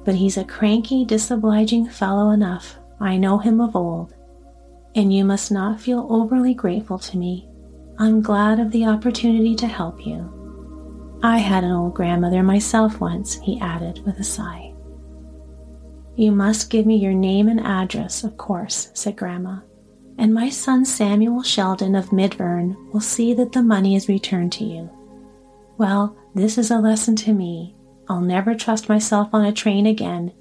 But 0.04 0.16
he's 0.16 0.38
a 0.38 0.44
cranky, 0.44 1.06
disobliging 1.06 1.88
fellow 1.88 2.32
enough. 2.32 2.76
I 3.00 3.18
know 3.18 3.38
him 3.38 3.62
of 3.62 3.76
old. 3.76 4.14
And 4.96 5.14
you 5.14 5.24
must 5.24 5.52
not 5.52 5.80
feel 5.80 6.08
overly 6.10 6.54
grateful 6.54 7.00
to 7.00 7.18
me. 7.18 7.48
I'm 7.98 8.22
glad 8.22 8.60
of 8.60 8.72
the 8.72 8.86
opportunity 8.86 9.56
to 9.56 9.68
help 9.68 10.06
you. 10.06 11.20
I 11.24 11.38
had 11.38 11.64
an 11.64 11.72
old 11.72 11.94
grandmother 11.94 12.42
myself 12.42 13.00
once, 13.00 13.40
he 13.40 13.60
added 13.60 14.04
with 14.06 14.18
a 14.20 14.24
sigh. 14.24 14.74
You 16.16 16.32
must 16.32 16.70
give 16.70 16.86
me 16.86 16.98
your 16.98 17.14
name 17.14 17.48
and 17.48 17.60
address, 17.60 18.24
of 18.24 18.38
course, 18.38 18.90
said 18.94 19.16
Grandma, 19.16 19.60
and 20.18 20.34
my 20.34 20.50
son 20.50 20.84
Samuel 20.84 21.44
Sheldon 21.44 21.96
of 21.96 22.12
Midverne 22.12 22.76
will 22.92 23.02
see 23.02 23.34
that 23.36 23.52
the 23.52 23.64
money 23.64 23.96
is 23.96 24.10
returned 24.10 24.52
to 24.54 24.64
you. 24.64 24.90
Well, 25.78 26.18
this 26.36 26.58
is 26.58 26.70
a 26.70 26.80
lesson 26.80 27.16
to 27.18 27.34
me. 27.34 27.76
I'll 28.10 28.22
never 28.22 28.56
trust 28.56 28.90
myself 28.90 29.30
on 29.32 29.46
a 29.46 29.54
train 29.54 29.86
again, 29.86 30.34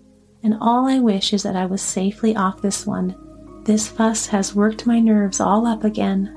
and 0.43 0.57
all 0.61 0.89
I 0.89 0.99
wish 0.99 1.33
is 1.33 1.43
that 1.45 1.57
I 1.57 1.67
was 1.67 1.83
safely 1.83 2.35
off 2.35 2.63
this 2.63 2.87
one. 2.87 3.15
This 3.71 3.87
fuss 3.87 4.27
has 4.27 4.53
worked 4.53 4.85
my 4.85 4.99
nerves 4.99 5.39
all 5.39 5.65
up 5.65 5.85
again. 5.85 6.37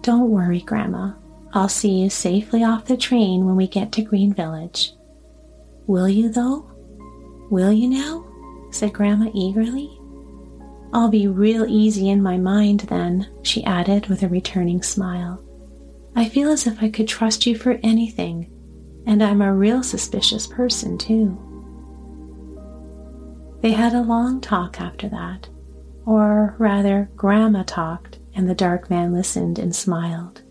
Don't 0.00 0.30
worry, 0.30 0.62
Grandma, 0.62 1.12
I'll 1.52 1.68
see 1.68 1.90
you 2.00 2.08
safely 2.08 2.64
off 2.64 2.86
the 2.86 2.96
train 2.96 3.44
when 3.44 3.54
we 3.54 3.68
get 3.68 3.92
to 3.92 4.02
Green 4.02 4.32
Village. 4.32 4.94
Will 5.86 6.08
you, 6.08 6.30
though? 6.30 6.64
Will 7.50 7.70
you 7.70 7.86
now? 7.86 8.24
said 8.70 8.94
Grandma 8.94 9.30
eagerly. 9.34 9.90
I'll 10.94 11.10
be 11.10 11.26
real 11.26 11.66
easy 11.66 12.08
in 12.08 12.22
my 12.22 12.38
mind 12.38 12.80
then, 12.88 13.28
she 13.42 13.62
added 13.64 14.06
with 14.06 14.22
a 14.22 14.28
returning 14.28 14.82
smile. 14.82 15.44
I 16.16 16.30
feel 16.30 16.50
as 16.50 16.66
if 16.66 16.82
I 16.82 16.88
could 16.88 17.08
trust 17.08 17.44
you 17.44 17.58
for 17.58 17.78
anything, 17.82 18.50
and 19.06 19.22
I'm 19.22 19.42
a 19.42 19.52
real 19.52 19.82
suspicious 19.82 20.46
person, 20.46 20.96
too. 20.96 21.36
They 23.60 23.72
had 23.72 23.92
a 23.92 24.00
long 24.00 24.40
talk 24.40 24.80
after 24.80 25.06
that, 25.10 25.50
or 26.06 26.54
rather, 26.58 27.10
Grandma 27.16 27.62
talked, 27.66 28.18
and 28.34 28.48
the 28.48 28.54
dark 28.54 28.90
man 28.90 29.12
listened 29.12 29.58
and 29.58 29.74
smiled. 29.74 30.42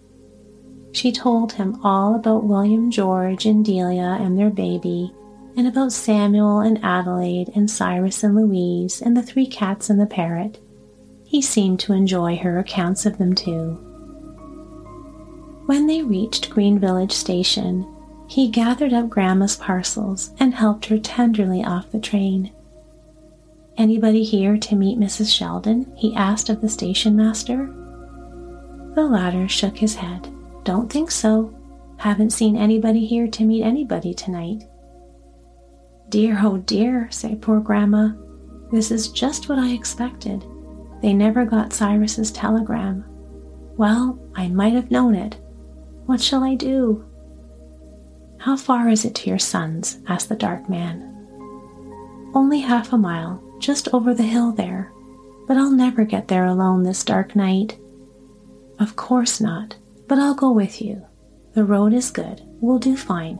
She 0.92 1.12
told 1.12 1.54
him 1.54 1.80
all 1.84 2.16
about 2.16 2.46
William 2.46 2.92
George 2.92 3.46
and 3.46 3.64
Delia 3.64 4.18
and 4.20 4.38
their 4.38 4.50
baby, 4.50 5.14
and 5.56 5.68
about 5.68 5.92
Samuel 5.92 6.60
and 6.60 6.80
Adelaide 6.84 7.52
and 7.56 7.70
Cyrus 7.70 8.24
and 8.24 8.36
Louise 8.36 9.02
and 9.02 9.16
the 9.16 9.24
three 9.24 9.48
cats 9.48 9.90
and 9.90 10.00
the 10.00 10.06
parrot. 10.06 10.60
He 11.26 11.42
seemed 11.42 11.80
to 11.82 11.94
enjoy 11.94 12.38
her 12.38 12.58
accounts 12.58 13.06
of 13.06 13.18
them 13.18 13.36
too. 13.36 13.78
When 15.66 15.86
they 15.86 16.02
reached 16.02 16.50
Green 16.50 16.80
Village 16.80 17.12
Station, 17.12 17.88
he 18.28 18.50
gathered 18.50 18.94
up 18.94 19.10
Grandma's 19.10 19.56
parcels 19.56 20.32
and 20.40 20.56
helped 20.56 20.86
her 20.88 20.98
tenderly 20.98 21.64
off 21.64 21.92
the 21.92 22.00
train. 22.00 22.52
Anybody 23.80 24.26
here 24.26 24.58
to 24.58 24.76
meet 24.76 25.00
Mrs. 25.00 25.34
Sheldon? 25.34 25.90
he 25.96 26.14
asked 26.14 26.50
of 26.50 26.60
the 26.60 26.68
station 26.68 27.16
master. 27.16 27.74
The 28.94 29.08
latter 29.08 29.48
shook 29.48 29.78
his 29.78 29.96
head. 29.96 30.28
Don't 30.66 30.92
think 30.92 31.10
so. 31.10 31.56
Haven't 31.96 32.32
seen 32.32 32.58
anybody 32.58 33.06
here 33.06 33.26
to 33.30 33.46
meet 33.46 33.64
anybody 33.64 34.14
tonight. 34.14 34.66
Dear, 36.10 36.38
oh 36.42 36.58
dear, 36.58 37.08
said 37.10 37.42
poor 37.42 37.62
Grandma. 37.62 38.10
This 38.70 38.92
is 38.92 39.08
just 39.08 39.48
what 39.48 39.60
I 39.60 39.70
expected. 39.70 40.44
They 41.02 41.14
never 41.14 41.46
got 41.46 41.72
Cyrus's 41.72 42.32
telegram. 42.32 43.06
Well, 43.78 44.20
I 44.36 44.50
might 44.50 44.74
have 44.74 44.92
known 44.92 45.16
it. 45.16 45.38
What 46.06 46.20
shall 46.20 46.44
I 46.44 46.56
do? 46.56 47.06
How 48.40 48.58
far 48.58 48.90
is 48.90 49.06
it 49.06 49.16
to 49.16 49.30
your 49.30 49.40
son's? 49.40 50.00
asked 50.06 50.28
the 50.28 50.36
dark 50.36 50.70
man. 50.70 51.06
Only 52.36 52.60
half 52.60 52.92
a 52.92 52.98
mile, 52.98 53.42
just 53.60 53.94
over 53.94 54.14
the 54.14 54.24
hill 54.24 54.52
there. 54.52 54.92
But 55.48 55.58
I'll 55.58 55.72
never 55.72 56.06
get 56.06 56.28
there 56.28 56.46
alone 56.46 56.84
this 56.84 57.04
dark 57.04 57.36
night. 57.36 57.78
Of 58.80 58.96
course 58.96 59.42
not 59.42 59.76
but 60.10 60.18
I'll 60.18 60.34
go 60.34 60.52
with 60.52 60.82
you. 60.82 61.06
The 61.54 61.64
road 61.64 61.94
is 61.94 62.10
good. 62.10 62.42
We'll 62.60 62.80
do 62.80 62.98
fine. 62.98 63.40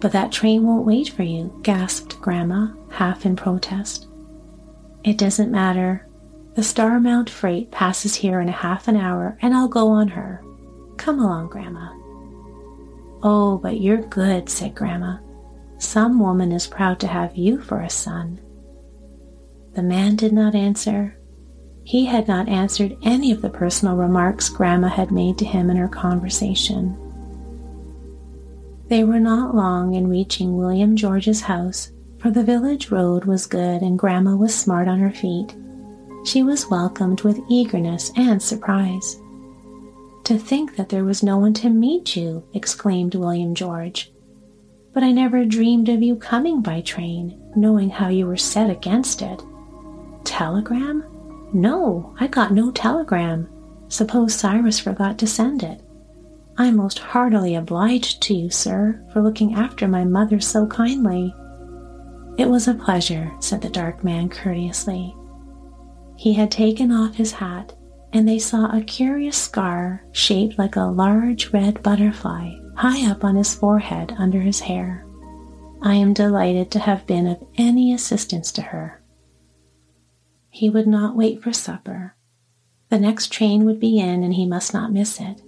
But 0.00 0.12
that 0.12 0.30
train 0.30 0.64
won't 0.64 0.86
wait 0.86 1.08
for 1.08 1.22
you, 1.22 1.58
gasped 1.62 2.20
Grandma, 2.20 2.68
half 2.90 3.24
in 3.24 3.34
protest. 3.34 4.06
It 5.02 5.16
doesn't 5.16 5.50
matter. 5.50 6.06
The 6.54 6.62
Starmount 6.62 7.30
freight 7.30 7.70
passes 7.70 8.14
here 8.14 8.40
in 8.40 8.50
a 8.50 8.52
half 8.52 8.86
an 8.86 8.96
hour, 8.96 9.38
and 9.40 9.54
I'll 9.54 9.68
go 9.68 9.88
on 9.88 10.08
her. 10.08 10.44
Come 10.98 11.20
along, 11.20 11.48
Grandma. 11.48 11.92
Oh, 13.22 13.58
but 13.62 13.80
you're 13.80 14.02
good, 14.02 14.50
said 14.50 14.74
Grandma. 14.74 15.18
Some 15.78 16.20
woman 16.20 16.52
is 16.52 16.66
proud 16.66 17.00
to 17.00 17.06
have 17.06 17.34
you 17.36 17.60
for 17.60 17.80
a 17.80 17.90
son. 17.90 18.40
The 19.76 19.82
man 19.82 20.16
did 20.16 20.32
not 20.32 20.54
answer. 20.54 21.18
He 21.84 22.06
had 22.06 22.26
not 22.26 22.48
answered 22.48 22.96
any 23.02 23.30
of 23.30 23.42
the 23.42 23.50
personal 23.50 23.94
remarks 23.94 24.48
Grandma 24.48 24.88
had 24.88 25.10
made 25.10 25.36
to 25.36 25.44
him 25.44 25.68
in 25.68 25.76
her 25.76 25.86
conversation. 25.86 26.96
They 28.88 29.04
were 29.04 29.20
not 29.20 29.54
long 29.54 29.92
in 29.92 30.08
reaching 30.08 30.56
William 30.56 30.96
George's 30.96 31.42
house, 31.42 31.92
for 32.16 32.30
the 32.30 32.42
village 32.42 32.90
road 32.90 33.26
was 33.26 33.44
good 33.44 33.82
and 33.82 33.98
Grandma 33.98 34.34
was 34.34 34.54
smart 34.54 34.88
on 34.88 34.98
her 34.98 35.10
feet. 35.10 35.54
She 36.24 36.42
was 36.42 36.70
welcomed 36.70 37.20
with 37.20 37.38
eagerness 37.50 38.10
and 38.16 38.42
surprise. 38.42 39.20
To 40.24 40.38
think 40.38 40.76
that 40.76 40.88
there 40.88 41.04
was 41.04 41.22
no 41.22 41.36
one 41.36 41.52
to 41.52 41.68
meet 41.68 42.16
you, 42.16 42.42
exclaimed 42.54 43.14
William 43.14 43.54
George. 43.54 44.10
But 44.94 45.02
I 45.02 45.12
never 45.12 45.44
dreamed 45.44 45.90
of 45.90 46.02
you 46.02 46.16
coming 46.16 46.62
by 46.62 46.80
train, 46.80 47.38
knowing 47.54 47.90
how 47.90 48.08
you 48.08 48.26
were 48.26 48.38
set 48.38 48.70
against 48.70 49.20
it. 49.20 49.42
Telegram? 50.26 51.04
No, 51.52 52.14
I 52.20 52.26
got 52.26 52.52
no 52.52 52.70
telegram. 52.70 53.48
Suppose 53.88 54.34
Cyrus 54.34 54.78
forgot 54.78 55.18
to 55.18 55.26
send 55.26 55.62
it. 55.62 55.80
I 56.58 56.66
am 56.66 56.76
most 56.76 56.98
heartily 56.98 57.54
obliged 57.54 58.20
to 58.22 58.34
you, 58.34 58.50
sir, 58.50 59.02
for 59.12 59.22
looking 59.22 59.54
after 59.54 59.86
my 59.86 60.04
mother 60.04 60.40
so 60.40 60.66
kindly. 60.66 61.34
It 62.36 62.48
was 62.48 62.68
a 62.68 62.74
pleasure, 62.74 63.32
said 63.40 63.62
the 63.62 63.70
dark 63.70 64.04
man 64.04 64.28
courteously. 64.28 65.14
He 66.16 66.34
had 66.34 66.50
taken 66.50 66.92
off 66.92 67.14
his 67.14 67.32
hat, 67.32 67.74
and 68.12 68.28
they 68.28 68.38
saw 68.38 68.70
a 68.76 68.82
curious 68.82 69.36
scar 69.36 70.04
shaped 70.12 70.58
like 70.58 70.76
a 70.76 70.82
large 70.82 71.52
red 71.52 71.82
butterfly 71.82 72.52
high 72.76 73.10
up 73.10 73.24
on 73.24 73.36
his 73.36 73.54
forehead 73.54 74.14
under 74.18 74.40
his 74.40 74.60
hair. 74.60 75.04
I 75.82 75.94
am 75.94 76.12
delighted 76.12 76.70
to 76.72 76.78
have 76.78 77.06
been 77.06 77.26
of 77.26 77.42
any 77.56 77.92
assistance 77.92 78.52
to 78.52 78.62
her. 78.62 79.00
He 80.56 80.70
would 80.70 80.86
not 80.86 81.14
wait 81.14 81.42
for 81.42 81.52
supper. 81.52 82.16
The 82.88 82.98
next 82.98 83.30
train 83.30 83.66
would 83.66 83.78
be 83.78 83.98
in 83.98 84.22
and 84.22 84.32
he 84.32 84.46
must 84.46 84.72
not 84.72 84.90
miss 84.90 85.20
it. 85.20 85.42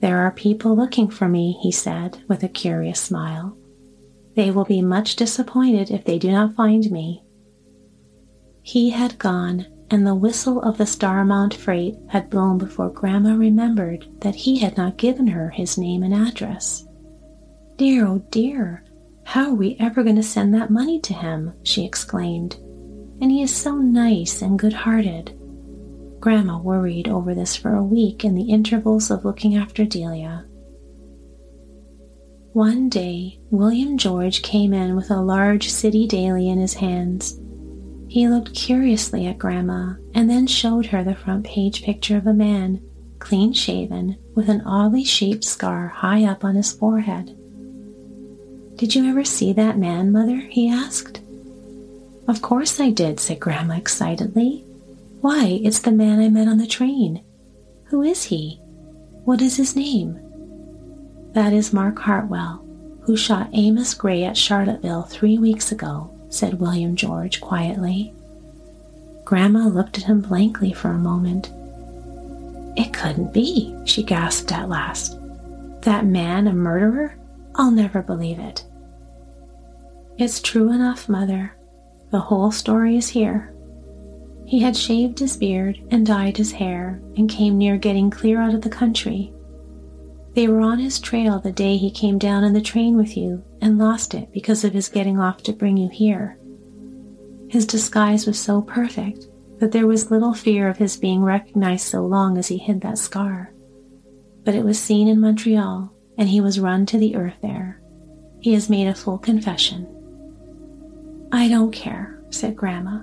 There 0.00 0.20
are 0.20 0.30
people 0.30 0.74
looking 0.74 1.10
for 1.10 1.28
me, 1.28 1.58
he 1.62 1.70
said 1.70 2.24
with 2.26 2.42
a 2.42 2.48
curious 2.48 3.02
smile. 3.02 3.58
They 4.34 4.50
will 4.50 4.64
be 4.64 4.80
much 4.80 5.16
disappointed 5.16 5.90
if 5.90 6.06
they 6.06 6.18
do 6.18 6.32
not 6.32 6.54
find 6.54 6.90
me. 6.90 7.22
He 8.62 8.88
had 8.88 9.18
gone, 9.18 9.66
and 9.90 10.06
the 10.06 10.14
whistle 10.14 10.62
of 10.62 10.78
the 10.78 10.84
Starmount 10.84 11.52
freight 11.52 11.98
had 12.08 12.30
blown 12.30 12.56
before 12.56 12.88
Grandma 12.88 13.34
remembered 13.34 14.08
that 14.22 14.36
he 14.36 14.60
had 14.60 14.78
not 14.78 14.96
given 14.96 15.26
her 15.26 15.50
his 15.50 15.76
name 15.76 16.02
and 16.02 16.14
address. 16.14 16.86
Dear, 17.76 18.06
oh 18.06 18.24
dear, 18.30 18.84
how 19.24 19.50
are 19.50 19.54
we 19.54 19.76
ever 19.78 20.02
going 20.02 20.16
to 20.16 20.22
send 20.22 20.54
that 20.54 20.70
money 20.70 20.98
to 21.00 21.12
him? 21.12 21.52
she 21.62 21.84
exclaimed 21.84 22.56
and 23.20 23.30
he 23.30 23.42
is 23.42 23.54
so 23.54 23.76
nice 23.76 24.42
and 24.42 24.58
good 24.58 24.72
hearted. 24.72 25.34
Grandma 26.20 26.58
worried 26.58 27.08
over 27.08 27.34
this 27.34 27.54
for 27.54 27.74
a 27.74 27.82
week 27.82 28.24
in 28.24 28.34
the 28.34 28.50
intervals 28.50 29.10
of 29.10 29.24
looking 29.24 29.56
after 29.56 29.84
Delia. 29.84 30.44
One 32.52 32.88
day, 32.88 33.38
William 33.50 33.98
George 33.98 34.42
came 34.42 34.72
in 34.72 34.96
with 34.96 35.10
a 35.10 35.20
large 35.20 35.68
city 35.68 36.06
daily 36.06 36.48
in 36.48 36.58
his 36.58 36.74
hands. 36.74 37.38
He 38.08 38.26
looked 38.26 38.54
curiously 38.54 39.26
at 39.26 39.38
Grandma 39.38 39.94
and 40.14 40.28
then 40.28 40.46
showed 40.46 40.86
her 40.86 41.04
the 41.04 41.14
front 41.14 41.44
page 41.44 41.82
picture 41.82 42.16
of 42.16 42.26
a 42.26 42.32
man, 42.32 42.80
clean 43.18 43.52
shaven, 43.52 44.16
with 44.34 44.48
an 44.48 44.62
oddly 44.62 45.04
shaped 45.04 45.44
scar 45.44 45.88
high 45.88 46.24
up 46.24 46.44
on 46.44 46.56
his 46.56 46.72
forehead. 46.72 47.36
Did 48.76 48.94
you 48.94 49.08
ever 49.08 49.24
see 49.24 49.52
that 49.52 49.78
man, 49.78 50.10
Mother? 50.10 50.36
he 50.36 50.68
asked. 50.68 51.20
Of 52.28 52.42
course 52.42 52.78
I 52.78 52.90
did, 52.90 53.18
said 53.18 53.40
Grandma 53.40 53.76
excitedly. 53.76 54.62
Why, 55.22 55.60
it's 55.64 55.78
the 55.80 55.90
man 55.90 56.20
I 56.20 56.28
met 56.28 56.46
on 56.46 56.58
the 56.58 56.66
train. 56.66 57.24
Who 57.84 58.02
is 58.02 58.24
he? 58.24 58.60
What 59.24 59.40
is 59.40 59.56
his 59.56 59.74
name? 59.74 60.20
That 61.32 61.54
is 61.54 61.72
Mark 61.72 61.98
Hartwell, 61.98 62.64
who 63.00 63.16
shot 63.16 63.48
Amos 63.54 63.94
Gray 63.94 64.24
at 64.24 64.36
Charlottesville 64.36 65.04
three 65.04 65.38
weeks 65.38 65.72
ago, 65.72 66.10
said 66.28 66.60
William 66.60 66.96
George 66.96 67.40
quietly. 67.40 68.12
Grandma 69.24 69.66
looked 69.66 69.96
at 69.96 70.04
him 70.04 70.20
blankly 70.20 70.72
for 70.72 70.90
a 70.90 70.98
moment. 70.98 71.50
It 72.76 72.92
couldn't 72.92 73.32
be, 73.32 73.74
she 73.86 74.02
gasped 74.02 74.52
at 74.52 74.68
last. 74.68 75.18
That 75.82 76.04
man 76.04 76.46
a 76.46 76.52
murderer? 76.52 77.16
I'll 77.54 77.70
never 77.70 78.02
believe 78.02 78.38
it. 78.38 78.64
It's 80.18 80.40
true 80.40 80.70
enough, 80.72 81.08
Mother. 81.08 81.54
The 82.10 82.20
whole 82.20 82.50
story 82.50 82.96
is 82.96 83.08
here. 83.08 83.54
He 84.46 84.60
had 84.60 84.76
shaved 84.76 85.18
his 85.18 85.36
beard 85.36 85.78
and 85.90 86.06
dyed 86.06 86.38
his 86.38 86.52
hair 86.52 87.02
and 87.16 87.28
came 87.28 87.58
near 87.58 87.76
getting 87.76 88.08
clear 88.08 88.40
out 88.40 88.54
of 88.54 88.62
the 88.62 88.70
country. 88.70 89.30
They 90.34 90.48
were 90.48 90.60
on 90.60 90.78
his 90.78 90.98
trail 90.98 91.38
the 91.38 91.52
day 91.52 91.76
he 91.76 91.90
came 91.90 92.16
down 92.16 92.44
in 92.44 92.54
the 92.54 92.62
train 92.62 92.96
with 92.96 93.14
you 93.14 93.44
and 93.60 93.76
lost 93.76 94.14
it 94.14 94.32
because 94.32 94.64
of 94.64 94.72
his 94.72 94.88
getting 94.88 95.18
off 95.18 95.42
to 95.42 95.52
bring 95.52 95.76
you 95.76 95.90
here. 95.90 96.38
His 97.50 97.66
disguise 97.66 98.26
was 98.26 98.38
so 98.38 98.62
perfect 98.62 99.26
that 99.58 99.72
there 99.72 99.86
was 99.86 100.10
little 100.10 100.32
fear 100.32 100.68
of 100.68 100.78
his 100.78 100.96
being 100.96 101.22
recognized 101.22 101.86
so 101.86 102.06
long 102.06 102.38
as 102.38 102.48
he 102.48 102.56
hid 102.56 102.80
that 102.80 102.96
scar. 102.96 103.52
But 104.44 104.54
it 104.54 104.64
was 104.64 104.78
seen 104.78 105.08
in 105.08 105.20
Montreal, 105.20 105.92
and 106.16 106.28
he 106.28 106.40
was 106.40 106.60
run 106.60 106.86
to 106.86 106.98
the 106.98 107.16
earth 107.16 107.36
there. 107.42 107.82
He 108.40 108.54
has 108.54 108.70
made 108.70 108.86
a 108.86 108.94
full 108.94 109.18
confession 109.18 109.86
I 111.30 111.48
don't 111.48 111.72
care, 111.72 112.18
said 112.30 112.56
Grandma. 112.56 113.02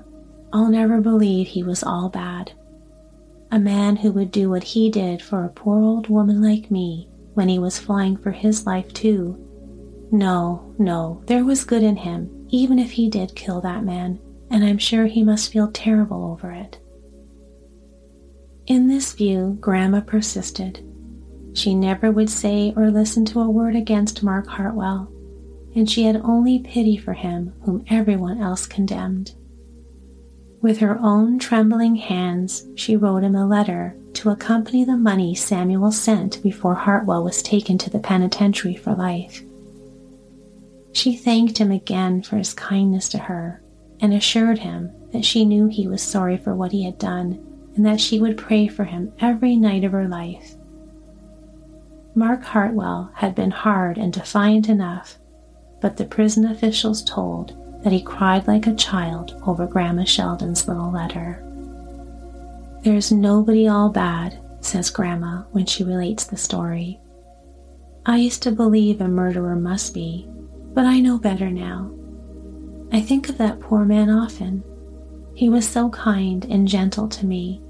I'll 0.51 0.69
never 0.69 1.01
believe 1.01 1.47
he 1.47 1.63
was 1.63 1.83
all 1.83 2.09
bad. 2.09 2.51
A 3.51 3.59
man 3.59 3.97
who 3.97 4.11
would 4.13 4.31
do 4.31 4.49
what 4.49 4.63
he 4.63 4.89
did 4.89 5.21
for 5.21 5.43
a 5.43 5.49
poor 5.49 5.79
old 5.81 6.07
woman 6.09 6.41
like 6.41 6.71
me 6.71 7.09
when 7.35 7.49
he 7.49 7.59
was 7.59 7.77
flying 7.77 8.17
for 8.17 8.31
his 8.31 8.65
life, 8.65 8.91
too. 8.93 9.37
No, 10.11 10.73
no, 10.79 11.21
there 11.27 11.43
was 11.43 11.63
good 11.63 11.83
in 11.83 11.97
him, 11.97 12.47
even 12.49 12.79
if 12.79 12.91
he 12.91 13.09
did 13.09 13.35
kill 13.35 13.61
that 13.61 13.83
man, 13.83 14.19
and 14.49 14.63
I'm 14.63 14.77
sure 14.77 15.05
he 15.05 15.23
must 15.23 15.51
feel 15.51 15.69
terrible 15.71 16.23
over 16.23 16.51
it. 16.51 16.79
In 18.65 18.87
this 18.87 19.13
view, 19.13 19.57
Grandma 19.59 20.01
persisted. 20.01 20.83
She 21.53 21.75
never 21.75 22.11
would 22.11 22.29
say 22.29 22.73
or 22.75 22.89
listen 22.89 23.25
to 23.25 23.41
a 23.41 23.49
word 23.49 23.75
against 23.75 24.23
Mark 24.23 24.47
Hartwell 24.47 25.11
and 25.75 25.89
she 25.89 26.03
had 26.03 26.15
only 26.23 26.59
pity 26.59 26.95
for 26.95 27.13
him 27.13 27.53
whom 27.63 27.83
everyone 27.89 28.41
else 28.41 28.65
condemned. 28.65 29.35
With 30.61 30.79
her 30.79 30.97
own 30.99 31.37
trembling 31.37 31.95
hands, 31.95 32.65
she 32.75 32.95
wrote 32.95 33.23
him 33.23 33.35
a 33.35 33.45
letter 33.45 33.95
to 34.13 34.29
accompany 34.29 34.83
the 34.83 34.97
money 34.97 35.35
Samuel 35.35 35.91
sent 35.91 36.41
before 36.41 36.75
Hartwell 36.75 37.23
was 37.23 37.43
taken 37.43 37.77
to 37.77 37.89
the 37.89 37.99
penitentiary 37.99 38.75
for 38.75 38.95
life. 38.95 39.43
She 40.93 41.15
thanked 41.15 41.57
him 41.57 41.71
again 41.71 42.23
for 42.23 42.37
his 42.37 42.53
kindness 42.53 43.09
to 43.09 43.17
her 43.17 43.61
and 43.99 44.13
assured 44.13 44.59
him 44.59 44.91
that 45.11 45.25
she 45.25 45.45
knew 45.45 45.67
he 45.67 45.87
was 45.87 46.01
sorry 46.01 46.37
for 46.37 46.55
what 46.55 46.71
he 46.71 46.85
had 46.85 46.97
done 46.97 47.45
and 47.75 47.85
that 47.85 47.99
she 47.99 48.19
would 48.19 48.37
pray 48.37 48.67
for 48.67 48.85
him 48.85 49.11
every 49.19 49.57
night 49.57 49.83
of 49.83 49.91
her 49.91 50.07
life. 50.07 50.55
Mark 52.15 52.43
Hartwell 52.43 53.11
had 53.15 53.35
been 53.35 53.51
hard 53.51 53.97
and 53.97 54.13
defiant 54.13 54.69
enough 54.69 55.19
but 55.85 55.97
the 55.97 56.05
prison 56.05 56.45
officials 56.45 57.03
told 57.03 57.53
that 57.83 57.93
he 57.93 58.01
cried 58.01 58.47
like 58.47 58.65
a 58.65 58.73
child 58.73 59.39
over 59.45 59.67
Grandma 59.67 60.03
Sheldon's 60.03 60.67
little 60.67 60.89
letter. 60.89 61.43
There's 62.81 63.11
nobody 63.11 63.67
all 63.67 63.89
bad, 63.89 64.39
says 64.61 64.89
Grandma 64.89 65.43
when 65.51 65.67
she 65.67 65.83
relates 65.83 66.23
the 66.23 66.37
story. 66.37 66.99
I 68.03 68.17
used 68.17 68.41
to 68.41 68.51
believe 68.51 68.99
a 68.99 69.07
murderer 69.07 69.55
must 69.55 69.93
be, 69.93 70.27
but 70.73 70.87
I 70.87 71.01
know 71.01 71.19
better 71.19 71.51
now. 71.51 71.91
I 72.91 72.99
think 72.99 73.29
of 73.29 73.37
that 73.37 73.59
poor 73.59 73.85
man 73.85 74.09
often. 74.09 74.63
He 75.35 75.49
was 75.49 75.67
so 75.67 75.91
kind 75.91 76.45
and 76.45 76.67
gentle 76.67 77.07
to 77.09 77.27
me. 77.27 77.61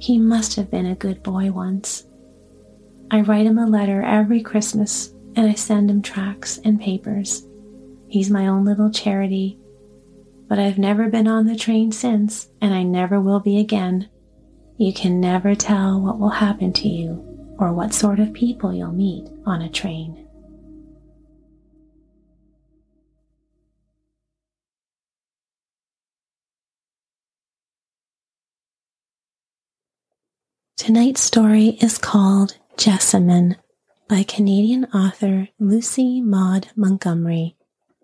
He 0.00 0.18
must 0.18 0.56
have 0.56 0.68
been 0.68 0.86
a 0.86 0.96
good 0.96 1.22
boy 1.22 1.52
once. 1.52 2.06
I 3.12 3.20
write 3.20 3.46
him 3.46 3.58
a 3.58 3.68
letter 3.68 4.02
every 4.02 4.40
Christmas 4.40 5.14
and 5.36 5.46
I 5.46 5.54
send 5.54 5.88
him 5.88 6.02
tracts 6.02 6.58
and 6.64 6.80
papers. 6.80 7.46
He's 8.12 8.28
my 8.28 8.46
own 8.46 8.66
little 8.66 8.90
charity. 8.90 9.58
But 10.46 10.58
I've 10.58 10.76
never 10.76 11.08
been 11.08 11.26
on 11.26 11.46
the 11.46 11.56
train 11.56 11.92
since, 11.92 12.48
and 12.60 12.74
I 12.74 12.82
never 12.82 13.18
will 13.18 13.40
be 13.40 13.58
again. 13.58 14.10
You 14.76 14.92
can 14.92 15.18
never 15.18 15.54
tell 15.54 15.98
what 15.98 16.18
will 16.18 16.28
happen 16.28 16.74
to 16.74 16.88
you 16.88 17.54
or 17.58 17.72
what 17.72 17.94
sort 17.94 18.20
of 18.20 18.34
people 18.34 18.74
you'll 18.74 18.92
meet 18.92 19.30
on 19.46 19.62
a 19.62 19.70
train. 19.70 20.28
Tonight's 30.76 31.22
story 31.22 31.78
is 31.80 31.96
called 31.96 32.58
Jessamine 32.76 33.56
by 34.06 34.22
Canadian 34.22 34.84
author 34.92 35.48
Lucy 35.58 36.20
Maud 36.20 36.68
Montgomery, 36.76 37.56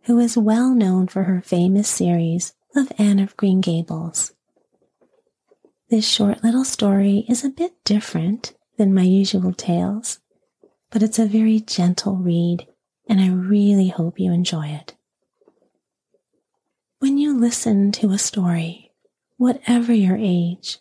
who 0.09 0.19
is 0.19 0.39
well 0.39 0.75
known 0.75 1.07
for 1.07 1.25
her 1.25 1.43
famous 1.43 1.87
series 1.87 2.55
of 2.75 2.91
Anne 2.97 3.19
of 3.19 3.37
Green 3.37 3.61
Gables. 3.61 4.33
This 5.91 6.09
short 6.09 6.43
little 6.43 6.65
story 6.65 7.27
is 7.29 7.45
a 7.45 7.51
bit 7.51 7.75
different 7.85 8.55
than 8.79 8.95
my 8.95 9.03
usual 9.03 9.53
tales, 9.53 10.21
but 10.91 11.03
it's 11.03 11.19
a 11.19 11.27
very 11.27 11.61
gentle 11.61 12.17
read, 12.17 12.67
and 13.07 13.21
I 13.21 13.29
really 13.29 13.89
hope 13.89 14.19
you 14.19 14.33
enjoy 14.33 14.69
it. 14.69 14.95
When 17.01 17.19
you 17.19 17.39
listen 17.39 17.93
to 17.93 18.13
a 18.13 18.19
story, 18.19 18.93
whatever 19.37 19.93
your 19.93 20.17
age, 20.19 20.79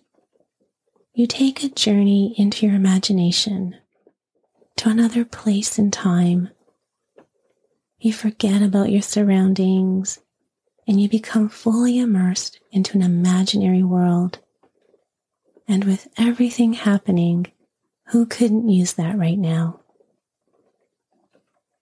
you 1.14 1.28
take 1.28 1.66
a 1.66 1.70
journey 1.70 2.34
into 2.38 2.66
your 2.66 2.76
imagination 2.76 3.76
to 4.78 4.88
another 4.88 5.26
place 5.26 5.78
in 5.78 5.92
time. 5.92 6.52
You 8.00 8.14
forget 8.14 8.62
about 8.62 8.92
your 8.92 9.02
surroundings 9.02 10.20
and 10.88 11.02
you 11.02 11.10
become 11.10 11.50
fully 11.50 11.98
immersed 11.98 12.60
into 12.72 12.98
an 12.98 13.04
imaginary 13.04 13.84
world. 13.84 14.40
And 15.68 15.84
with 15.84 16.08
everything 16.18 16.74
happening, 16.74 17.48
who 18.08 18.26
couldn't 18.26 18.70
use 18.70 18.94
that 18.94 19.18
right 19.18 19.38
now? 19.38 19.82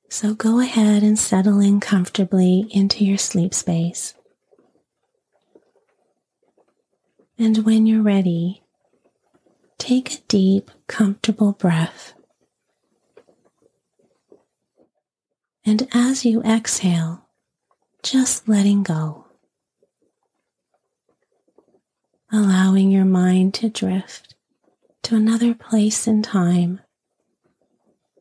So 0.09 0.33
go 0.33 0.59
ahead 0.59 1.03
and 1.03 1.19
settle 1.19 1.59
in 1.59 1.79
comfortably 1.79 2.67
into 2.71 3.03
your 3.03 3.17
sleep 3.17 3.53
space. 3.53 4.15
And 7.37 7.65
when 7.65 7.85
you're 7.85 8.01
ready, 8.01 8.63
take 9.77 10.13
a 10.13 10.21
deep, 10.29 10.71
comfortable 10.87 11.51
breath. 11.51 12.13
And 15.65 15.87
as 15.93 16.23
you 16.23 16.43
exhale, 16.43 17.25
just 18.03 18.47
letting 18.47 18.83
go, 18.83 19.25
allowing 22.31 22.91
your 22.91 23.05
mind 23.05 23.55
to 23.55 23.69
drift 23.69 24.35
to 25.03 25.15
another 25.15 25.55
place 25.55 26.07
in 26.07 26.21
time 26.21 26.81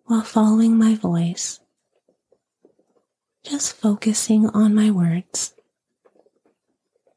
while 0.07 0.23
following 0.23 0.77
my 0.79 0.95
voice, 0.95 1.61
just 3.45 3.75
focusing 3.75 4.49
on 4.49 4.75
my 4.75 4.91
words. 4.91 5.55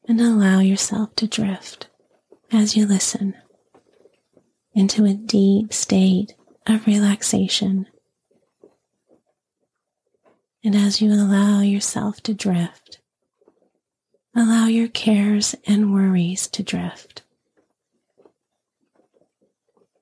And 0.09 0.21
allow 0.21 0.59
yourself 0.59 1.15
to 1.17 1.27
drift 1.27 1.89
as 2.49 2.77
you 2.77 2.85
listen 2.85 3.35
into 4.73 5.03
a 5.03 5.13
deep 5.13 5.73
state 5.73 6.33
of 6.65 6.87
relaxation. 6.87 7.87
And 10.63 10.75
as 10.75 11.01
you 11.01 11.11
allow 11.13 11.61
yourself 11.61 12.21
to 12.23 12.33
drift, 12.33 12.99
allow 14.35 14.65
your 14.67 14.87
cares 14.87 15.55
and 15.65 15.93
worries 15.93 16.47
to 16.49 16.63
drift. 16.63 17.23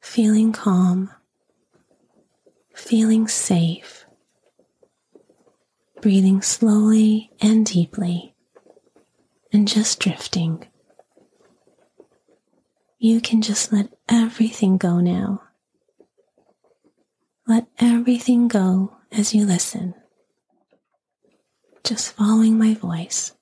Feeling 0.02 0.54
calm, 0.54 1.12
feeling 2.74 3.28
safe, 3.28 4.06
breathing 6.02 6.42
slowly 6.42 7.32
and 7.42 7.66
deeply 7.66 8.36
and 9.52 9.68
just 9.68 10.00
drifting. 10.00 10.68
You 12.98 13.22
can 13.22 13.42
just 13.42 13.72
let 13.72 13.90
everything 14.10 14.78
go 14.78 15.00
now. 15.00 15.44
Let 17.48 17.68
everything 17.78 18.48
go 18.48 18.98
as 19.12 19.34
you 19.34 19.46
listen. 19.46 19.94
Just 21.86 22.14
following 22.14 22.58
my 22.58 22.74
voice. 22.74 23.34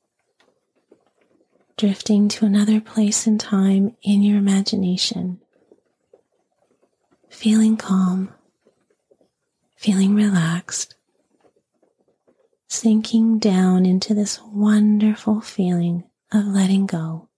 Drifting 1.78 2.28
to 2.30 2.46
another 2.46 2.80
place 2.80 3.26
and 3.26 3.40
time 3.40 3.96
in 4.04 4.22
your 4.22 4.38
imagination. 4.38 5.40
Feeling 7.30 7.78
calm. 7.78 8.34
Feeling 9.76 10.14
relaxed 10.14 10.96
sinking 12.74 13.38
down 13.38 13.86
into 13.86 14.16
this 14.16 14.42
wonderful 14.42 15.40
feeling 15.40 16.04
of 16.32 16.44
letting 16.44 16.88
go 16.88 17.30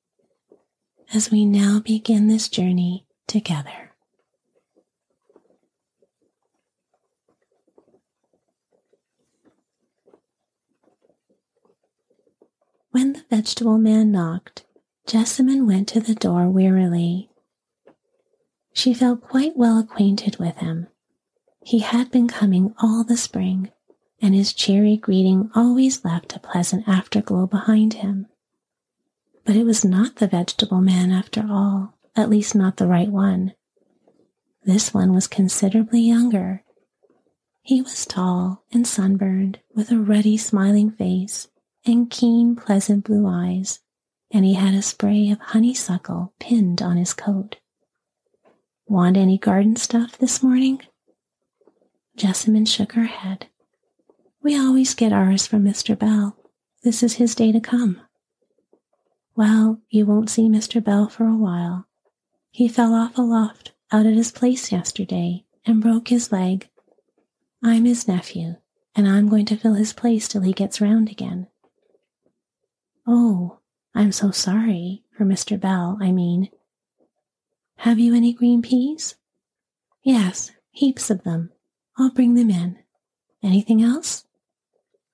as 1.14 1.30
we 1.30 1.44
now 1.44 1.78
begin 1.84 2.28
this 2.28 2.48
journey 2.48 3.06
together. 3.28 3.85
When 12.96 13.12
the 13.12 13.26
vegetable 13.30 13.78
man 13.78 14.14
knocked, 14.14 14.64
Jessamine 15.06 15.68
went 15.68 15.90
to 15.90 16.00
the 16.00 16.16
door 16.16 16.50
wearily. 16.50 17.30
She 18.72 18.94
felt 18.94 19.20
quite 19.20 19.58
well 19.58 19.78
acquainted 19.78 20.38
with 20.38 20.56
him. 20.60 20.88
He 21.62 21.80
had 21.80 22.10
been 22.10 22.30
coming 22.30 22.74
all 22.78 23.04
the 23.04 23.18
spring 23.18 23.70
and 24.22 24.34
his 24.34 24.54
cheery 24.54 24.96
greeting 24.96 25.52
always 25.54 26.06
left 26.06 26.38
a 26.38 26.40
pleasant 26.40 26.88
afterglow 26.88 27.48
behind 27.48 27.96
him. 27.96 28.28
But 29.44 29.58
it 29.58 29.66
was 29.66 29.84
not 29.84 30.16
the 30.16 30.28
vegetable 30.28 30.80
man 30.80 31.12
after 31.12 31.46
all, 31.50 31.98
at 32.16 32.30
least 32.30 32.56
not 32.56 32.78
the 32.78 32.88
right 32.88 33.10
one. 33.10 33.56
This 34.64 34.94
one 34.94 35.14
was 35.14 35.28
considerably 35.28 36.00
younger. 36.00 36.64
He 37.62 37.82
was 37.82 38.06
tall 38.06 38.64
and 38.72 38.88
sunburned, 38.88 39.60
with 39.76 39.92
a 39.92 40.00
ruddy, 40.00 40.38
smiling 40.38 40.92
face 40.92 41.50
and 41.86 42.10
keen, 42.10 42.56
pleasant 42.56 43.04
blue 43.04 43.28
eyes, 43.28 43.80
and 44.32 44.46
he 44.46 44.56
had 44.56 44.74
a 44.74 44.82
spray 44.82 45.30
of 45.30 45.40
honeysuckle 45.40 46.34
pinned 46.40 46.82
on 46.82 46.98
his 46.98 47.14
coat. 47.14 47.58
Want 48.88 49.18
any 49.18 49.38
garden 49.38 49.76
stuff 49.76 50.18
this 50.18 50.44
morning? 50.44 50.82
Jessamine 52.16 52.66
shook 52.66 52.94
her 52.94 53.06
head. 53.06 53.48
We 54.42 54.58
always 54.58 54.94
get 54.94 55.12
ours 55.12 55.48
from 55.48 55.64
Mr. 55.64 55.98
Bell. 55.98 56.38
This 56.84 57.02
is 57.02 57.16
his 57.16 57.34
day 57.36 57.52
to 57.52 57.60
come. 57.60 58.00
Well, 59.36 59.82
you 59.90 60.06
won't 60.06 60.30
see 60.30 60.48
Mr. 60.48 60.84
Bell 60.84 61.10
for 61.10 61.26
a 61.26 61.36
while. 61.36 61.88
He 62.52 62.68
fell 62.68 62.94
off 62.94 63.18
a 63.18 63.22
loft 63.22 63.74
out 63.92 64.06
at 64.06 64.14
his 64.14 64.32
place 64.32 64.72
yesterday 64.72 65.46
and 65.66 65.82
broke 65.82 66.08
his 66.08 66.32
leg. 66.32 66.70
I'm 67.64 67.86
his 67.86 68.08
nephew, 68.08 68.56
and 68.96 69.08
I'm 69.08 69.28
going 69.28 69.46
to 69.48 69.58
fill 69.58 69.74
his 69.74 69.94
place 69.94 70.28
till 70.28 70.42
he 70.42 70.54
gets 70.54 70.80
round 70.80 71.10
again. 71.10 71.48
Oh, 73.08 73.60
I'm 73.94 74.12
so 74.12 74.32
sorry 74.32 75.04
for 75.16 75.26
Mr. 75.26 75.60
Bell, 75.60 75.98
I 76.02 76.12
mean. 76.12 76.50
Have 77.78 78.00
you 78.00 78.16
any 78.16 78.34
green 78.34 78.62
peas? 78.62 79.16
Yes, 80.04 80.52
heaps 80.72 81.10
of 81.10 81.24
them. 81.24 81.52
I'll 81.98 82.12
bring 82.12 82.34
them 82.36 82.50
in. 82.50 82.80
Anything 83.44 83.82
else? 83.82 84.26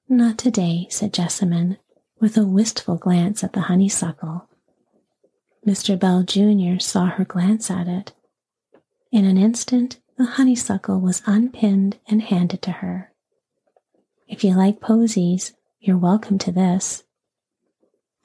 Not 0.08 0.38
today, 0.38 0.88
said 0.90 1.14
Jessamine, 1.14 1.78
with 2.20 2.38
a 2.38 2.46
wistful 2.46 2.96
glance 2.98 3.44
at 3.44 3.54
the 3.54 3.62
honeysuckle. 3.62 4.48
Mr. 5.66 6.00
Bell 6.00 6.24
Jr. 6.24 6.80
saw 6.80 7.06
her 7.08 7.26
glance 7.26 7.70
at 7.70 7.88
it. 7.88 8.14
In 9.12 9.26
an 9.26 9.38
instant, 9.38 10.00
the 10.18 10.26
honeysuckle 10.26 11.00
was 11.00 11.22
unpinned 11.26 12.00
and 12.08 12.22
handed 12.22 12.62
to 12.64 12.72
her. 12.72 13.12
If 14.28 14.44
you 14.44 14.56
like 14.56 14.80
posies, 14.80 15.54
you're 15.80 15.98
welcome 15.98 16.38
to 16.40 16.52
this. 16.52 17.04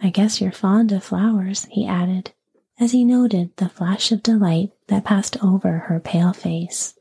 I 0.01 0.11
guess 0.11 0.41
you're 0.41 0.53
fond 0.53 0.93
of 0.93 1.05
flowers, 1.05 1.67
he 1.71 1.87
added, 1.87 2.33
as 2.79 2.93
he 2.93 3.05
noted 3.05 3.57
the 3.57 3.69
flash 3.69 4.13
of 4.13 4.23
delight 4.23 4.71
that 4.89 5.05
passed 5.05 5.43
over 5.43 5.79
her 5.79 6.01
pale 6.01 6.33
face. 6.33 6.95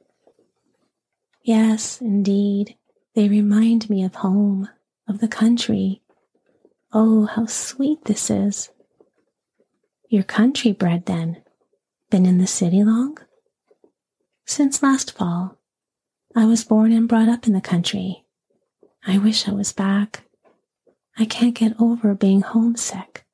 Yes, 1.44 2.02
indeed, 2.02 2.76
they 3.14 3.30
remind 3.30 3.90
me 3.90 4.04
of 4.04 4.16
home, 4.16 4.70
of 5.08 5.20
the 5.20 5.28
country. 5.28 6.02
Oh, 6.94 7.26
how 7.26 7.46
sweet 7.46 8.06
this 8.06 8.30
is. 8.30 8.70
You're 10.10 10.24
country 10.24 10.72
bred 10.72 11.06
then? 11.06 11.44
Been 12.10 12.26
in 12.26 12.38
the 12.38 12.48
city 12.48 12.84
long? 12.84 13.18
Since 14.46 14.84
last 14.84 15.12
fall. 15.12 15.58
I 16.36 16.46
was 16.46 16.64
born 16.64 16.92
and 16.92 17.08
brought 17.08 17.30
up 17.30 17.48
in 17.48 17.54
the 17.54 17.62
country. 17.62 18.26
I 19.06 19.18
wish 19.18 19.48
I 19.48 19.52
was 19.52 19.72
back. 19.74 20.25
I 21.18 21.26
can't 21.26 21.56
get 21.56 21.80
over 21.80 22.14
being 22.14 22.42
homesick. 22.42 23.26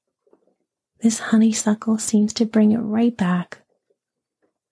This 1.01 1.19
honeysuckle 1.19 1.97
seems 1.97 2.32
to 2.34 2.45
bring 2.45 2.71
it 2.71 2.77
right 2.77 3.15
back. 3.15 3.59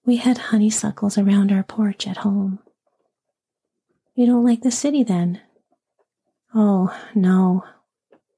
We 0.05 0.17
had 0.17 0.37
honeysuckles 0.37 1.17
around 1.17 1.51
our 1.51 1.63
porch 1.63 2.07
at 2.07 2.17
home. 2.17 2.59
You 4.15 4.25
don't 4.27 4.45
like 4.45 4.61
the 4.61 4.71
city 4.71 5.03
then? 5.03 5.41
Oh, 6.53 6.95
no. 7.15 7.63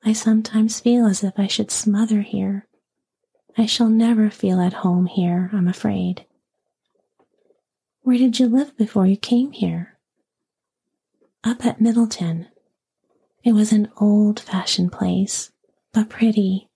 I 0.04 0.14
sometimes 0.14 0.80
feel 0.80 1.06
as 1.06 1.24
if 1.24 1.34
I 1.38 1.48
should 1.48 1.70
smother 1.72 2.22
here. 2.22 2.68
I 3.58 3.66
shall 3.66 3.90
never 3.90 4.30
feel 4.30 4.62
at 4.62 4.74
home 4.74 5.06
here, 5.06 5.50
I'm 5.52 5.68
afraid. 5.68 6.26
Where 8.02 8.18
did 8.18 8.40
you 8.40 8.48
live 8.48 8.76
before 8.78 9.06
you 9.06 9.18
came 9.18 9.52
here? 9.52 9.98
Up 11.44 11.66
at 11.66 11.82
Middleton. 11.82 12.48
It 13.44 13.54
was 13.54 13.72
an 13.72 13.90
old 13.98 14.40
fashioned 14.40 14.92
place, 14.92 15.52
but 15.94 16.10
pretty. 16.10 16.70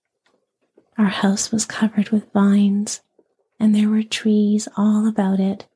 Our 0.98 1.06
house 1.06 1.52
was 1.52 1.64
covered 1.64 2.08
with 2.10 2.32
vines, 2.32 3.02
and 3.60 3.74
there 3.74 3.88
were 3.88 4.02
trees 4.02 4.66
all 4.76 5.06
about 5.06 5.38
it, 5.38 5.66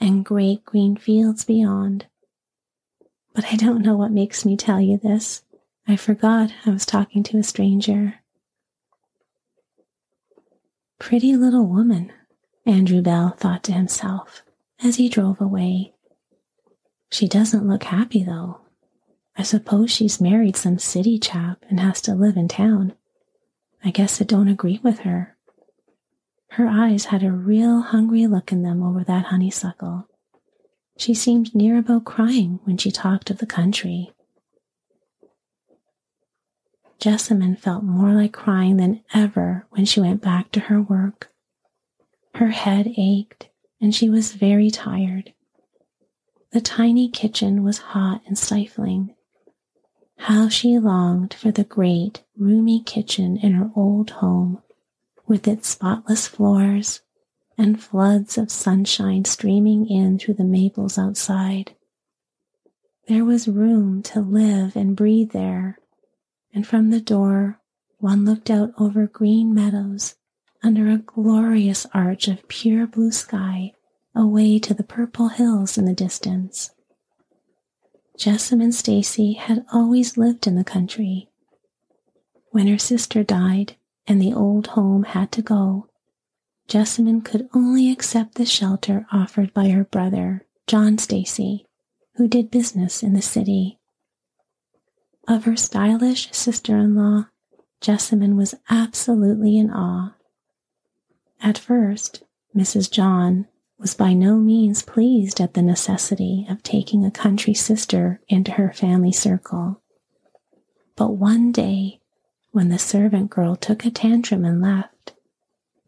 and 0.00 0.24
great 0.24 0.64
green 0.64 0.96
fields 0.96 1.44
beyond. 1.44 2.06
But 3.34 3.46
I 3.52 3.56
don't 3.56 3.82
know 3.82 3.96
what 3.96 4.12
makes 4.12 4.44
me 4.46 4.56
tell 4.56 4.80
you 4.80 4.96
this. 4.96 5.42
I 5.86 5.96
forgot 5.96 6.50
I 6.64 6.70
was 6.70 6.86
talking 6.86 7.22
to 7.24 7.38
a 7.38 7.42
stranger. 7.42 8.20
Pretty 10.98 11.36
little 11.36 11.66
woman, 11.66 12.10
Andrew 12.64 13.02
Bell 13.02 13.34
thought 13.36 13.62
to 13.64 13.72
himself 13.72 14.42
as 14.82 14.96
he 14.96 15.10
drove 15.10 15.40
away. 15.40 15.92
She 17.10 17.28
doesn't 17.28 17.68
look 17.68 17.84
happy, 17.84 18.24
though. 18.24 18.60
I 19.36 19.42
suppose 19.42 19.90
she's 19.90 20.20
married 20.20 20.56
some 20.56 20.78
city 20.78 21.18
chap 21.18 21.64
and 21.68 21.80
has 21.80 22.00
to 22.02 22.14
live 22.14 22.36
in 22.36 22.48
town. 22.48 22.94
I 23.84 23.90
guess 23.90 24.20
I 24.20 24.24
don't 24.24 24.48
agree 24.48 24.80
with 24.82 25.00
her. 25.00 25.36
Her 26.50 26.68
eyes 26.68 27.06
had 27.06 27.22
a 27.22 27.32
real 27.32 27.80
hungry 27.80 28.26
look 28.26 28.52
in 28.52 28.62
them 28.62 28.82
over 28.82 29.02
that 29.04 29.26
honeysuckle. 29.26 30.08
She 30.96 31.14
seemed 31.14 31.54
near 31.54 31.78
about 31.78 32.04
crying 32.04 32.60
when 32.62 32.76
she 32.76 32.92
talked 32.92 33.28
of 33.28 33.38
the 33.38 33.46
country. 33.46 34.12
Jessamine 37.00 37.56
felt 37.56 37.82
more 37.82 38.12
like 38.12 38.32
crying 38.32 38.76
than 38.76 39.02
ever 39.12 39.66
when 39.70 39.84
she 39.84 40.00
went 40.00 40.22
back 40.22 40.52
to 40.52 40.60
her 40.60 40.80
work. 40.80 41.32
Her 42.36 42.50
head 42.50 42.94
ached 42.96 43.48
and 43.80 43.94
she 43.94 44.08
was 44.08 44.32
very 44.32 44.70
tired. 44.70 45.34
The 46.52 46.60
tiny 46.60 47.08
kitchen 47.08 47.64
was 47.64 47.78
hot 47.78 48.22
and 48.26 48.38
stifling. 48.38 49.14
How 50.16 50.48
she 50.48 50.78
longed 50.78 51.34
for 51.34 51.50
the 51.50 51.64
great, 51.64 52.22
roomy 52.36 52.82
kitchen 52.82 53.36
in 53.36 53.52
her 53.52 53.70
old 53.76 54.10
home, 54.10 54.62
with 55.26 55.46
its 55.46 55.68
spotless 55.68 56.26
floors 56.26 57.02
and 57.58 57.82
floods 57.82 58.36
of 58.38 58.50
sunshine 58.50 59.24
streaming 59.24 59.86
in 59.86 60.18
through 60.18 60.34
the 60.34 60.44
maples 60.44 60.98
outside. 60.98 61.74
There 63.06 63.24
was 63.24 63.48
room 63.48 64.02
to 64.04 64.20
live 64.20 64.76
and 64.76 64.96
breathe 64.96 65.32
there, 65.32 65.78
and 66.52 66.66
from 66.66 66.90
the 66.90 67.00
door 67.00 67.60
one 67.98 68.24
looked 68.24 68.50
out 68.50 68.72
over 68.78 69.06
green 69.06 69.54
meadows 69.54 70.14
under 70.62 70.88
a 70.88 70.98
glorious 70.98 71.86
arch 71.92 72.28
of 72.28 72.48
pure 72.48 72.86
blue 72.86 73.12
sky 73.12 73.72
away 74.14 74.58
to 74.58 74.74
the 74.74 74.84
purple 74.84 75.28
hills 75.28 75.76
in 75.76 75.84
the 75.84 75.94
distance. 75.94 76.70
Jessamine 78.16 78.72
Stacy 78.72 79.32
had 79.32 79.64
always 79.72 80.16
lived 80.16 80.46
in 80.46 80.54
the 80.54 80.64
country. 80.64 81.28
When 82.50 82.68
her 82.68 82.78
sister 82.78 83.24
died 83.24 83.76
and 84.06 84.20
the 84.22 84.32
old 84.32 84.68
home 84.68 85.02
had 85.02 85.32
to 85.32 85.42
go, 85.42 85.88
Jessamine 86.68 87.20
could 87.20 87.48
only 87.52 87.90
accept 87.90 88.36
the 88.36 88.46
shelter 88.46 89.06
offered 89.12 89.52
by 89.52 89.68
her 89.68 89.84
brother, 89.84 90.46
John 90.66 90.96
Stacy, 90.98 91.66
who 92.14 92.28
did 92.28 92.50
business 92.50 93.02
in 93.02 93.12
the 93.12 93.22
city. 93.22 93.78
Of 95.26 95.44
her 95.44 95.56
stylish 95.56 96.30
sister 96.32 96.76
in 96.76 96.94
law, 96.94 97.26
Jessamine 97.80 98.36
was 98.36 98.54
absolutely 98.70 99.58
in 99.58 99.70
awe. 99.70 100.14
At 101.40 101.58
first, 101.58 102.22
Mrs. 102.56 102.90
John 102.90 103.46
was 103.78 103.94
by 103.94 104.12
no 104.12 104.36
means 104.36 104.82
pleased 104.82 105.40
at 105.40 105.54
the 105.54 105.62
necessity 105.62 106.46
of 106.48 106.62
taking 106.62 107.04
a 107.04 107.10
country 107.10 107.54
sister 107.54 108.20
into 108.28 108.52
her 108.52 108.72
family 108.72 109.12
circle. 109.12 109.82
But 110.96 111.16
one 111.16 111.50
day, 111.52 112.00
when 112.52 112.68
the 112.68 112.78
servant 112.78 113.30
girl 113.30 113.56
took 113.56 113.84
a 113.84 113.90
tantrum 113.90 114.44
and 114.44 114.62
left, 114.62 115.14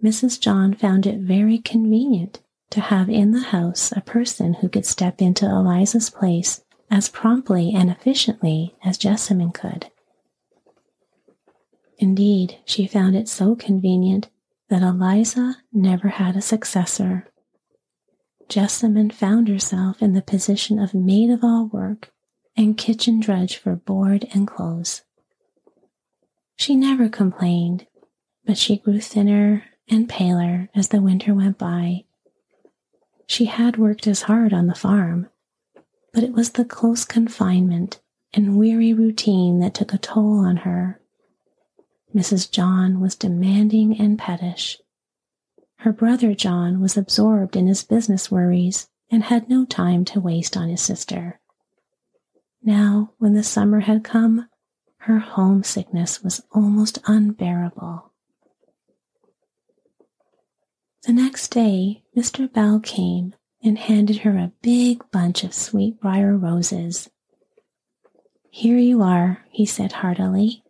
Mrs. 0.02 0.40
John 0.40 0.74
found 0.74 1.06
it 1.06 1.20
very 1.20 1.58
convenient 1.58 2.40
to 2.70 2.80
have 2.80 3.08
in 3.08 3.30
the 3.30 3.40
house 3.40 3.92
a 3.92 4.00
person 4.00 4.54
who 4.54 4.68
could 4.68 4.84
step 4.84 5.22
into 5.22 5.46
Eliza's 5.46 6.10
place 6.10 6.64
as 6.90 7.08
promptly 7.08 7.72
and 7.74 7.90
efficiently 7.90 8.74
as 8.84 8.98
Jessamine 8.98 9.52
could. 9.52 9.90
Indeed, 11.98 12.58
she 12.64 12.86
found 12.86 13.16
it 13.16 13.28
so 13.28 13.54
convenient 13.54 14.28
that 14.68 14.82
Eliza 14.82 15.56
never 15.72 16.08
had 16.08 16.36
a 16.36 16.42
successor. 16.42 17.28
Jessamine 18.48 19.10
found 19.10 19.48
herself 19.48 20.02
in 20.02 20.12
the 20.12 20.22
position 20.22 20.78
of 20.78 20.94
maid 20.94 21.30
of 21.30 21.42
all 21.42 21.66
work 21.66 22.12
and 22.56 22.78
kitchen 22.78 23.20
drudge 23.20 23.56
for 23.56 23.76
board 23.76 24.26
and 24.32 24.46
clothes. 24.46 25.02
She 26.56 26.74
never 26.74 27.08
complained, 27.08 27.86
but 28.44 28.56
she 28.56 28.78
grew 28.78 29.00
thinner 29.00 29.64
and 29.88 30.08
paler 30.08 30.68
as 30.74 30.88
the 30.88 31.02
winter 31.02 31.34
went 31.34 31.58
by. 31.58 32.04
She 33.26 33.46
had 33.46 33.76
worked 33.76 34.06
as 34.06 34.22
hard 34.22 34.52
on 34.52 34.66
the 34.66 34.74
farm, 34.74 35.28
but 36.12 36.22
it 36.22 36.32
was 36.32 36.50
the 36.50 36.64
close 36.64 37.04
confinement 37.04 38.00
and 38.32 38.56
weary 38.56 38.92
routine 38.92 39.58
that 39.60 39.74
took 39.74 39.92
a 39.92 39.98
toll 39.98 40.38
on 40.44 40.58
her. 40.58 41.00
Mrs. 42.14 42.50
John 42.50 43.00
was 43.00 43.14
demanding 43.14 44.00
and 44.00 44.18
pettish. 44.18 44.78
Her 45.78 45.92
brother 45.92 46.34
John 46.34 46.80
was 46.80 46.96
absorbed 46.96 47.56
in 47.56 47.66
his 47.66 47.84
business 47.84 48.30
worries 48.30 48.88
and 49.10 49.24
had 49.24 49.48
no 49.48 49.64
time 49.64 50.04
to 50.06 50.20
waste 50.20 50.56
on 50.56 50.68
his 50.68 50.80
sister. 50.80 51.40
Now, 52.62 53.12
when 53.18 53.34
the 53.34 53.44
summer 53.44 53.80
had 53.80 54.02
come, 54.02 54.48
her 54.98 55.20
homesickness 55.20 56.22
was 56.22 56.42
almost 56.50 56.98
unbearable. 57.06 58.12
The 61.04 61.12
next 61.12 61.52
day, 61.52 62.02
Mr. 62.16 62.52
Bell 62.52 62.80
came 62.80 63.34
and 63.62 63.78
handed 63.78 64.18
her 64.18 64.36
a 64.36 64.52
big 64.62 65.08
bunch 65.12 65.44
of 65.44 65.54
sweetbrier 65.54 66.36
roses. 66.36 67.08
Here 68.50 68.78
you 68.78 69.02
are, 69.02 69.44
he 69.50 69.64
said 69.64 69.92
heartily. 69.92 70.64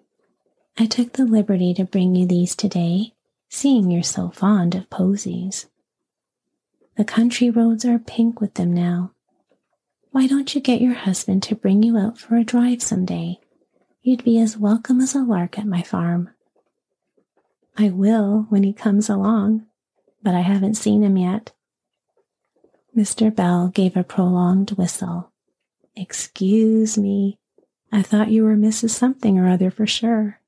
I 0.76 0.84
took 0.84 1.14
the 1.14 1.24
liberty 1.24 1.72
to 1.74 1.84
bring 1.84 2.14
you 2.14 2.26
these 2.26 2.54
today 2.54 3.14
seeing 3.56 3.90
you're 3.90 4.02
so 4.02 4.28
fond 4.28 4.74
of 4.74 4.90
posies. 4.90 5.66
The 6.98 7.04
country 7.04 7.48
roads 7.48 7.86
are 7.86 7.98
pink 7.98 8.38
with 8.38 8.52
them 8.54 8.74
now. 8.74 9.12
Why 10.10 10.26
don't 10.26 10.54
you 10.54 10.60
get 10.60 10.82
your 10.82 10.92
husband 10.92 11.42
to 11.44 11.54
bring 11.54 11.82
you 11.82 11.96
out 11.96 12.18
for 12.18 12.36
a 12.36 12.44
drive 12.44 12.82
some 12.82 13.06
day? 13.06 13.40
You'd 14.02 14.24
be 14.24 14.38
as 14.38 14.58
welcome 14.58 15.00
as 15.00 15.14
a 15.14 15.20
lark 15.20 15.58
at 15.58 15.66
my 15.66 15.80
farm. 15.80 16.28
I 17.78 17.88
will 17.88 18.44
when 18.50 18.62
he 18.62 18.74
comes 18.74 19.08
along, 19.08 19.64
but 20.22 20.34
I 20.34 20.40
haven't 20.40 20.74
seen 20.74 21.02
him 21.02 21.16
yet. 21.16 21.52
Mr. 22.94 23.34
Bell 23.34 23.68
gave 23.68 23.96
a 23.96 24.04
prolonged 24.04 24.72
whistle. 24.72 25.32
Excuse 25.96 26.98
me. 26.98 27.38
I 27.90 28.02
thought 28.02 28.30
you 28.30 28.44
were 28.44 28.56
Mrs. 28.56 28.90
Something 28.90 29.38
or 29.38 29.48
other 29.48 29.70
for 29.70 29.86
sure. 29.86 30.40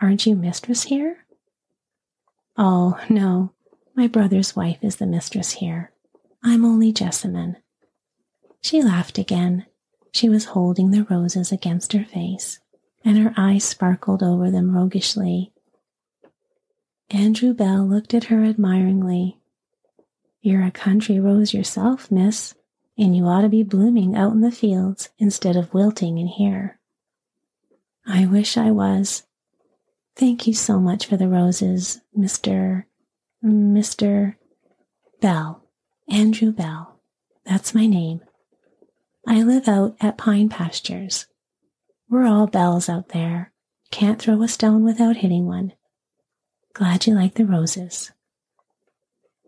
Aren't 0.00 0.26
you 0.26 0.34
mistress 0.34 0.84
here? 0.84 1.23
Oh, 2.56 2.98
no, 3.08 3.52
my 3.94 4.06
brother's 4.06 4.54
wife 4.54 4.78
is 4.82 4.96
the 4.96 5.06
mistress 5.06 5.52
here. 5.52 5.92
I'm 6.42 6.64
only 6.64 6.92
Jessamine. 6.92 7.56
She 8.60 8.82
laughed 8.82 9.18
again. 9.18 9.66
She 10.12 10.28
was 10.28 10.46
holding 10.46 10.90
the 10.90 11.04
roses 11.04 11.50
against 11.50 11.92
her 11.92 12.04
face, 12.04 12.60
and 13.04 13.18
her 13.18 13.34
eyes 13.36 13.64
sparkled 13.64 14.22
over 14.22 14.50
them 14.50 14.74
roguishly. 14.74 15.52
Andrew 17.10 17.52
Bell 17.52 17.84
looked 17.84 18.14
at 18.14 18.24
her 18.24 18.44
admiringly. 18.44 19.38
You're 20.40 20.64
a 20.64 20.70
country 20.70 21.18
rose 21.18 21.52
yourself, 21.52 22.10
miss, 22.10 22.54
and 22.96 23.16
you 23.16 23.26
ought 23.26 23.42
to 23.42 23.48
be 23.48 23.62
blooming 23.64 24.14
out 24.14 24.32
in 24.32 24.40
the 24.40 24.52
fields 24.52 25.08
instead 25.18 25.56
of 25.56 25.74
wilting 25.74 26.18
in 26.18 26.28
here. 26.28 26.78
I 28.06 28.26
wish 28.26 28.56
I 28.56 28.70
was, 28.70 29.24
Thank 30.16 30.46
you 30.46 30.54
so 30.54 30.78
much 30.78 31.06
for 31.06 31.16
the 31.16 31.28
roses, 31.28 32.00
Mr. 32.16 32.84
Mr. 33.44 34.36
Bell, 35.20 35.64
Andrew 36.08 36.52
Bell. 36.52 37.00
That's 37.44 37.74
my 37.74 37.86
name. 37.86 38.20
I 39.26 39.42
live 39.42 39.66
out 39.66 39.96
at 40.00 40.16
Pine 40.16 40.48
Pastures. 40.48 41.26
We're 42.08 42.26
all 42.26 42.46
bells 42.46 42.88
out 42.88 43.08
there. 43.08 43.52
Can't 43.90 44.20
throw 44.20 44.40
a 44.42 44.48
stone 44.48 44.84
without 44.84 45.16
hitting 45.16 45.46
one. 45.46 45.72
Glad 46.74 47.06
you 47.06 47.14
like 47.14 47.34
the 47.34 47.46
roses. 47.46 48.12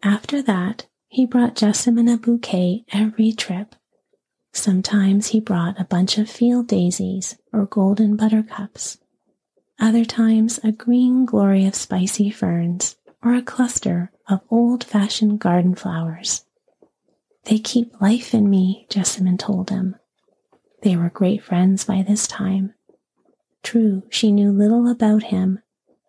After 0.03 0.43
that, 0.43 0.87
he 1.09 1.27
brought 1.27 1.57
Jessamine 1.57 2.09
a 2.09 2.17
bouquet 2.17 2.85
every 2.93 3.33
trip. 3.33 3.77
Sometimes 4.53 5.29
he 5.29 5.39
brought 5.41 5.81
a 5.81 5.85
bunch 5.85 6.19
of 6.19 6.29
field 6.29 6.67
daisies 6.67 7.37
or 7.53 7.67
golden 7.67 8.17
buttercups 8.17 8.99
other 9.81 10.05
times 10.05 10.59
a 10.63 10.73
green 10.73 11.25
glory 11.25 11.67
of 11.67 11.75
spicy 11.75 12.31
ferns 12.31 12.97
or 13.23 13.35
a 13.35 13.43
cluster 13.43 14.13
of 14.29 14.41
old 14.51 14.85
fashioned 14.85 15.39
garden 15.41 15.75
flowers. 15.75 16.45
They 17.45 17.59
keep 17.59 18.01
life 18.01 18.35
in 18.35 18.51
me, 18.51 18.87
Jessamine 18.91 19.39
told 19.39 19.71
him. 19.71 19.97
They 20.83 20.97
were 20.97 21.11
great 21.11 21.43
friends 21.43 21.85
by 21.85 22.03
this 22.03 22.27
time. 22.27 22.75
True, 23.63 24.05
she 24.11 24.31
knew 24.33 24.53
little 24.53 24.89
about 24.89 25.25
him, 25.25 25.61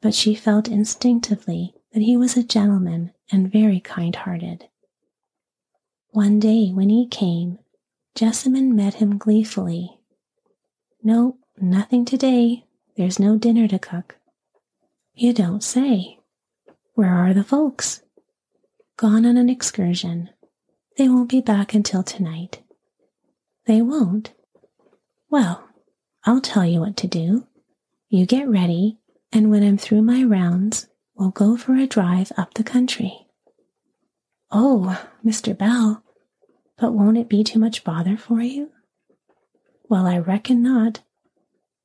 but 0.01 0.13
she 0.13 0.35
felt 0.35 0.67
instinctively 0.67 1.73
that 1.93 2.03
he 2.03 2.15
was 2.15 2.37
a 2.37 2.43
gentleman 2.43 3.11
and 3.31 3.51
very 3.51 3.79
kind 3.79 4.15
hearted. 4.15 4.67
One 6.11 6.39
day 6.39 6.69
when 6.69 6.89
he 6.89 7.07
came, 7.07 7.59
Jessamine 8.15 8.75
met 8.75 8.95
him 8.95 9.17
gleefully. 9.17 9.99
No, 11.03 11.37
nothing 11.59 12.05
today. 12.05 12.66
There's 12.97 13.19
no 13.19 13.37
dinner 13.37 13.67
to 13.67 13.77
cook. 13.77 14.15
You 15.13 15.31
don't 15.31 15.63
say. 15.63 16.17
Where 16.95 17.13
are 17.13 17.31
the 17.31 17.43
folks? 17.43 18.01
Gone 18.97 19.23
on 19.23 19.37
an 19.37 19.49
excursion. 19.49 20.31
They 20.97 21.07
won't 21.07 21.29
be 21.29 21.41
back 21.41 21.75
until 21.75 22.01
tonight. 22.01 22.63
They 23.67 23.83
won't? 23.83 24.33
Well, 25.29 25.69
I'll 26.25 26.41
tell 26.41 26.65
you 26.65 26.79
what 26.79 26.97
to 26.97 27.07
do. 27.07 27.45
You 28.09 28.25
get 28.25 28.49
ready, 28.49 28.97
and 29.31 29.51
when 29.51 29.61
I'm 29.61 29.77
through 29.77 30.01
my 30.01 30.23
rounds, 30.23 30.87
we'll 31.13 31.29
go 31.29 31.55
for 31.55 31.75
a 31.75 31.85
drive 31.85 32.31
up 32.35 32.55
the 32.55 32.63
country. 32.63 33.27
Oh, 34.49 35.07
Mr. 35.23 35.55
Bell, 35.55 36.03
but 36.79 36.93
won't 36.93 37.19
it 37.19 37.29
be 37.29 37.43
too 37.43 37.59
much 37.59 37.83
bother 37.83 38.17
for 38.17 38.41
you? 38.41 38.71
Well, 39.87 40.07
I 40.07 40.17
reckon 40.17 40.63
not. 40.63 41.01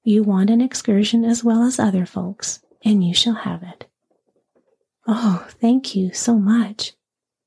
You 0.04 0.22
want 0.22 0.50
an 0.50 0.60
excursion 0.60 1.24
as 1.24 1.44
well 1.44 1.62
as 1.62 1.78
other 1.78 2.06
folks, 2.06 2.60
and 2.84 3.06
you 3.06 3.14
shall 3.14 3.34
have 3.34 3.62
it. 3.62 3.86
Oh, 5.06 5.46
thank 5.60 5.94
you 5.94 6.12
so 6.12 6.38
much. 6.38 6.94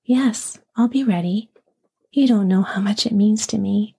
Yes, 0.03 0.60
I'll 0.76 0.88
be 0.88 1.03
ready. 1.03 1.49
You 2.12 2.28
don't 2.28 2.47
know 2.47 2.62
how 2.62 2.80
much 2.80 3.06
it 3.06 3.12
means 3.12 3.45
to 3.47 3.58
me. 3.58 3.95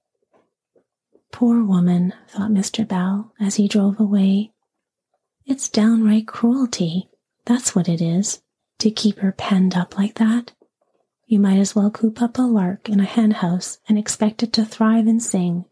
Poor 1.32 1.62
woman, 1.62 2.14
thought 2.28 2.50
Mr. 2.50 2.88
Bell 2.88 3.32
as 3.38 3.56
he 3.56 3.68
drove 3.68 4.00
away. 4.00 4.52
It's 5.44 5.68
downright 5.68 6.26
cruelty, 6.26 7.10
that's 7.44 7.74
what 7.74 7.88
it 7.88 8.00
is, 8.00 8.40
to 8.78 8.90
keep 8.90 9.18
her 9.18 9.32
penned 9.32 9.76
up 9.76 9.98
like 9.98 10.14
that. 10.14 10.52
You 11.26 11.38
might 11.40 11.58
as 11.58 11.74
well 11.74 11.90
coop 11.90 12.22
up 12.22 12.38
a 12.38 12.42
lark 12.42 12.88
in 12.88 13.00
a 13.00 13.04
hen 13.04 13.32
house 13.32 13.78
and 13.86 13.98
expect 13.98 14.42
it 14.42 14.52
to 14.54 14.64
thrive 14.64 15.06
and 15.06 15.22
sing. 15.22 15.66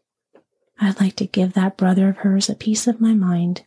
I'd 0.81 1.01
like 1.01 1.16
to 1.16 1.27
give 1.27 1.53
that 1.53 1.77
brother 1.77 2.09
of 2.09 2.18
hers 2.18 2.51
a 2.51 2.55
piece 2.55 2.87
of 2.87 3.01
my 3.01 3.14
mind. 3.14 3.64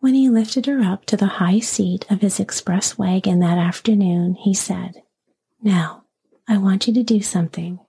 When 0.00 0.14
he 0.14 0.28
lifted 0.28 0.66
her 0.66 0.80
up 0.80 1.06
to 1.06 1.16
the 1.16 1.26
high 1.26 1.60
seat 1.60 2.04
of 2.10 2.20
his 2.20 2.38
express 2.38 2.98
wagon 2.98 3.38
that 3.40 3.56
afternoon, 3.56 4.34
he 4.34 4.52
said, 4.52 5.02
Now, 5.62 6.04
I 6.46 6.58
want 6.58 6.86
you 6.86 6.92
to 6.94 7.02
do 7.02 7.22
something. 7.22 7.80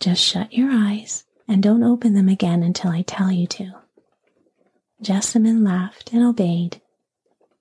Just 0.00 0.22
shut 0.22 0.52
your 0.52 0.70
eyes 0.72 1.24
and 1.46 1.62
don't 1.62 1.84
open 1.84 2.14
them 2.14 2.28
again 2.28 2.62
until 2.62 2.90
I 2.90 3.02
tell 3.02 3.30
you 3.30 3.46
to. 3.46 3.72
Jessamine 5.00 5.62
laughed 5.62 6.12
and 6.12 6.24
obeyed. 6.24 6.82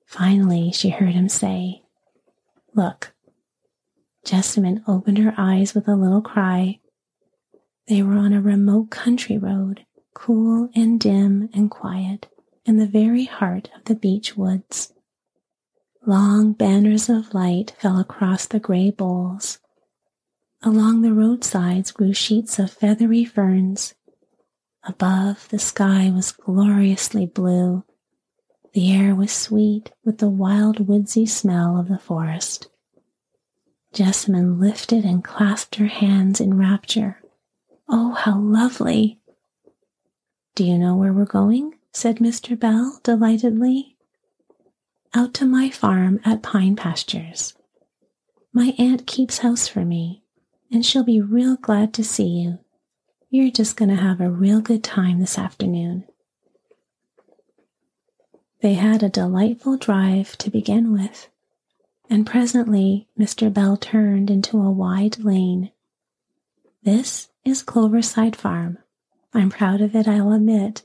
Finally, 0.06 0.72
she 0.72 0.89
heard 0.89 1.14
him 1.14 1.30
say, 1.30 1.84
Look. 2.74 3.14
Jessamine 4.26 4.84
opened 4.88 5.20
her 5.20 5.36
eyes 5.38 5.74
with 5.74 5.88
a 5.88 5.95
little 5.95 6.22
cry. 6.22 6.80
They 7.88 8.03
were 8.03 8.17
on 8.17 8.33
a 8.33 8.41
remote 8.41 8.89
country 8.89 9.38
road, 9.38 9.85
cool 10.13 10.69
and 10.75 10.99
dim 10.99 11.49
and 11.53 11.71
quiet 11.71 12.27
in 12.65 12.77
the 12.77 12.85
very 12.85 13.23
heart 13.23 13.69
of 13.77 13.85
the 13.85 13.95
beech 13.95 14.35
woods. 14.35 14.93
Long 16.05 16.51
banners 16.51 17.07
of 17.07 17.33
light 17.33 17.75
fell 17.79 17.97
across 17.97 18.45
the 18.45 18.59
gray 18.59 18.91
boles. 18.91 19.59
Along 20.61 21.01
the 21.01 21.13
roadsides 21.13 21.91
grew 21.91 22.13
sheets 22.13 22.59
of 22.59 22.71
feathery 22.71 23.23
ferns. 23.23 23.93
Above, 24.83 25.47
the 25.49 25.59
sky 25.59 26.11
was 26.13 26.31
gloriously 26.31 27.25
blue. 27.25 27.85
The 28.73 28.91
air 28.91 29.15
was 29.15 29.31
sweet 29.31 29.93
with 30.03 30.17
the 30.17 30.29
wild 30.29 30.88
woodsy 30.88 31.25
smell 31.25 31.77
of 31.77 31.88
the 31.88 31.99
forest. 31.99 32.67
Jessamine 33.93 34.59
lifted 34.59 35.05
and 35.05 35.23
clasped 35.23 35.75
her 35.75 35.88
hands 35.88 36.41
in 36.41 36.57
rapture. 36.57 37.21
Oh, 37.89 38.11
how 38.11 38.39
lovely! 38.39 39.19
Do 40.55 40.63
you 40.63 40.77
know 40.77 40.95
where 40.95 41.13
we're 41.13 41.25
going? 41.25 41.75
said 41.93 42.17
Mr. 42.17 42.59
Bell 42.59 42.99
delightedly. 43.03 43.95
Out 45.13 45.33
to 45.35 45.45
my 45.45 45.69
farm 45.69 46.19
at 46.25 46.43
Pine 46.43 46.75
Pastures. 46.75 47.53
My 48.51 48.73
aunt 48.77 49.07
keeps 49.07 49.39
house 49.39 49.67
for 49.67 49.85
me, 49.85 50.23
and 50.71 50.85
she'll 50.85 51.03
be 51.03 51.21
real 51.21 51.55
glad 51.55 51.93
to 51.93 52.03
see 52.03 52.27
you. 52.27 52.59
You're 53.29 53.51
just 53.51 53.77
going 53.77 53.89
to 53.89 53.95
have 53.95 54.19
a 54.19 54.29
real 54.29 54.61
good 54.61 54.83
time 54.83 55.19
this 55.19 55.38
afternoon. 55.38 56.05
They 58.61 58.73
had 58.73 59.03
a 59.03 59.09
delightful 59.09 59.77
drive 59.77 60.38
to 60.39 60.49
begin 60.49 60.91
with, 60.91 61.29
and 62.09 62.25
presently 62.25 63.07
Mr. 63.17 63.53
Bell 63.53 63.77
turned 63.77 64.29
into 64.29 64.57
a 64.57 64.71
wide 64.71 65.19
lane. 65.19 65.71
This 66.83 67.29
is 67.48 67.64
Cloverside 67.64 68.36
Farm. 68.36 68.78
I'm 69.34 69.50
proud 69.50 69.80
of 69.80 69.95
it, 69.95 70.06
I'll 70.06 70.34
admit, 70.34 70.84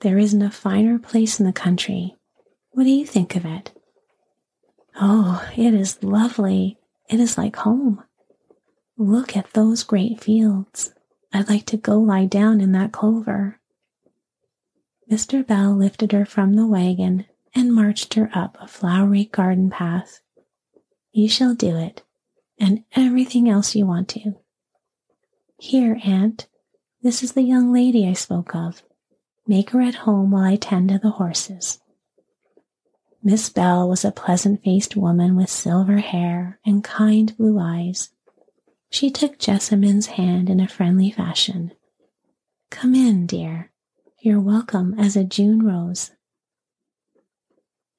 there 0.00 0.18
isn't 0.18 0.42
a 0.42 0.50
finer 0.50 0.98
place 0.98 1.38
in 1.38 1.46
the 1.46 1.52
country. 1.52 2.16
What 2.72 2.84
do 2.84 2.90
you 2.90 3.06
think 3.06 3.36
of 3.36 3.44
it? 3.44 3.70
Oh, 5.00 5.48
it 5.56 5.72
is 5.72 6.02
lovely. 6.02 6.78
It 7.08 7.20
is 7.20 7.38
like 7.38 7.56
home. 7.56 8.02
Look 8.98 9.36
at 9.36 9.52
those 9.52 9.84
great 9.84 10.20
fields. 10.20 10.92
I'd 11.32 11.48
like 11.48 11.66
to 11.66 11.76
go 11.76 11.98
lie 11.98 12.26
down 12.26 12.60
in 12.60 12.72
that 12.72 12.92
clover. 12.92 13.60
Mr. 15.10 15.46
Bell 15.46 15.72
lifted 15.72 16.10
her 16.10 16.26
from 16.26 16.54
the 16.54 16.66
wagon 16.66 17.26
and 17.54 17.72
marched 17.72 18.14
her 18.14 18.28
up 18.34 18.58
a 18.60 18.66
flowery 18.66 19.26
garden 19.26 19.70
path. 19.70 20.20
You 21.12 21.28
shall 21.28 21.54
do 21.54 21.76
it, 21.76 22.02
and 22.58 22.82
everything 22.96 23.48
else 23.48 23.76
you 23.76 23.86
want 23.86 24.08
to. 24.10 24.34
Here, 25.58 25.98
Aunt, 26.04 26.48
this 27.02 27.22
is 27.22 27.32
the 27.32 27.42
young 27.42 27.72
lady 27.72 28.06
I 28.06 28.12
spoke 28.12 28.54
of. 28.54 28.82
Make 29.46 29.70
her 29.70 29.80
at 29.80 29.94
home 29.94 30.30
while 30.30 30.44
I 30.44 30.56
tend 30.56 30.90
to 30.90 30.98
the 30.98 31.12
horses. 31.12 31.80
Miss 33.22 33.48
Bell 33.48 33.88
was 33.88 34.04
a 34.04 34.12
pleasant 34.12 34.62
faced 34.62 34.96
woman 34.96 35.34
with 35.34 35.48
silver 35.48 35.98
hair 35.98 36.60
and 36.66 36.84
kind 36.84 37.34
blue 37.38 37.58
eyes. 37.58 38.10
She 38.90 39.10
took 39.10 39.38
Jessamine's 39.38 40.06
hand 40.06 40.50
in 40.50 40.60
a 40.60 40.68
friendly 40.68 41.10
fashion. 41.10 41.72
Come 42.70 42.94
in, 42.94 43.26
dear. 43.26 43.72
You're 44.20 44.40
welcome 44.40 44.94
as 44.98 45.16
a 45.16 45.24
June 45.24 45.64
rose. 45.64 46.10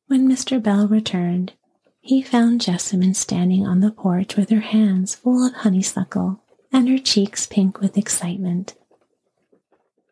When 0.06 0.30
Mr. 0.30 0.62
Bell 0.62 0.88
returned, 0.88 1.54
he 2.00 2.22
found 2.22 2.62
Jessamine 2.62 3.16
standing 3.16 3.66
on 3.66 3.80
the 3.80 3.92
porch 3.92 4.36
with 4.36 4.50
her 4.52 4.62
hands 4.62 5.16
full 5.16 5.46
of 5.46 5.54
honeysuckle 5.54 6.44
and 6.72 6.90
her 6.90 6.98
cheeks 6.98 7.46
pink 7.46 7.80
with 7.80 7.98
excitement. 7.98 8.76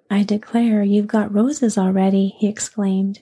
I 0.10 0.24
declare 0.24 0.84
you've 0.84 1.08
got 1.08 1.34
roses 1.34 1.78
already, 1.78 2.36
he 2.38 2.48
exclaimed. 2.48 3.22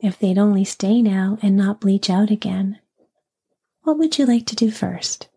If 0.00 0.18
they'd 0.18 0.38
only 0.38 0.64
stay 0.64 1.00
now 1.00 1.38
and 1.42 1.56
not 1.56 1.80
bleach 1.80 2.10
out 2.10 2.30
again. 2.30 2.78
What 3.82 3.98
would 3.98 4.18
you 4.18 4.26
like 4.26 4.46
to 4.46 4.56
do 4.56 4.70
first? 4.70 5.28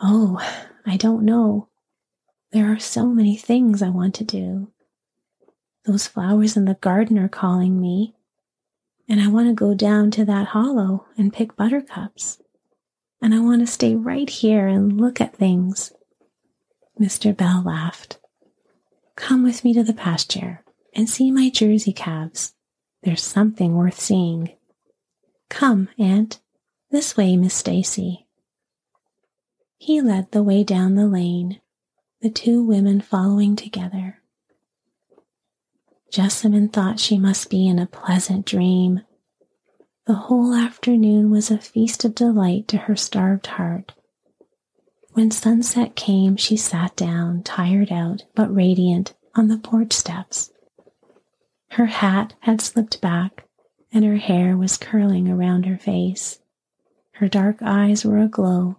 Oh, 0.00 0.38
I 0.86 0.96
don't 0.96 1.24
know. 1.24 1.68
There 2.52 2.72
are 2.72 2.78
so 2.78 3.06
many 3.06 3.36
things 3.36 3.82
I 3.82 3.90
want 3.90 4.14
to 4.16 4.24
do. 4.24 4.72
Those 5.84 6.06
flowers 6.06 6.56
in 6.56 6.64
the 6.64 6.74
garden 6.74 7.18
are 7.18 7.28
calling 7.28 7.80
me, 7.80 8.14
and 9.08 9.20
I 9.20 9.28
want 9.28 9.48
to 9.48 9.54
go 9.54 9.74
down 9.74 10.10
to 10.12 10.24
that 10.26 10.48
hollow 10.48 11.06
and 11.16 11.32
pick 11.32 11.56
buttercups. 11.56 12.40
And 13.20 13.34
I 13.34 13.40
want 13.40 13.60
to 13.60 13.66
stay 13.66 13.94
right 13.94 14.28
here 14.28 14.66
and 14.66 15.00
look 15.00 15.20
at 15.20 15.34
things. 15.34 15.92
Mr. 17.00 17.36
Bell 17.36 17.62
laughed. 17.64 18.18
Come 19.16 19.42
with 19.42 19.64
me 19.64 19.74
to 19.74 19.82
the 19.82 19.92
pasture 19.92 20.64
and 20.94 21.08
see 21.08 21.30
my 21.30 21.50
Jersey 21.50 21.92
calves. 21.92 22.54
There's 23.02 23.22
something 23.22 23.74
worth 23.74 24.00
seeing. 24.00 24.50
Come, 25.48 25.88
Aunt. 25.98 26.40
This 26.90 27.16
way, 27.16 27.36
Miss 27.36 27.54
Stacy. 27.54 28.26
He 29.76 30.00
led 30.00 30.32
the 30.32 30.42
way 30.42 30.64
down 30.64 30.94
the 30.94 31.06
lane, 31.06 31.60
the 32.20 32.30
two 32.30 32.62
women 32.64 33.00
following 33.00 33.56
together. 33.56 34.22
Jessamine 36.10 36.68
thought 36.68 36.98
she 36.98 37.18
must 37.18 37.50
be 37.50 37.68
in 37.68 37.78
a 37.78 37.86
pleasant 37.86 38.46
dream. 38.46 39.02
The 40.08 40.14
whole 40.14 40.54
afternoon 40.54 41.30
was 41.30 41.50
a 41.50 41.58
feast 41.58 42.02
of 42.02 42.14
delight 42.14 42.66
to 42.68 42.78
her 42.78 42.96
starved 42.96 43.46
heart. 43.46 43.92
When 45.12 45.30
sunset 45.30 45.96
came, 45.96 46.38
she 46.38 46.56
sat 46.56 46.96
down, 46.96 47.42
tired 47.42 47.92
out 47.92 48.24
but 48.34 48.48
radiant, 48.52 49.14
on 49.34 49.48
the 49.48 49.58
porch 49.58 49.92
steps. 49.92 50.50
Her 51.72 51.84
hat 51.84 52.32
had 52.40 52.62
slipped 52.62 53.02
back, 53.02 53.44
and 53.92 54.02
her 54.02 54.16
hair 54.16 54.56
was 54.56 54.78
curling 54.78 55.28
around 55.28 55.66
her 55.66 55.76
face. 55.76 56.38
Her 57.16 57.28
dark 57.28 57.58
eyes 57.60 58.02
were 58.02 58.16
aglow, 58.16 58.78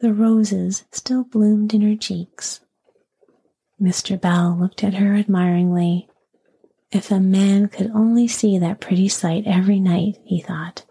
The 0.00 0.14
roses 0.14 0.84
still 0.90 1.24
bloomed 1.24 1.74
in 1.74 1.82
her 1.82 1.94
cheeks. 1.94 2.60
Mr. 3.78 4.18
Bell 4.18 4.56
looked 4.58 4.82
at 4.82 4.94
her 4.94 5.14
admiringly. 5.14 6.08
If 6.94 7.10
a 7.10 7.18
man 7.18 7.66
could 7.66 7.90
only 7.90 8.28
see 8.28 8.56
that 8.56 8.78
pretty 8.78 9.08
sight 9.08 9.48
every 9.48 9.80
night, 9.80 10.16
he 10.24 10.40
thought. 10.40 10.84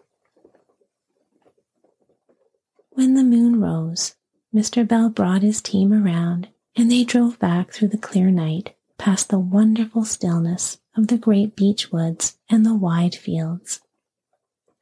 When 2.89 3.13
the 3.13 3.23
moon 3.23 3.61
rose, 3.61 4.15
Mr. 4.53 4.85
Bell 4.85 5.09
brought 5.09 5.43
his 5.43 5.61
team 5.61 5.93
around 5.93 6.49
and 6.75 6.91
they 6.91 7.05
drove 7.05 7.39
back 7.39 7.71
through 7.71 7.87
the 7.87 7.97
clear 7.97 8.31
night 8.31 8.75
past 8.97 9.29
the 9.29 9.39
wonderful 9.39 10.03
stillness 10.03 10.77
of 10.97 11.07
the 11.07 11.17
great 11.17 11.55
beech 11.55 11.93
woods 11.93 12.37
and 12.49 12.65
the 12.65 12.75
wide 12.75 13.15
fields. 13.15 13.79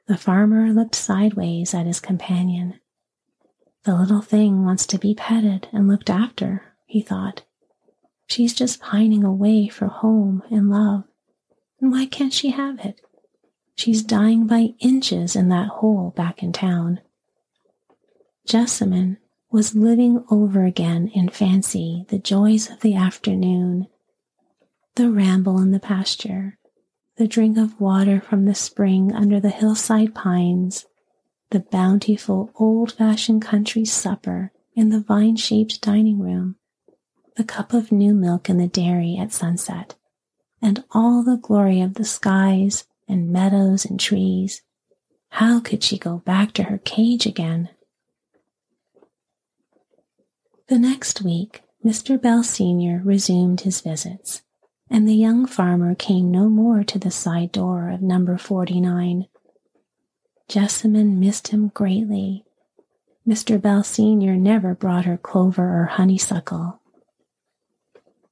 The 0.07 0.17
farmer 0.17 0.73
looked 0.73 0.95
sideways 0.95 1.75
at 1.75 1.85
his 1.85 1.99
companion. 1.99 2.79
The 3.83 3.93
little 3.93 4.21
thing 4.21 4.65
wants 4.65 4.87
to 4.87 4.97
be 4.97 5.13
petted 5.13 5.67
and 5.71 5.87
looked 5.87 6.09
after, 6.09 6.73
he 6.87 6.99
thought. 6.99 7.43
She's 8.25 8.55
just 8.55 8.81
pining 8.81 9.23
away 9.23 9.67
for 9.67 9.85
home 9.85 10.41
and 10.49 10.71
love. 10.71 11.03
And 11.81 11.91
why 11.91 12.05
can't 12.05 12.31
she 12.31 12.51
have 12.51 12.79
it? 12.79 13.01
She's 13.75 14.03
dying 14.03 14.45
by 14.45 14.75
inches 14.79 15.35
in 15.35 15.49
that 15.49 15.67
hole 15.67 16.13
back 16.15 16.43
in 16.43 16.53
town. 16.53 17.01
Jessamine 18.45 19.17
was 19.51 19.75
living 19.75 20.23
over 20.29 20.63
again 20.63 21.09
in 21.13 21.29
fancy 21.29 22.05
the 22.09 22.19
joys 22.19 22.69
of 22.69 22.81
the 22.81 22.95
afternoon, 22.95 23.87
the 24.95 25.09
ramble 25.09 25.59
in 25.59 25.71
the 25.71 25.79
pasture, 25.79 26.57
the 27.17 27.27
drink 27.27 27.57
of 27.57 27.79
water 27.79 28.21
from 28.21 28.45
the 28.45 28.55
spring 28.55 29.13
under 29.13 29.39
the 29.39 29.49
hillside 29.49 30.13
pines, 30.13 30.85
the 31.49 31.59
bountiful 31.59 32.51
old 32.55 32.93
fashioned 32.93 33.41
country 33.41 33.83
supper 33.83 34.51
in 34.75 34.89
the 34.89 35.01
vine 35.01 35.35
shaped 35.35 35.81
dining 35.81 36.19
room, 36.19 36.55
the 37.35 37.43
cup 37.43 37.73
of 37.73 37.91
new 37.91 38.13
milk 38.13 38.49
in 38.49 38.57
the 38.57 38.67
dairy 38.67 39.17
at 39.19 39.33
sunset, 39.33 39.95
and 40.61 40.83
all 40.91 41.23
the 41.23 41.37
glory 41.37 41.81
of 41.81 41.95
the 41.95 42.05
skies 42.05 42.85
and 43.07 43.31
meadows 43.31 43.85
and 43.85 43.99
trees. 43.99 44.61
How 45.29 45.59
could 45.59 45.83
she 45.83 45.97
go 45.97 46.17
back 46.19 46.51
to 46.53 46.63
her 46.63 46.77
cage 46.77 47.25
again? 47.25 47.69
The 50.67 50.77
next 50.77 51.21
week, 51.21 51.63
Mr. 51.83 52.21
Bell 52.21 52.43
Sr. 52.43 53.01
resumed 53.03 53.61
his 53.61 53.81
visits, 53.81 54.43
and 54.89 55.07
the 55.07 55.15
young 55.15 55.45
farmer 55.45 55.95
came 55.95 56.31
no 56.31 56.47
more 56.47 56.83
to 56.83 56.99
the 56.99 57.11
side 57.11 57.51
door 57.51 57.89
of 57.89 58.01
number 58.01 58.37
49. 58.37 59.27
Jessamine 60.47 61.19
missed 61.19 61.49
him 61.49 61.69
greatly. 61.69 62.45
Mr. 63.27 63.61
Bell 63.61 63.83
Sr. 63.83 64.35
never 64.35 64.73
brought 64.73 65.05
her 65.05 65.17
clover 65.17 65.81
or 65.81 65.85
honeysuckle. 65.85 66.81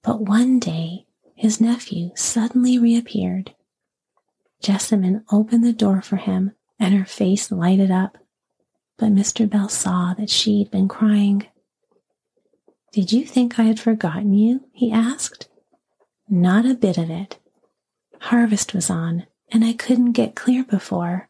But 0.02 0.22
one 0.22 0.60
day, 0.60 1.06
his 1.40 1.62
nephew 1.62 2.10
suddenly 2.16 2.78
reappeared. 2.78 3.56
Jessamine 4.62 5.24
opened 5.32 5.64
the 5.64 5.72
door 5.72 6.02
for 6.02 6.18
him, 6.18 6.52
and 6.78 6.94
her 6.94 7.06
face 7.06 7.50
lighted 7.50 7.90
up, 7.90 8.18
but 8.98 9.16
Mr. 9.16 9.50
Bell 9.50 9.70
saw 9.70 10.14
that 10.16 10.30
she'd 10.30 10.70
been 10.70 10.90
crying. 10.90 11.48
Did 12.92 13.14
you 13.14 13.26
think 13.26 13.58
I 13.58 13.64
had 13.64 13.80
forgotten 13.80 14.34
you? 14.34 14.66
he 14.74 14.92
asked. 14.92 15.48
Not 16.28 16.66
a 16.66 16.76
bit 16.76 16.98
of 16.98 17.10
it. 17.10 17.40
Harvest 18.20 18.74
was 18.74 18.90
on, 18.90 19.26
and 19.50 19.64
I 19.64 19.72
couldn't 19.72 20.12
get 20.12 20.36
clear 20.36 20.66
before. 20.66 21.30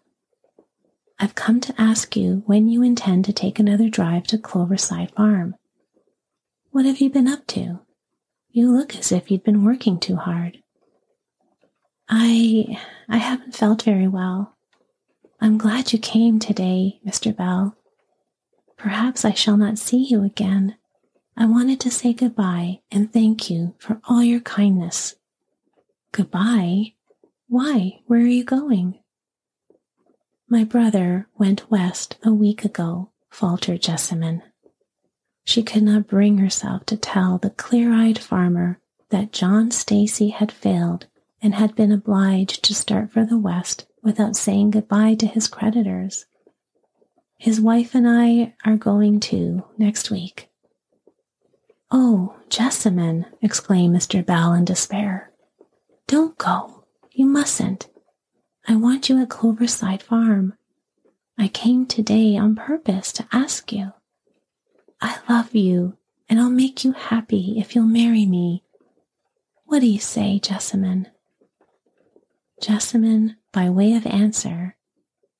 I've 1.19 1.35
come 1.35 1.59
to 1.59 1.79
ask 1.79 2.15
you 2.15 2.41
when 2.47 2.67
you 2.67 2.81
intend 2.81 3.25
to 3.25 3.33
take 3.33 3.59
another 3.59 3.89
drive 3.89 4.23
to 4.23 4.39
Cloverside 4.39 5.11
Farm. 5.11 5.55
What 6.71 6.85
have 6.85 6.99
you 6.99 7.11
been 7.11 7.27
up 7.27 7.45
to? 7.49 7.81
You 8.51 8.71
look 8.71 8.95
as 8.95 9.11
if 9.11 9.29
you'd 9.29 9.43
been 9.43 9.63
working 9.63 9.99
too 9.99 10.15
hard. 10.15 10.57
I 12.09 12.79
I 13.07 13.17
haven't 13.17 13.55
felt 13.55 13.83
very 13.83 14.07
well. 14.07 14.57
I'm 15.39 15.57
glad 15.57 15.93
you 15.93 15.99
came 15.99 16.39
today, 16.39 16.99
Mr. 17.05 17.35
Bell. 17.35 17.75
Perhaps 18.77 19.23
I 19.23 19.33
shall 19.33 19.57
not 19.57 19.77
see 19.77 20.03
you 20.03 20.23
again. 20.23 20.75
I 21.37 21.45
wanted 21.45 21.79
to 21.81 21.91
say 21.91 22.11
goodbye 22.13 22.79
and 22.91 23.13
thank 23.13 23.49
you 23.49 23.75
for 23.77 24.01
all 24.09 24.23
your 24.23 24.41
kindness. 24.41 25.15
Goodbye? 26.11 26.93
Why? 27.47 27.99
Where 28.07 28.19
are 28.19 28.25
you 28.25 28.43
going? 28.43 28.99
My 30.49 30.63
brother 30.63 31.27
went 31.37 31.69
west 31.69 32.17
a 32.23 32.33
week 32.33 32.65
ago, 32.65 33.11
faltered 33.29 33.81
Jessamine. 33.83 34.41
She 35.49 35.63
could 35.63 35.81
not 35.81 36.05
bring 36.05 36.37
herself 36.37 36.85
to 36.85 36.95
tell 36.95 37.39
the 37.39 37.49
clear 37.49 37.91
eyed 37.91 38.19
farmer 38.19 38.79
that 39.09 39.31
John 39.31 39.71
Stacy 39.71 40.29
had 40.29 40.51
failed 40.51 41.07
and 41.41 41.55
had 41.55 41.73
been 41.73 41.91
obliged 41.91 42.63
to 42.65 42.75
start 42.75 43.11
for 43.11 43.25
the 43.25 43.35
West 43.35 43.87
without 44.03 44.35
saying 44.35 44.69
goodbye 44.69 45.15
to 45.15 45.25
his 45.25 45.47
creditors. 45.47 46.27
His 47.35 47.59
wife 47.59 47.95
and 47.95 48.07
I 48.07 48.53
are 48.63 48.77
going 48.77 49.19
too 49.19 49.65
next 49.75 50.11
week. 50.11 50.51
Oh, 51.89 52.35
Jessamine, 52.49 53.25
exclaimed 53.41 53.95
Mr. 53.95 54.23
Bell 54.23 54.53
in 54.53 54.65
despair. 54.65 55.31
Don't 56.05 56.37
go. 56.37 56.85
You 57.11 57.25
mustn't. 57.25 57.89
I 58.67 58.75
want 58.75 59.09
you 59.09 59.19
at 59.19 59.29
Cloverside 59.29 60.03
Farm. 60.03 60.53
I 61.39 61.47
came 61.47 61.87
today 61.87 62.37
on 62.37 62.55
purpose 62.55 63.11
to 63.13 63.27
ask 63.31 63.73
you. 63.73 63.93
I 65.01 65.17
love 65.29 65.55
you, 65.55 65.97
and 66.27 66.39
I'll 66.39 66.49
make 66.49 66.83
you 66.83 66.91
happy 66.91 67.55
if 67.57 67.75
you'll 67.75 67.85
marry 67.85 68.25
me. 68.25 68.63
What 69.65 69.79
do 69.79 69.87
you 69.87 69.99
say, 69.99 70.39
Jessamine? 70.39 71.07
Jessamine, 72.61 73.37
by 73.51 73.69
way 73.69 73.93
of 73.93 74.05
answer, 74.05 74.75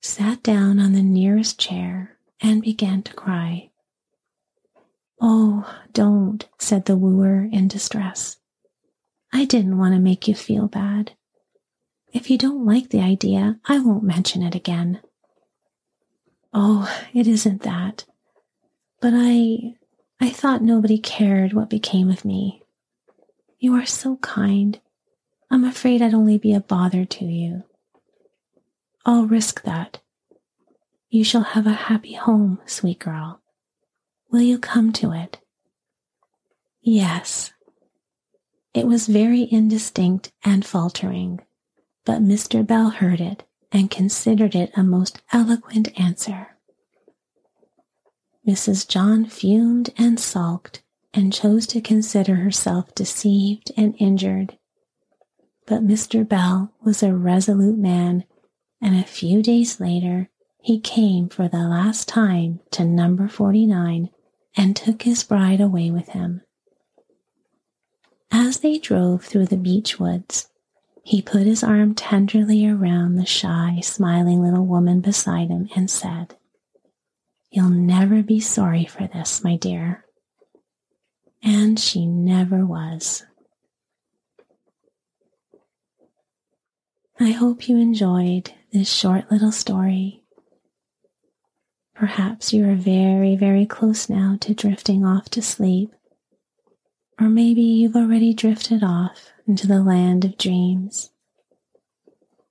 sat 0.02 0.42
down 0.44 0.80
on 0.80 0.94
the 0.94 1.04
nearest 1.04 1.60
chair 1.60 2.18
and 2.42 2.62
began 2.62 3.04
to 3.04 3.14
cry. 3.14 3.70
Oh, 5.22 5.70
don't, 5.92 6.48
said 6.58 6.86
the 6.86 6.96
wooer 6.96 7.50
in 7.52 7.68
distress. 7.68 8.38
I 9.34 9.46
didn't 9.46 9.78
want 9.78 9.94
to 9.94 10.00
make 10.00 10.28
you 10.28 10.36
feel 10.36 10.68
bad. 10.68 11.12
If 12.14 12.32
you 12.32 12.38
don't 12.38 12.66
like 12.66 12.90
the 12.90 13.02
idea, 13.02 13.60
I 13.66 13.80
won't 13.80 14.04
mention 14.04 14.42
it 14.42 14.56
again. 14.56 15.02
Oh, 16.54 16.90
it 17.14 17.28
isn't 17.28 17.62
that. 17.64 18.06
But 19.02 19.14
I, 19.16 19.76
I 20.20 20.30
thought 20.30 20.62
nobody 20.62 20.98
cared 20.98 21.54
what 21.54 21.70
became 21.70 22.10
of 22.10 22.26
me. 22.26 22.64
You 23.58 23.74
are 23.76 23.86
so 23.86 24.18
kind. 24.18 24.80
I'm 25.50 25.64
afraid 25.64 26.02
I'd 26.02 26.14
only 26.14 26.38
be 26.38 26.54
a 26.54 26.60
bother 26.60 27.06
to 27.06 27.26
you. 27.26 27.64
I'll 29.06 29.26
risk 29.26 29.64
that. 29.64 30.00
You 31.10 31.24
shall 31.24 31.42
have 31.42 31.66
a 31.66 31.72
happy 31.72 32.14
home, 32.14 32.60
sweet 32.66 33.00
girl. 33.00 33.42
Will 34.30 34.42
you 34.42 34.60
come 34.60 34.94
to 34.94 35.12
it? 35.12 35.40
Yes. 36.82 37.52
It 38.74 38.86
was 38.86 39.08
very 39.08 39.48
indistinct 39.52 40.32
and 40.44 40.66
faltering, 40.66 41.42
but 42.06 42.22
Mr. 42.22 42.66
Bell 42.66 42.92
heard 42.92 43.20
it 43.20 43.44
and 43.72 43.90
considered 43.90 44.56
it 44.56 44.72
a 44.76 44.84
most 44.84 45.22
eloquent 45.34 46.00
answer. 46.00 46.59
Mrs. 48.48 48.88
John 48.88 49.26
fumed 49.26 49.92
and 49.98 50.20
sulked 50.20 50.82
and 51.14 51.34
chose 51.34 51.68
to 51.68 51.82
consider 51.82 52.36
herself 52.36 52.94
deceived 52.96 53.72
and 53.76 53.96
injured. 53.98 54.58
But 55.66 55.86
Mr. 55.86 56.28
Bell 56.28 56.74
was 56.84 57.04
a 57.04 57.14
resolute 57.14 57.78
man, 57.78 58.24
and 58.82 58.96
a 58.96 59.04
few 59.04 59.44
days 59.44 59.80
later 59.80 60.30
he 60.62 60.80
came 60.80 61.30
for 61.30 61.48
the 61.48 61.68
last 61.68 62.08
time 62.08 62.60
to 62.72 62.84
number 62.84 63.28
49 63.28 64.10
and 64.56 64.76
took 64.76 65.04
his 65.04 65.24
bride 65.24 65.62
away 65.62 65.92
with 65.92 66.10
him. 66.10 66.42
As 68.32 68.60
they 68.60 68.78
drove 68.78 69.24
through 69.24 69.48
the 69.48 69.58
beech 69.58 70.00
woods, 70.00 70.50
he 71.04 71.22
put 71.22 71.48
his 71.48 71.64
arm 71.64 71.96
tenderly 71.96 72.68
around 72.68 73.16
the 73.16 73.26
shy, 73.26 73.80
smiling 73.82 74.42
little 74.42 74.66
woman 74.66 75.02
beside 75.02 75.50
him 75.50 75.70
and 75.76 75.90
said, 75.90 76.36
You'll 77.52 77.70
never 77.70 78.22
be 78.22 78.40
sorry 78.40 78.86
for 78.86 79.08
this, 79.08 79.44
my 79.44 79.56
dear. 79.56 80.06
And 81.42 81.80
she 81.80 82.06
never 82.06 82.66
was. 82.66 83.26
I 87.20 87.32
hope 87.32 87.68
you 87.68 87.78
enjoyed 87.78 88.54
this 88.72 88.92
short 88.92 89.32
little 89.32 89.52
story 89.52 90.20
Perhaps 92.00 92.54
you 92.54 92.66
are 92.66 92.76
very, 92.76 93.36
very 93.36 93.66
close 93.66 94.08
now 94.08 94.38
to 94.40 94.54
drifting 94.54 95.04
off 95.04 95.30
to 95.32 95.42
sleep. 95.42 95.94
Or 97.20 97.28
maybe 97.28 97.62
you've 97.62 97.98
already 97.98 98.34
drifted 98.34 98.86
off 98.86 99.34
into 99.46 99.68
the 99.68 99.84
land 99.84 100.24
of 100.24 100.38
dreams. 100.38 101.12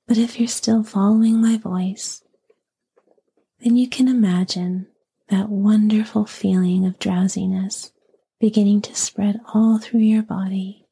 But 0.07 0.19
if 0.19 0.39
you're 0.39 0.49
still 0.49 0.83
following 0.83 1.41
my 1.41 1.57
voice, 1.57 2.23
then 3.61 3.77
you 3.77 3.89
can 3.89 4.09
imagine 4.09 4.87
that 5.29 5.49
wonderful 5.49 6.25
feeling 6.25 6.87
of 6.87 6.99
drowsiness 6.99 7.93
beginning 8.41 8.81
to 8.83 8.95
spread 8.95 9.41
all 9.53 9.79
through 9.79 10.01
your 10.01 10.23
body. 10.23 10.87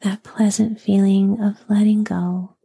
That 0.00 0.22
pleasant 0.22 0.80
feeling 0.80 1.40
of 1.40 1.64
letting 1.68 2.04
go. 2.04 2.56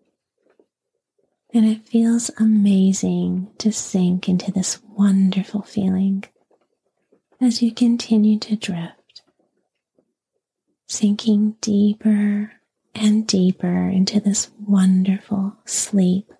And 1.53 1.65
it 1.65 1.87
feels 1.87 2.29
amazing 2.37 3.51
to 3.59 3.71
sink 3.71 4.27
into 4.27 4.51
this 4.51 4.79
wonderful 4.83 5.61
feeling 5.61 6.23
as 7.41 7.61
you 7.61 7.73
continue 7.73 8.37
to 8.39 8.55
drift, 8.55 9.21
sinking 10.87 11.55
deeper 11.61 12.51
and 12.93 13.25
deeper 13.25 13.87
into 13.87 14.19
this 14.19 14.51
wonderful 14.59 15.55
sleep. 15.65 16.31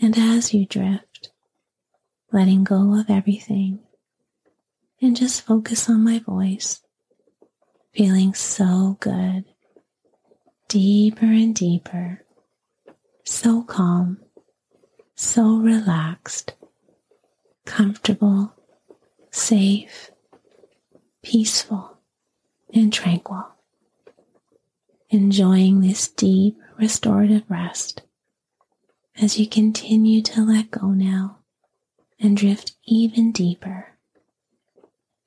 And 0.00 0.18
as 0.18 0.52
you 0.52 0.66
drift, 0.66 1.30
letting 2.30 2.64
go 2.64 2.98
of 3.00 3.08
everything, 3.08 3.80
and 5.00 5.16
just 5.16 5.42
focus 5.42 5.88
on 5.88 6.04
my 6.04 6.18
voice, 6.18 6.80
feeling 7.94 8.34
so 8.34 8.98
good, 9.00 9.44
deeper 10.68 11.24
and 11.24 11.54
deeper, 11.54 12.24
so 13.24 13.62
calm, 13.62 14.18
so 15.14 15.56
relaxed, 15.56 16.52
comfortable, 17.64 18.52
safe, 19.30 20.10
peaceful, 21.22 21.96
and 22.74 22.92
tranquil. 22.92 23.46
Enjoying 25.08 25.80
this 25.80 26.08
deep 26.08 26.58
restorative 26.78 27.44
rest 27.48 28.02
as 29.20 29.38
you 29.38 29.46
continue 29.46 30.22
to 30.22 30.42
let 30.42 30.70
go 30.70 30.88
now 30.88 31.38
and 32.20 32.36
drift 32.36 32.76
even 32.84 33.32
deeper 33.32 33.96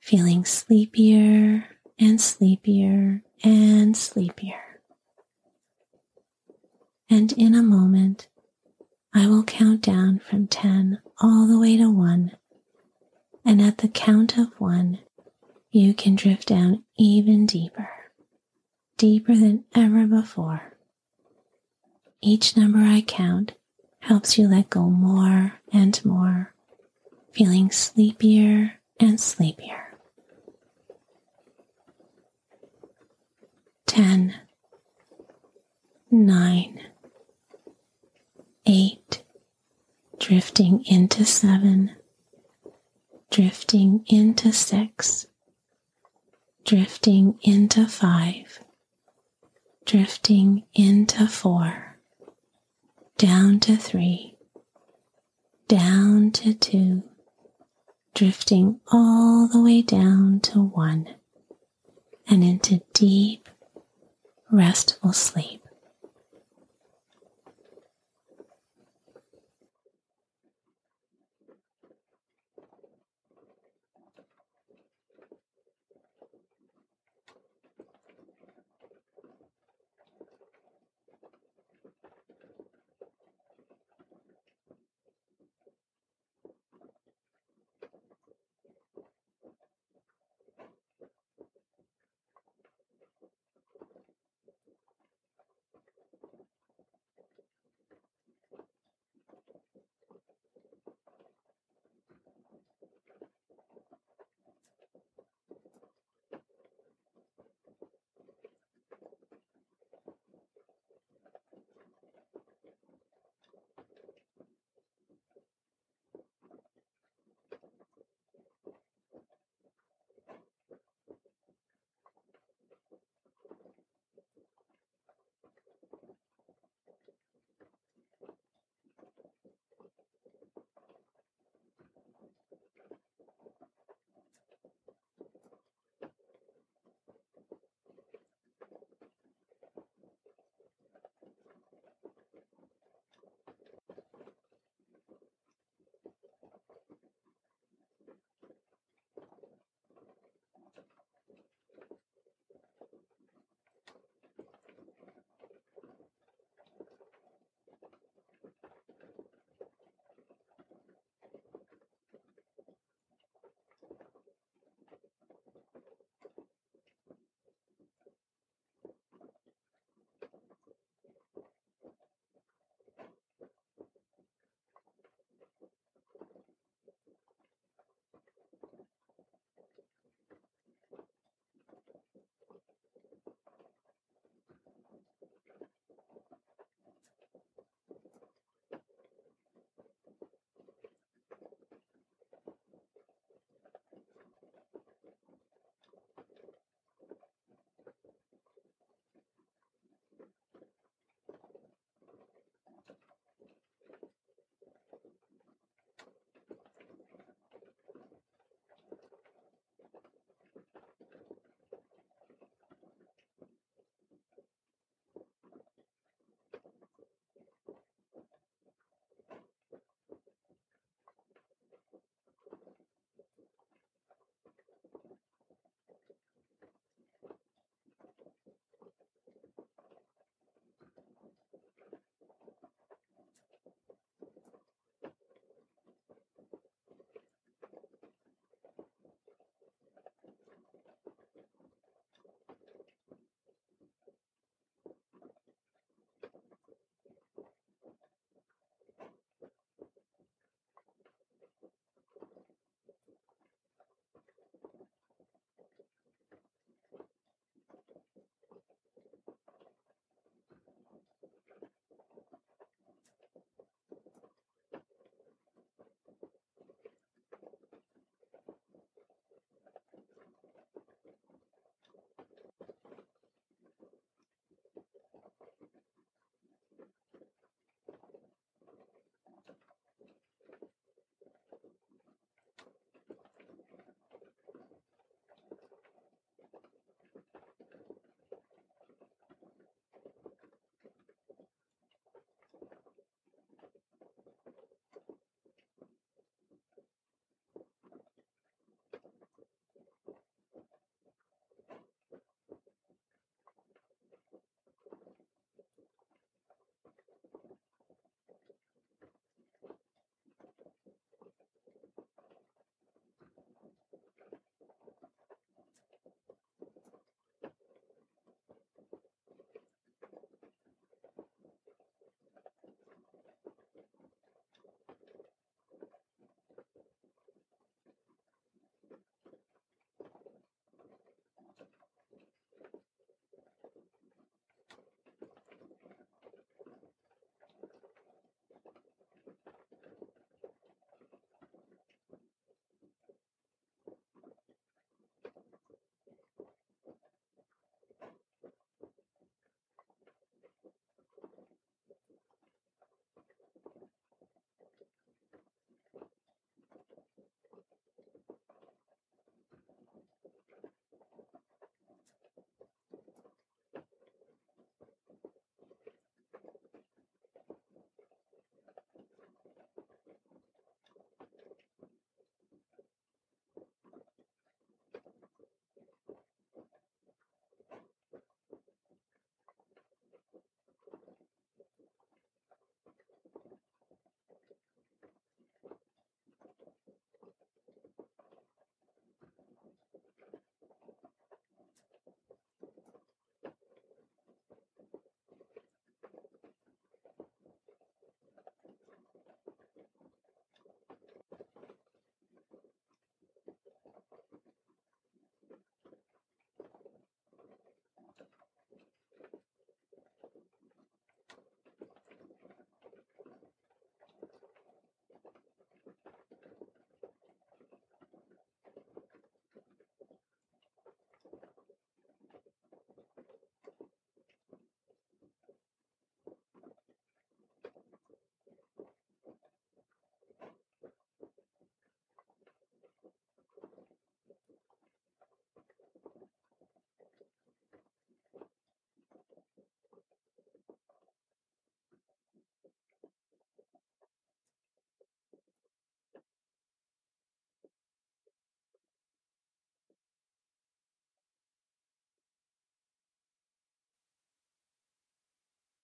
feeling 0.00 0.44
sleepier 0.44 1.66
and 1.98 2.20
sleepier 2.20 3.22
and 3.44 3.96
sleepier. 3.96 4.80
And 7.08 7.32
in 7.32 7.54
a 7.54 7.62
moment, 7.62 8.28
I 9.14 9.26
will 9.26 9.44
count 9.44 9.82
down 9.82 10.20
from 10.20 10.46
10 10.46 11.00
all 11.20 11.46
the 11.46 11.58
way 11.58 11.76
to 11.76 11.90
1. 11.90 12.32
And 13.44 13.60
at 13.60 13.78
the 13.78 13.88
count 13.88 14.38
of 14.38 14.48
1, 14.58 14.98
you 15.70 15.94
can 15.94 16.14
drift 16.14 16.48
down 16.48 16.84
even 16.96 17.46
deeper, 17.46 17.90
deeper 18.96 19.34
than 19.34 19.64
ever 19.74 20.06
before. 20.06 20.76
Each 22.22 22.56
number 22.56 22.78
I 22.78 23.00
count 23.00 23.52
helps 24.00 24.36
you 24.38 24.48
let 24.48 24.70
go 24.70 24.88
more 24.90 25.54
and 25.72 26.04
more, 26.04 26.54
feeling 27.32 27.70
sleepier 27.70 28.80
and 28.98 29.20
sleepier. 29.20 29.96
10, 33.86 34.34
9, 36.10 36.80
8, 38.66 39.22
drifting 40.18 40.84
into 40.86 41.24
7, 41.24 41.90
drifting 43.30 44.04
into 44.06 44.52
6, 44.52 45.26
drifting 46.64 47.38
into 47.42 47.86
5, 47.86 48.60
drifting 49.84 50.62
into 50.74 51.26
4, 51.26 51.89
down 53.20 53.60
to 53.60 53.76
3, 53.76 54.34
down 55.68 56.30
to 56.30 56.54
2, 56.54 57.02
drifting 58.14 58.80
all 58.90 59.46
the 59.46 59.60
way 59.60 59.82
down 59.82 60.40
to 60.40 60.58
1 60.58 61.06
and 62.28 62.42
into 62.42 62.80
deep 62.94 63.46
restful 64.50 65.12
sleep. 65.12 65.59